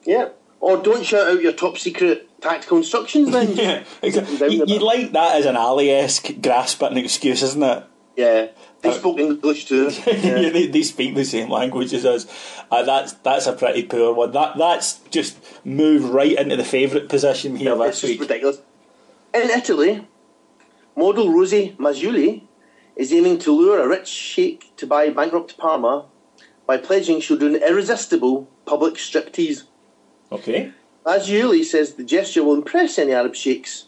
Yeah. 0.05 0.31
Or 0.61 0.79
don't 0.79 1.05
shout 1.05 1.29
out 1.29 1.43
your 1.43 1.53
top 1.53 1.79
secret 1.79 2.29
tactical 2.41 2.79
instructions 2.79 3.31
then. 3.31 3.53
Yeah, 3.57 3.85
exactly. 4.03 4.57
You- 4.57 4.65
You'd 4.67 4.83
like 4.83 5.13
that 5.13 5.37
as 5.37 5.47
an 5.47 5.57
Ally-esque 5.57 6.41
grasp 6.43 6.83
at 6.83 6.91
an 6.91 6.99
excuse, 6.99 7.43
isn't 7.43 7.63
it? 7.63 7.85
Yeah. 8.17 8.49
They 8.83 8.93
spoke 8.93 9.19
English 9.19 9.65
too. 9.67 9.91
Yeah, 10.07 10.39
Yeah. 10.39 10.51
they, 10.51 10.67
they 10.69 10.83
speak 10.83 11.15
the 11.15 11.25
same 11.25 11.51
language 11.51 11.93
as 11.95 12.05
us. 12.05 12.27
Uh, 12.71 12.83
that's 12.83 13.13
that's 13.15 13.47
a 13.47 13.53
pretty 13.53 13.83
poor 13.85 14.13
one. 14.15 14.33
That 14.33 14.57
that's 14.59 14.99
just 15.11 15.37
move 15.65 16.11
right 16.11 16.37
into 16.39 16.57
the 16.57 16.65
favourite 16.65 17.09
position 17.09 17.57
here 17.57 17.73
it's 17.75 18.01
this 18.01 18.01
just 18.01 18.11
week. 18.13 18.21
ridiculous. 18.21 18.59
In 19.33 19.51
Italy, 19.51 20.07
model 20.97 21.33
Rosie 21.33 21.75
Mazzulli 21.79 22.43
is 22.95 23.13
aiming 23.13 23.39
to 23.41 23.51
lure 23.53 23.81
a 23.81 23.89
rich 23.89 24.07
sheikh 24.07 24.73
to 24.77 24.87
buy 24.87 25.11
bankrupt 25.11 25.57
Parma 25.59 26.07
by 26.67 26.77
pledging 26.77 27.21
she'll 27.21 27.37
do 27.39 27.49
an 27.49 27.57
irresistible 27.57 28.49
public 28.65 28.95
striptease. 28.95 29.65
Okay. 30.31 30.73
Mazzulli 31.05 31.65
says 31.65 31.95
the 31.95 32.05
gesture 32.05 32.45
will 32.45 32.55
impress 32.55 32.99
any 32.99 33.13
Arab 33.13 33.35
sheikhs. 33.35 33.87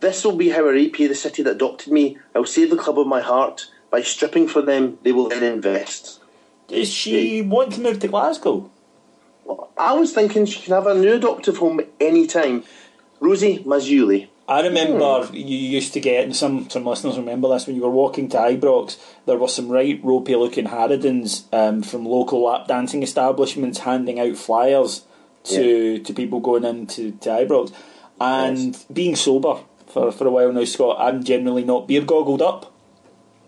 This 0.00 0.24
will 0.24 0.36
be 0.36 0.50
how 0.50 0.66
I 0.66 0.72
repay 0.72 1.06
the 1.06 1.14
city 1.14 1.42
that 1.42 1.56
adopted 1.56 1.92
me. 1.92 2.18
I 2.34 2.38
will 2.38 2.46
save 2.46 2.70
the 2.70 2.76
club 2.76 2.98
of 2.98 3.06
my 3.06 3.20
heart. 3.20 3.70
By 3.90 4.02
stripping 4.02 4.48
for 4.48 4.60
them, 4.60 4.98
they 5.02 5.12
will 5.12 5.28
then 5.28 5.42
invest. 5.42 6.20
Does 6.68 6.90
she 6.92 7.42
want 7.42 7.74
to 7.74 7.80
move 7.80 8.00
to 8.00 8.08
Glasgow? 8.08 8.70
Well, 9.44 9.70
I 9.78 9.92
was 9.94 10.12
thinking 10.12 10.44
she 10.44 10.60
can 10.60 10.74
have 10.74 10.86
a 10.86 10.94
new 10.94 11.14
adoptive 11.14 11.58
home 11.58 11.80
any 12.00 12.26
time. 12.26 12.64
Rosie 13.20 13.60
Mazzulli. 13.60 14.28
I 14.48 14.62
remember 14.62 15.28
you 15.32 15.56
used 15.56 15.92
to 15.94 16.00
get, 16.00 16.24
and 16.24 16.36
some, 16.36 16.70
some 16.70 16.84
listeners 16.84 17.16
remember 17.16 17.48
this, 17.48 17.66
when 17.66 17.74
you 17.74 17.82
were 17.82 17.90
walking 17.90 18.28
to 18.28 18.36
Ibrox, 18.36 18.96
there 19.24 19.38
were 19.38 19.48
some 19.48 19.68
right 19.68 19.98
ropey 20.04 20.36
looking 20.36 20.66
Harridans 20.66 21.44
um, 21.52 21.82
from 21.82 22.04
local 22.06 22.44
lap 22.44 22.68
dancing 22.68 23.02
establishments 23.02 23.80
handing 23.80 24.20
out 24.20 24.36
flyers 24.36 25.04
to 25.44 25.98
to 26.00 26.12
people 26.12 26.40
going 26.40 26.64
into 26.64 27.12
to 27.12 27.28
Ibrox. 27.28 27.72
And 28.20 28.76
being 28.92 29.16
sober 29.16 29.60
for, 29.96 30.12
for 30.12 30.26
a 30.26 30.30
while 30.30 30.52
now, 30.52 30.64
Scott, 30.64 30.96
I'm 31.00 31.24
generally 31.24 31.64
not 31.64 31.88
beer 31.88 32.02
goggled 32.02 32.42
up 32.42 32.70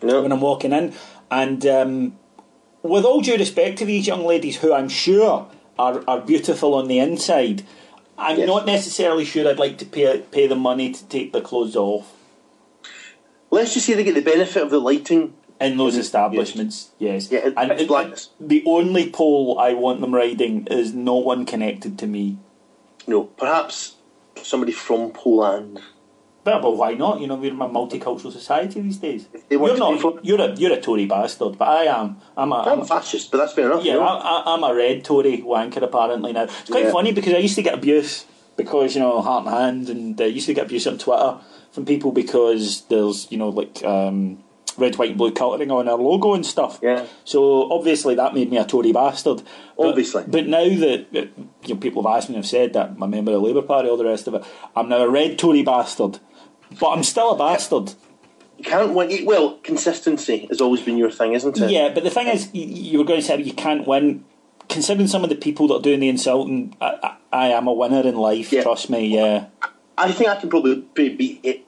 No. 0.02 0.22
when 0.22 0.32
I'm 0.32 0.40
walking 0.40 0.72
in. 0.72 0.94
And 1.30 1.64
um, 1.66 2.18
with 2.82 3.04
all 3.04 3.20
due 3.20 3.36
respect 3.36 3.78
to 3.78 3.84
these 3.84 4.06
young 4.06 4.24
ladies, 4.24 4.56
who 4.56 4.72
I'm 4.72 4.88
sure 4.88 5.46
are, 5.78 6.02
are 6.08 6.20
beautiful 6.22 6.74
on 6.74 6.88
the 6.88 6.98
inside, 6.98 7.64
I'm 8.16 8.38
Yes. 8.38 8.46
not 8.46 8.64
necessarily 8.66 9.24
sure 9.26 9.46
I'd 9.48 9.58
like 9.58 9.76
to 9.78 9.84
pay 9.84 10.18
pay 10.20 10.46
them 10.48 10.60
money 10.60 10.90
to 10.92 11.04
take 11.06 11.32
the 11.32 11.40
clothes 11.40 11.76
off 11.76 12.12
Let's 13.50 13.72
just 13.74 13.86
say 13.86 13.94
they 13.94 14.04
get 14.04 14.14
the 14.14 14.20
benefit 14.22 14.62
of 14.62 14.70
the 14.70 14.80
lighting. 14.80 15.34
in 15.60 15.76
those 15.76 15.96
establishments. 15.96 16.90
Yes, 16.98 17.30
Yeah, 17.32 17.50
and 17.56 17.72
it's 17.72 17.84
blackness. 17.84 18.30
the 18.40 18.62
only 18.66 19.10
pole 19.10 19.58
I 19.58 19.74
want 19.74 20.00
them 20.00 20.14
riding 20.14 20.66
is 20.70 20.92
no 20.94 21.14
one 21.16 21.44
connected 21.46 21.98
to 22.00 22.06
me. 22.06 22.38
No, 23.06 23.24
perhaps 23.24 23.96
somebody 24.42 24.72
from 24.72 25.10
Poland. 25.12 25.80
But, 26.48 26.62
but 26.62 26.76
why 26.78 26.94
not? 26.94 27.20
You 27.20 27.26
know, 27.26 27.34
we're 27.34 27.52
in 27.52 27.60
a 27.60 27.68
multicultural 27.68 28.32
society 28.32 28.80
these 28.80 28.96
days. 28.96 29.28
You're 29.50 29.76
not. 29.76 30.24
You're 30.24 30.40
a 30.40 30.54
you're 30.56 30.72
a 30.72 30.80
Tory 30.80 31.04
bastard, 31.04 31.58
but 31.58 31.68
I 31.68 31.84
am. 31.84 32.16
I'm 32.38 32.52
a. 32.52 32.56
I'm 32.72 32.84
fascist, 32.86 33.30
but 33.30 33.36
that's 33.38 33.52
fair 33.52 33.66
enough. 33.70 33.84
Yeah, 33.84 33.94
you 33.94 34.00
know? 34.00 34.06
I, 34.06 34.14
I, 34.46 34.54
I'm 34.54 34.64
a 34.64 34.74
red 34.74 35.04
Tory 35.04 35.38
wanker 35.44 35.82
apparently 35.82 36.32
now. 36.32 36.44
It's 36.44 36.70
quite 36.70 36.84
Yeah. 36.86 36.92
funny 36.92 37.12
because 37.12 37.34
I 37.34 37.38
used 37.38 37.56
to 37.56 37.62
get 37.62 37.74
abuse 37.74 38.24
because 38.56 38.94
you 38.94 39.02
know 39.02 39.20
heart 39.20 39.44
and 39.46 39.54
hand, 39.54 39.88
and 39.90 40.20
uh, 40.20 40.24
used 40.24 40.46
to 40.46 40.54
get 40.54 40.64
abuse 40.64 40.86
on 40.86 40.96
Twitter 40.96 41.36
from 41.72 41.84
people 41.84 42.12
because 42.12 42.82
there's 42.88 43.30
you 43.30 43.36
know 43.36 43.50
like 43.50 43.84
um, 43.84 44.38
red, 44.78 44.96
white, 44.96 45.10
and 45.10 45.18
blue 45.18 45.32
colouring 45.32 45.70
on 45.70 45.86
our 45.86 45.98
logo 45.98 46.32
and 46.32 46.46
stuff. 46.46 46.78
Yeah. 46.82 47.04
So 47.24 47.70
obviously 47.70 48.14
that 48.14 48.32
made 48.32 48.50
me 48.50 48.56
a 48.56 48.64
Tory 48.64 48.92
bastard. 48.92 49.42
But- 49.76 49.88
Obviously. 49.90 50.24
but 50.26 50.46
now 50.46 50.64
that 50.84 51.06
uh, 51.14 51.20
you 51.66 51.74
know, 51.74 51.80
people 51.80 52.02
have 52.04 52.16
asked 52.16 52.30
me, 52.30 52.36
and 52.36 52.42
have 52.44 52.48
said 52.50 52.72
that 52.72 52.86
I'm 52.96 53.02
a 53.02 53.08
member 53.08 53.32
of 53.32 53.40
the 53.42 53.46
Labour 53.46 53.62
Party, 53.62 53.88
all 53.90 53.96
the 53.98 54.04
rest 54.04 54.26
of 54.28 54.34
it, 54.34 54.44
I'm 54.74 54.88
now 54.88 55.02
a 55.04 55.10
red 55.10 55.38
Tory 55.38 55.62
bastard. 55.62 56.18
But 56.80 56.90
I'm 56.90 57.02
still 57.02 57.30
a 57.32 57.38
bastard. 57.38 57.94
You 58.58 58.64
can't 58.64 58.92
win. 58.94 59.24
Well, 59.24 59.58
consistency 59.62 60.46
has 60.50 60.60
always 60.60 60.82
been 60.82 60.96
your 60.98 61.10
thing, 61.10 61.32
isn't 61.34 61.58
it? 61.60 61.70
Yeah, 61.70 61.90
but 61.94 62.02
the 62.04 62.10
thing 62.10 62.26
is, 62.26 62.50
you 62.52 62.98
were 62.98 63.04
going 63.04 63.20
to 63.20 63.26
say 63.26 63.40
you 63.40 63.54
can't 63.54 63.86
win. 63.86 64.24
Considering 64.68 65.06
some 65.08 65.24
of 65.24 65.30
the 65.30 65.36
people 65.36 65.68
that 65.68 65.74
are 65.76 65.80
doing 65.80 66.00
the 66.00 66.08
insulting, 66.10 66.76
I, 66.80 66.98
I, 67.02 67.16
I 67.32 67.46
am 67.48 67.66
a 67.68 67.72
winner 67.72 68.00
in 68.06 68.16
life. 68.16 68.52
Yeah. 68.52 68.62
Trust 68.64 68.90
me. 68.90 69.06
Yeah, 69.06 69.46
I 69.96 70.12
think 70.12 70.28
I 70.28 70.36
can 70.36 70.50
probably 70.50 70.84
be- 70.94 71.14
beat 71.14 71.40
it. 71.42 71.64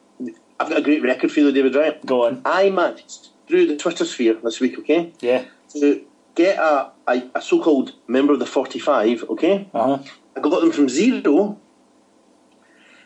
I've 0.59 0.68
got 0.68 0.78
a 0.78 0.82
great 0.82 1.03
record 1.03 1.32
for 1.32 1.40
you, 1.40 1.51
David. 1.53 1.74
Right? 1.74 2.05
go 2.05 2.26
on. 2.26 2.42
I 2.44 2.68
managed 2.68 3.28
through 3.48 3.66
the 3.68 3.76
Twitter 3.76 4.05
sphere 4.05 4.34
this 4.34 4.61
week. 4.61 4.78
Okay, 4.80 5.12
Yeah. 5.20 5.44
to 5.72 6.05
get 6.34 6.59
a, 6.59 6.90
a, 7.09 7.22
a 7.36 7.40
so-called 7.40 7.92
member 8.07 8.34
of 8.34 8.38
the 8.38 8.46
forty-five. 8.46 9.24
Okay, 9.30 9.68
Uh 9.72 9.96
huh. 9.96 10.03
I 10.36 10.40
got 10.40 10.61
them 10.61 10.72
from 10.72 10.88
zero 10.90 11.59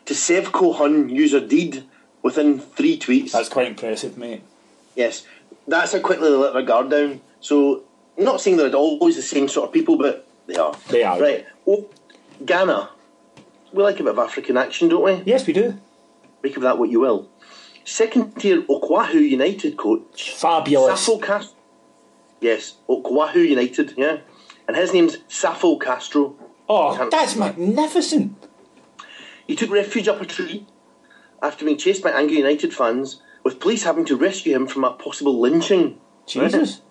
to 0.06 0.14
Sevco 0.14 0.76
Hun 0.76 1.08
user 1.08 1.40
deed 1.40 1.84
within 2.22 2.58
three 2.58 2.98
tweets. 2.98 3.32
That's 3.32 3.48
quite 3.48 3.66
impressive, 3.68 4.16
mate. 4.18 4.42
Yes, 4.94 5.26
that's 5.66 5.92
how 5.92 6.00
quickly 6.00 6.30
they 6.30 6.36
let 6.36 6.52
their 6.52 6.62
guard 6.62 6.90
down. 6.90 7.20
So, 7.40 7.84
not 8.16 8.40
saying 8.40 8.56
they're 8.56 8.72
always 8.74 9.16
the 9.16 9.22
same 9.22 9.48
sort 9.48 9.68
of 9.68 9.72
people, 9.74 9.98
but 9.98 10.26
they 10.46 10.56
are. 10.56 10.76
They 10.88 11.02
are. 11.02 11.20
Right. 11.20 11.46
Oh, 11.66 11.88
Ghana. 12.44 12.90
We 13.72 13.82
like 13.82 13.98
a 13.98 14.04
bit 14.04 14.12
of 14.12 14.18
African 14.18 14.56
action, 14.56 14.88
don't 14.88 15.04
we? 15.04 15.22
Yes, 15.26 15.46
we 15.46 15.52
do. 15.52 15.78
Make 16.42 16.56
of 16.56 16.62
that 16.62 16.78
what 16.78 16.90
you 16.90 17.00
will. 17.00 17.28
Second 17.84 18.36
tier 18.36 18.62
Okwahu 18.62 19.14
United 19.14 19.76
coach. 19.76 20.30
Fabulous. 20.30 21.06
Safo 21.06 21.20
Castro. 21.20 21.56
Yes, 22.40 22.74
Okwahu 22.88 23.48
United, 23.48 23.94
yeah. 23.96 24.18
And 24.68 24.76
his 24.76 24.92
name's 24.92 25.18
Safo 25.28 25.80
Castro. 25.80 26.36
Oh, 26.68 27.08
that's 27.10 27.36
magnificent. 27.36 28.43
He 29.46 29.56
took 29.56 29.70
refuge 29.70 30.08
up 30.08 30.20
a 30.20 30.26
tree 30.26 30.66
after 31.42 31.64
being 31.64 31.76
chased 31.76 32.02
by 32.02 32.10
angry 32.10 32.38
United 32.38 32.72
fans, 32.72 33.20
with 33.42 33.60
police 33.60 33.82
having 33.82 34.04
to 34.06 34.16
rescue 34.16 34.54
him 34.54 34.66
from 34.66 34.84
a 34.84 34.92
possible 34.92 35.38
lynching. 35.40 36.00
Jesus. 36.26 36.80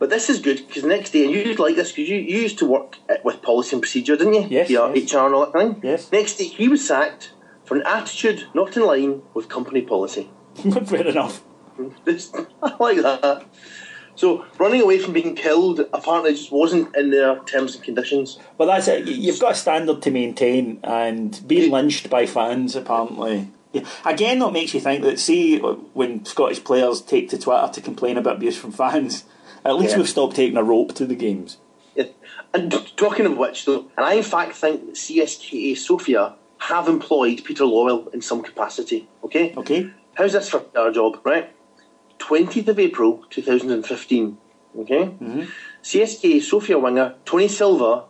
But 0.00 0.10
this 0.10 0.28
is 0.28 0.40
good 0.40 0.66
because 0.66 0.82
the 0.82 0.88
next 0.88 1.12
day, 1.12 1.24
and 1.24 1.32
you 1.32 1.40
used 1.40 1.58
like 1.60 1.76
this 1.76 1.92
because 1.92 2.10
you, 2.10 2.16
you 2.16 2.40
used 2.40 2.58
to 2.58 2.66
work 2.66 2.98
uh, 3.08 3.14
with 3.24 3.40
policy 3.40 3.76
and 3.76 3.80
procedure, 3.80 4.16
didn't 4.16 4.34
you? 4.34 4.46
Yes, 4.50 4.68
Yeah, 4.68 4.92
yes. 4.92 5.14
HR 5.14 5.18
and 5.18 5.34
all 5.34 5.46
that 5.46 5.52
thing. 5.52 5.80
Yes. 5.82 6.10
Next 6.10 6.34
day, 6.34 6.44
he 6.44 6.68
was 6.68 6.86
sacked 6.86 7.32
for 7.64 7.76
an 7.76 7.84
attitude 7.86 8.48
not 8.54 8.76
in 8.76 8.84
line 8.84 9.22
with 9.34 9.48
company 9.48 9.82
policy. 9.82 10.30
Fair 10.86 11.06
enough. 11.06 11.42
This, 12.04 12.32
I 12.62 12.76
like 12.78 12.98
that. 12.98 13.46
So 14.16 14.44
running 14.58 14.80
away 14.80 14.98
from 14.98 15.12
being 15.12 15.34
killed 15.34 15.80
apparently 15.92 16.32
just 16.32 16.52
wasn't 16.52 16.94
in 16.96 17.10
their 17.10 17.38
terms 17.40 17.74
and 17.74 17.82
conditions. 17.84 18.38
But 18.56 18.66
that's 18.66 18.88
it. 18.88 19.06
You- 19.06 19.14
You've 19.14 19.40
got 19.40 19.52
a 19.52 19.54
standard 19.56 20.02
to 20.02 20.10
maintain, 20.10 20.78
and 20.84 21.40
being 21.46 21.70
lynched 21.70 22.08
by 22.10 22.26
fans 22.26 22.76
apparently. 22.76 23.48
Again, 24.04 24.38
that 24.38 24.52
makes 24.52 24.72
you 24.72 24.78
think 24.80 25.02
that 25.02 25.18
see 25.18 25.58
when 25.58 26.24
Scottish 26.24 26.62
players 26.62 27.00
take 27.00 27.28
to 27.30 27.38
Twitter 27.38 27.68
to 27.72 27.80
complain 27.80 28.16
about 28.16 28.36
abuse 28.36 28.56
from 28.56 28.70
fans, 28.70 29.24
at 29.64 29.76
least 29.76 29.92
Yeah. 29.92 29.98
we've 29.98 30.08
stopped 30.08 30.36
taking 30.36 30.56
a 30.56 30.62
rope 30.62 30.94
to 30.94 31.06
the 31.06 31.16
games. 31.16 31.56
Yeah. 31.96 32.04
And 32.52 32.70
talking 32.96 33.26
of 33.26 33.36
which, 33.36 33.64
though, 33.64 33.86
and 33.96 34.06
I 34.06 34.14
in 34.14 34.22
fact 34.22 34.54
think 34.54 34.86
that 34.86 34.96
CSKA 34.96 35.74
Sofia 35.76 36.34
have 36.58 36.86
employed 36.88 37.42
Peter 37.42 37.64
Lawwell 37.64 38.14
in 38.14 38.22
some 38.22 38.42
capacity. 38.42 39.08
Okay. 39.24 39.52
Okay. 39.56 39.90
How's 40.14 40.34
this 40.34 40.48
for 40.48 40.62
our 40.76 40.92
job, 40.92 41.18
right? 41.24 41.50
20th 42.28 42.68
of 42.68 42.78
April 42.78 43.24
2015. 43.30 44.38
Okay? 44.80 45.04
CSK 45.82 46.42
Sofia 46.42 46.78
winger 46.78 47.14
Tony 47.24 47.48
Silva 47.48 48.04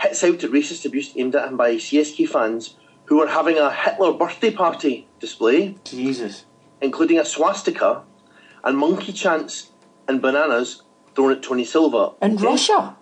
hits 0.00 0.22
out 0.24 0.42
at 0.44 0.50
racist 0.50 0.84
abuse 0.84 1.12
aimed 1.16 1.34
at 1.36 1.48
him 1.48 1.56
by 1.56 1.70
CSK 1.76 2.28
fans 2.28 2.76
who 3.06 3.18
were 3.18 3.28
having 3.28 3.56
a 3.58 3.70
Hitler 3.72 4.12
birthday 4.12 4.50
party 4.50 5.06
display, 5.20 5.76
Jesus. 5.84 6.44
including 6.82 7.18
a 7.18 7.24
swastika 7.24 8.02
and 8.64 8.76
monkey 8.76 9.12
chants 9.12 9.70
and 10.06 10.20
bananas 10.20 10.82
thrown 11.14 11.32
at 11.32 11.42
Tony 11.42 11.64
Silva. 11.64 12.12
In 12.20 12.34
Okay? 12.34 12.44
Russia, 12.46 12.96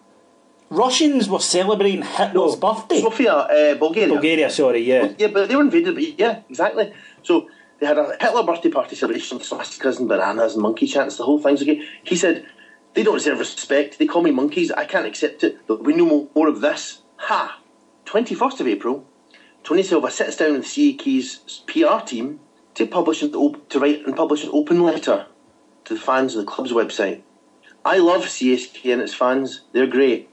Russians 0.70 1.28
were 1.28 1.40
celebrating 1.40 2.02
Hitler's 2.02 2.56
birthday. 2.56 3.00
Sofia, 3.00 3.32
uh, 3.34 3.74
Bulgaria. 3.76 4.12
Bulgaria, 4.14 4.50
sorry, 4.50 4.82
yeah. 4.92 5.12
Yeah, 5.18 5.28
but 5.28 5.48
they 5.48 5.56
were 5.56 5.62
invaded. 5.62 5.94
But 5.94 6.18
yeah, 6.18 6.40
exactly. 6.48 6.92
So 7.22 7.48
they 7.78 7.86
had 7.86 7.98
a 7.98 8.16
Hitler 8.20 8.42
birthday 8.42 8.70
party 8.70 8.96
celebration, 8.96 9.38
swastikas 9.38 9.98
and 9.98 10.08
bananas 10.08 10.54
and 10.54 10.62
monkey 10.62 10.86
chants. 10.86 11.16
The 11.16 11.24
whole 11.24 11.38
thing's 11.38 11.62
okay. 11.62 11.82
He 12.04 12.16
said 12.16 12.46
they 12.94 13.02
don't 13.02 13.18
deserve 13.18 13.38
respect. 13.38 13.98
They 13.98 14.06
call 14.06 14.22
me 14.22 14.30
monkeys. 14.30 14.70
I 14.72 14.86
can't 14.86 15.06
accept 15.06 15.44
it. 15.44 15.58
But 15.66 15.84
we 15.84 15.94
know 15.94 16.30
more, 16.34 16.48
of 16.48 16.60
this. 16.60 17.02
Ha! 17.16 17.60
Twenty 18.04 18.34
first 18.34 18.60
of 18.60 18.66
April, 18.66 19.06
Tony 19.62 19.82
Silva 19.82 20.10
sits 20.10 20.36
down 20.36 20.54
with 20.54 20.64
CAK's 20.64 21.62
PR 21.66 22.04
team 22.04 22.40
to 22.74 22.86
publish 22.86 23.22
an 23.22 23.34
op- 23.34 23.68
to 23.68 23.80
write 23.80 24.06
and 24.06 24.16
publish 24.16 24.44
an 24.44 24.50
open 24.52 24.82
letter 24.82 25.26
to 25.84 25.94
the 25.94 26.00
fans 26.00 26.34
of 26.34 26.44
the 26.44 26.50
club's 26.50 26.72
website. 26.72 27.22
I 27.84 27.98
love 27.98 28.24
CSK 28.24 28.92
and 28.92 29.02
its 29.02 29.14
fans. 29.14 29.62
They're 29.72 29.86
great. 29.86 30.28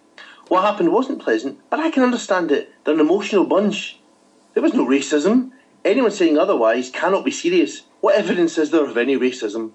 What 0.47 0.63
happened 0.63 0.91
wasn't 0.91 1.21
pleasant, 1.21 1.59
but 1.69 1.79
I 1.79 1.89
can 1.89 2.03
understand 2.03 2.51
it. 2.51 2.73
They're 2.83 2.93
an 2.93 2.99
emotional 2.99 3.45
bunch. 3.45 3.99
There 4.53 4.63
was 4.63 4.73
no 4.73 4.85
racism. 4.85 5.51
Anyone 5.85 6.11
saying 6.11 6.37
otherwise 6.37 6.89
cannot 6.89 7.25
be 7.25 7.31
serious. 7.31 7.81
What 8.01 8.15
evidence 8.15 8.57
is 8.57 8.71
there 8.71 8.85
of 8.85 8.97
any 8.97 9.17
racism? 9.17 9.71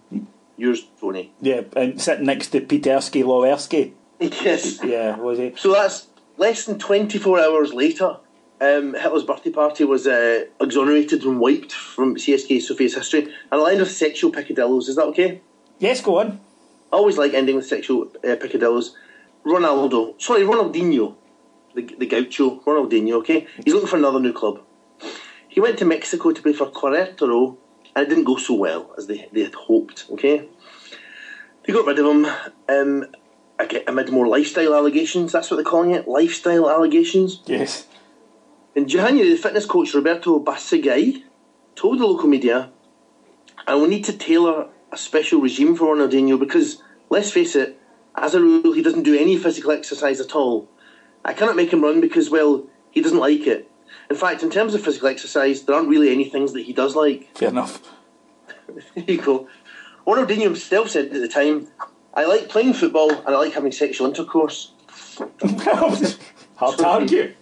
Yours, 0.57 0.87
Tony. 1.01 1.33
Yeah, 1.41 1.63
and 1.77 2.01
sitting 2.01 2.27
next 2.27 2.49
to 2.49 2.61
Petersky 2.61 3.23
Lowersky. 3.23 3.93
Yes. 4.21 4.83
Yeah, 4.83 5.17
was 5.17 5.39
he? 5.39 5.55
So 5.57 5.73
that's 5.73 6.09
less 6.37 6.65
than 6.65 6.79
24 6.79 7.39
hours 7.39 7.73
later. 7.73 8.17
Um, 8.61 8.95
Hitler's 8.95 9.23
birthday 9.23 9.51
party 9.51 9.85
was 9.85 10.09
uh, 10.09 10.47
exonerated 10.61 11.23
and 11.25 11.39
wiped 11.39 11.71
from 11.73 12.17
CSK 12.17 12.57
Sofia's 12.57 12.97
history. 12.97 13.23
And 13.23 13.33
a 13.53 13.57
line 13.59 13.81
of 13.81 13.89
sexual 13.89 14.33
picadillos. 14.33 14.89
Is 14.89 14.97
that 14.97 15.05
okay? 15.05 15.41
Yes, 15.79 16.01
go 16.01 16.19
on. 16.19 16.41
I 16.93 16.97
always 16.97 17.17
like 17.17 17.35
ending 17.35 17.55
with 17.55 17.67
sexual 17.67 18.09
uh, 18.25 18.35
picadillos. 18.35 18.95
Ronaldo, 19.45 20.21
sorry, 20.21 20.43
Ronaldinho, 20.43 21.15
the, 21.75 21.83
the 21.83 22.07
gaucho, 22.07 22.61
Ronaldinho, 22.61 23.13
okay? 23.19 23.47
He's 23.65 23.73
looking 23.73 23.89
for 23.89 23.97
another 23.97 24.21
new 24.21 24.33
club. 24.33 24.61
He 25.59 25.61
went 25.61 25.79
to 25.81 25.85
Mexico 25.85 26.31
to 26.31 26.41
play 26.41 26.53
for 26.53 26.71
Querétaro, 26.71 27.57
and 27.97 28.07
it 28.07 28.09
didn't 28.09 28.23
go 28.23 28.37
so 28.37 28.55
well 28.55 28.95
as 28.97 29.09
they, 29.09 29.29
they 29.33 29.43
had 29.43 29.55
hoped, 29.55 30.07
okay? 30.13 30.49
They 31.65 31.73
got 31.73 31.85
rid 31.85 31.99
of 31.99 32.07
him 32.07 32.27
um, 32.69 33.07
ag- 33.59 33.83
amid 33.89 34.11
more 34.11 34.29
lifestyle 34.29 34.73
allegations, 34.73 35.33
that's 35.33 35.51
what 35.51 35.57
they're 35.57 35.65
calling 35.65 35.91
it, 35.91 36.07
lifestyle 36.07 36.71
allegations. 36.71 37.41
Yes. 37.47 37.89
In 38.77 38.87
January, 38.87 39.31
the 39.31 39.37
fitness 39.37 39.67
coach 39.67 39.95
Roberto 39.95 40.39
Basagay 40.39 41.25
told 41.75 41.99
the 41.99 42.07
local 42.07 42.29
media, 42.29 42.71
and 43.67 43.83
we 43.83 43.89
need 43.89 44.05
to 44.05 44.17
tailor 44.17 44.69
a 44.93 44.97
special 44.97 45.41
regime 45.41 45.75
for 45.75 45.97
Ronaldinho 45.97 46.39
because, 46.39 46.81
let's 47.11 47.33
face 47.33 47.57
it, 47.57 47.81
as 48.15 48.33
a 48.33 48.41
rule, 48.41 48.75
he 48.75 48.83
doesn't 48.83 49.03
do 49.03 49.19
any 49.19 49.37
physical 49.37 49.73
exercise 49.73 50.21
at 50.21 50.37
all. 50.37 50.69
I 51.25 51.33
cannot 51.33 51.57
make 51.57 51.73
him 51.73 51.83
run 51.83 52.01
because, 52.01 52.31
well, 52.31 52.69
he 52.93 53.01
doesn't 53.01 53.19
like 53.19 53.49
it. 53.49 53.69
In 54.11 54.17
fact, 54.17 54.43
in 54.43 54.51
terms 54.51 54.75
of 54.75 54.83
physical 54.83 55.09
exercise, 55.09 55.63
there 55.63 55.77
aren't 55.77 55.89
really 55.89 56.11
any 56.11 56.25
things 56.29 56.53
that 56.55 56.63
he 56.63 56.73
does 56.73 56.97
like. 56.97 57.37
Fair 57.37 57.49
enough. 57.51 57.81
There 58.95 59.05
you 59.07 59.21
go. 59.23 59.49
Ronaldinho 60.07 60.43
himself 60.43 60.91
said 60.91 61.07
at 61.07 61.13
the 61.13 61.29
time, 61.29 61.69
I 62.15 62.27
like 62.27 62.49
playing 62.51 62.75
football 62.75 63.11
and 63.11 63.29
I 63.29 63.39
like 63.39 63.55
having 63.55 63.73
sexual 63.73 64.07
intercourse. 64.07 64.73
Hard 66.57 66.79
to 66.79 66.87
argue. 66.87 67.35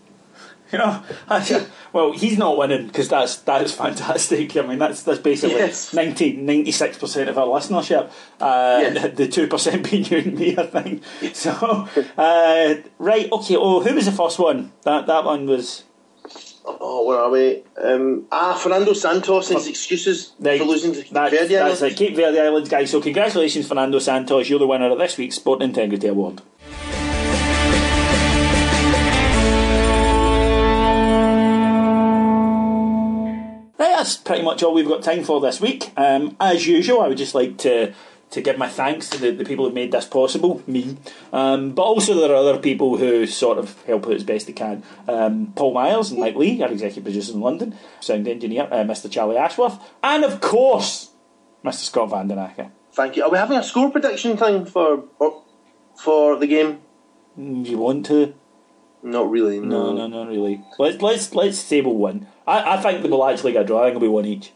You 0.72 0.78
know, 0.78 1.02
I- 1.28 1.66
well, 1.92 2.12
he's 2.12 2.36
not 2.38 2.56
winning 2.58 2.88
because 2.88 3.08
that's 3.08 3.36
that's 3.36 3.72
fantastic. 3.72 4.56
I 4.56 4.62
mean, 4.62 4.78
that's 4.78 5.02
that's 5.04 5.20
basically 5.20 5.56
Yes. 5.56 5.92
96 5.94 6.98
percent 6.98 7.28
of 7.30 7.38
our 7.38 7.46
listenership. 7.46 8.10
Uh, 8.40 8.78
Yes. 8.82 9.16
The 9.16 9.28
two 9.28 9.46
percent 9.46 9.88
being 9.90 10.04
you 10.04 10.18
and 10.18 10.34
me, 10.38 10.56
I 10.58 10.66
think. 10.66 11.02
So, 11.34 11.52
uh, 12.18 12.74
right, 12.98 13.30
okay. 13.32 13.56
Oh, 13.56 13.80
who 13.80 13.94
was 13.94 14.06
the 14.06 14.12
first 14.12 14.38
one? 14.38 14.72
That 14.82 15.06
that 15.06 15.24
one 15.24 15.46
was. 15.46 15.84
Oh, 16.68 17.04
where 17.06 17.18
are 17.18 17.30
we? 17.30 17.62
Um, 17.82 18.26
ah, 18.32 18.54
Fernando 18.54 18.92
Santos 18.92 19.50
and 19.50 19.58
his 19.58 19.68
excuses 19.68 20.32
Right, 20.40 20.58
for 20.60 20.66
losing 20.66 20.92
to 20.94 21.02
Cape 21.02 21.12
that- 21.12 21.30
Verde 21.30 21.54
That's 21.54 21.82
it, 21.82 21.96
Cape 21.96 22.16
Verde 22.16 22.40
Islands, 22.40 22.68
guys. 22.68 22.90
So, 22.90 23.00
congratulations, 23.00 23.68
Fernando 23.68 23.98
Santos. 24.00 24.48
You're 24.48 24.58
the 24.58 24.66
winner 24.66 24.90
of 24.90 24.98
this 24.98 25.16
week's 25.16 25.36
Sport 25.36 25.62
Integrity 25.62 26.08
Award. 26.08 26.42
Right, 33.78 33.94
that's 33.94 34.16
pretty 34.16 34.42
much 34.42 34.62
all 34.62 34.72
we've 34.72 34.88
got 34.88 35.02
time 35.02 35.22
for 35.22 35.38
this 35.40 35.60
week. 35.60 35.92
Um, 35.98 36.34
as 36.40 36.66
usual, 36.66 37.02
I 37.02 37.08
would 37.08 37.18
just 37.18 37.34
like 37.34 37.58
to 37.58 37.92
to 38.30 38.40
give 38.40 38.58
my 38.58 38.68
thanks 38.68 39.08
to 39.10 39.18
the, 39.18 39.30
the 39.30 39.44
people 39.44 39.68
who 39.68 39.74
made 39.74 39.92
this 39.92 40.04
possible, 40.04 40.62
me. 40.66 40.96
Um, 41.32 41.72
but 41.72 41.82
also 41.82 42.14
there 42.14 42.32
are 42.32 42.36
other 42.36 42.58
people 42.58 42.96
who 42.98 43.26
sort 43.26 43.58
of 43.58 43.80
help 43.84 44.06
out 44.06 44.14
as 44.14 44.24
best 44.24 44.46
they 44.46 44.52
can. 44.52 44.82
Um, 45.08 45.52
Paul 45.54 45.74
Myers 45.74 46.10
and 46.10 46.20
Mike 46.20 46.34
Lee, 46.34 46.62
our 46.62 46.70
executive 46.70 47.04
producers 47.04 47.34
in 47.34 47.40
London, 47.40 47.76
sound 48.00 48.26
engineer, 48.28 48.68
uh, 48.70 48.84
Mr. 48.84 49.10
Charlie 49.10 49.36
Ashworth, 49.36 49.78
and 50.02 50.24
of 50.24 50.40
course, 50.40 51.10
Mr. 51.64 51.84
Scott 51.84 52.10
Van 52.10 52.28
Den 52.28 52.38
Acker. 52.38 52.70
Thank 52.92 53.16
you. 53.16 53.24
Are 53.24 53.30
we 53.30 53.38
having 53.38 53.58
a 53.58 53.62
score 53.62 53.90
prediction 53.90 54.36
thing 54.36 54.64
for 54.64 55.04
for 55.94 56.36
the 56.36 56.46
game? 56.46 56.80
Do 57.36 57.70
you 57.70 57.78
want 57.78 58.06
to? 58.06 58.34
Not 59.02 59.30
really. 59.30 59.60
No, 59.60 59.92
No, 59.92 60.08
no, 60.08 60.24
not 60.24 60.28
really. 60.30 60.64
Let's 60.78 61.00
let's 61.02 61.34
let's 61.34 61.58
say 61.58 61.80
we'll 61.80 61.94
win. 61.94 62.26
I, 62.46 62.76
I 62.76 62.82
think 62.82 63.02
they 63.02 63.08
will 63.08 63.24
actually 63.24 63.52
get 63.52 63.62
a 63.62 63.64
draw. 63.66 63.80
I 63.80 63.84
think 63.84 63.96
it'll 63.96 64.00
be 64.00 64.08
one 64.08 64.24
each. 64.24 64.52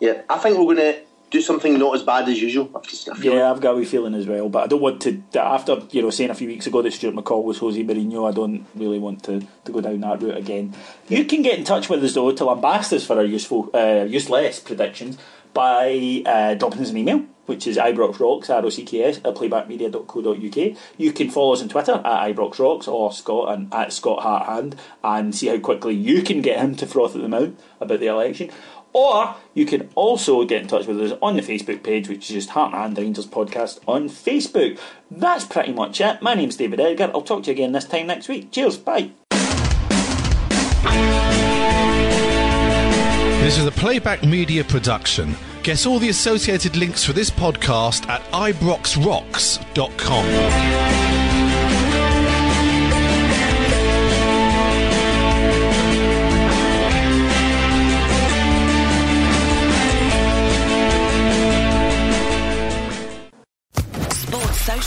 Yeah, 0.00 0.22
I 0.30 0.38
think 0.38 0.56
we're 0.56 0.74
going 0.74 0.76
to 0.76 1.00
do 1.30 1.40
something 1.40 1.78
not 1.78 1.94
as 1.94 2.02
bad 2.02 2.28
as 2.28 2.40
usual. 2.40 2.70
I've 2.74 2.86
just, 2.86 3.08
I 3.08 3.14
feel 3.14 3.34
Yeah, 3.34 3.50
I've 3.50 3.60
got 3.60 3.72
a 3.72 3.76
wee 3.76 3.84
feeling 3.84 4.14
as 4.14 4.26
well, 4.26 4.48
but 4.48 4.64
I 4.64 4.66
don't 4.66 4.80
want 4.80 5.00
to. 5.02 5.22
After 5.34 5.82
you 5.90 6.02
know 6.02 6.10
saying 6.10 6.30
a 6.30 6.34
few 6.34 6.48
weeks 6.48 6.66
ago 6.66 6.82
that 6.82 6.92
Stuart 6.92 7.14
McCall 7.14 7.44
was 7.44 7.58
Jose 7.58 7.82
Mourinho, 7.82 8.28
I 8.28 8.32
don't 8.32 8.66
really 8.74 8.98
want 8.98 9.22
to, 9.24 9.46
to 9.64 9.72
go 9.72 9.80
down 9.80 10.00
that 10.00 10.22
route 10.22 10.36
again. 10.36 10.74
You 11.08 11.24
can 11.24 11.42
get 11.42 11.58
in 11.58 11.64
touch 11.64 11.88
with 11.88 12.02
us 12.02 12.14
though 12.14 12.32
to 12.32 12.44
lambast 12.44 12.92
us 12.92 13.06
for 13.06 13.16
our 13.16 13.24
useful, 13.24 13.70
uh, 13.74 14.04
useless 14.08 14.60
predictions 14.60 15.18
by 15.54 16.22
uh, 16.24 16.54
dropping 16.54 16.82
us 16.82 16.90
an 16.90 16.96
email, 16.98 17.24
which 17.46 17.66
is 17.66 17.76
ibroxrocks 17.76 18.48
r 18.50 18.64
o 18.64 18.70
c 18.70 18.84
k 18.84 19.02
s 19.02 19.16
at 19.18 19.34
playbackmedia.co.uk. 19.34 20.76
You 20.96 21.12
can 21.12 21.30
follow 21.30 21.52
us 21.54 21.62
on 21.62 21.68
Twitter 21.68 21.94
at 21.94 22.34
ibroxrocks 22.34 22.88
or 22.88 23.12
Scott 23.12 23.52
and 23.54 23.72
at 23.74 23.92
Scott 23.92 24.20
Harthand 24.24 24.78
and 25.02 25.34
see 25.34 25.48
how 25.48 25.58
quickly 25.58 25.94
you 25.94 26.22
can 26.22 26.42
get 26.42 26.60
him 26.60 26.74
to 26.76 26.86
froth 26.86 27.16
at 27.16 27.22
the 27.22 27.28
mouth 27.28 27.52
about 27.80 28.00
the 28.00 28.06
election. 28.06 28.50
Or 28.92 29.34
you 29.54 29.64
can 29.66 29.88
also 29.94 30.44
get 30.44 30.62
in 30.62 30.68
touch 30.68 30.86
with 30.86 31.00
us 31.00 31.12
on 31.20 31.36
the 31.36 31.42
Facebook 31.42 31.82
page, 31.82 32.08
which 32.08 32.30
is 32.30 32.34
just 32.34 32.50
Heart 32.50 32.72
and 32.72 32.82
Hand 32.82 32.98
Rangers 32.98 33.26
Podcast 33.26 33.80
on 33.86 34.08
Facebook. 34.08 34.78
That's 35.10 35.44
pretty 35.44 35.72
much 35.72 36.00
it. 36.00 36.22
My 36.22 36.34
name's 36.34 36.56
David 36.56 36.80
Edgar. 36.80 37.10
I'll 37.14 37.22
talk 37.22 37.42
to 37.44 37.50
you 37.50 37.54
again 37.54 37.72
this 37.72 37.84
time 37.84 38.06
next 38.06 38.28
week. 38.28 38.50
Cheers. 38.50 38.78
Bye. 38.78 39.10
This 43.42 43.56
is 43.56 43.66
a 43.66 43.72
playback 43.72 44.24
media 44.24 44.64
production. 44.64 45.34
Get 45.62 45.86
all 45.86 45.98
the 45.98 46.10
associated 46.10 46.76
links 46.76 47.02
for 47.04 47.14
this 47.14 47.30
podcast 47.30 48.06
at 48.08 48.20
ibroxrocks.com. 48.32 50.24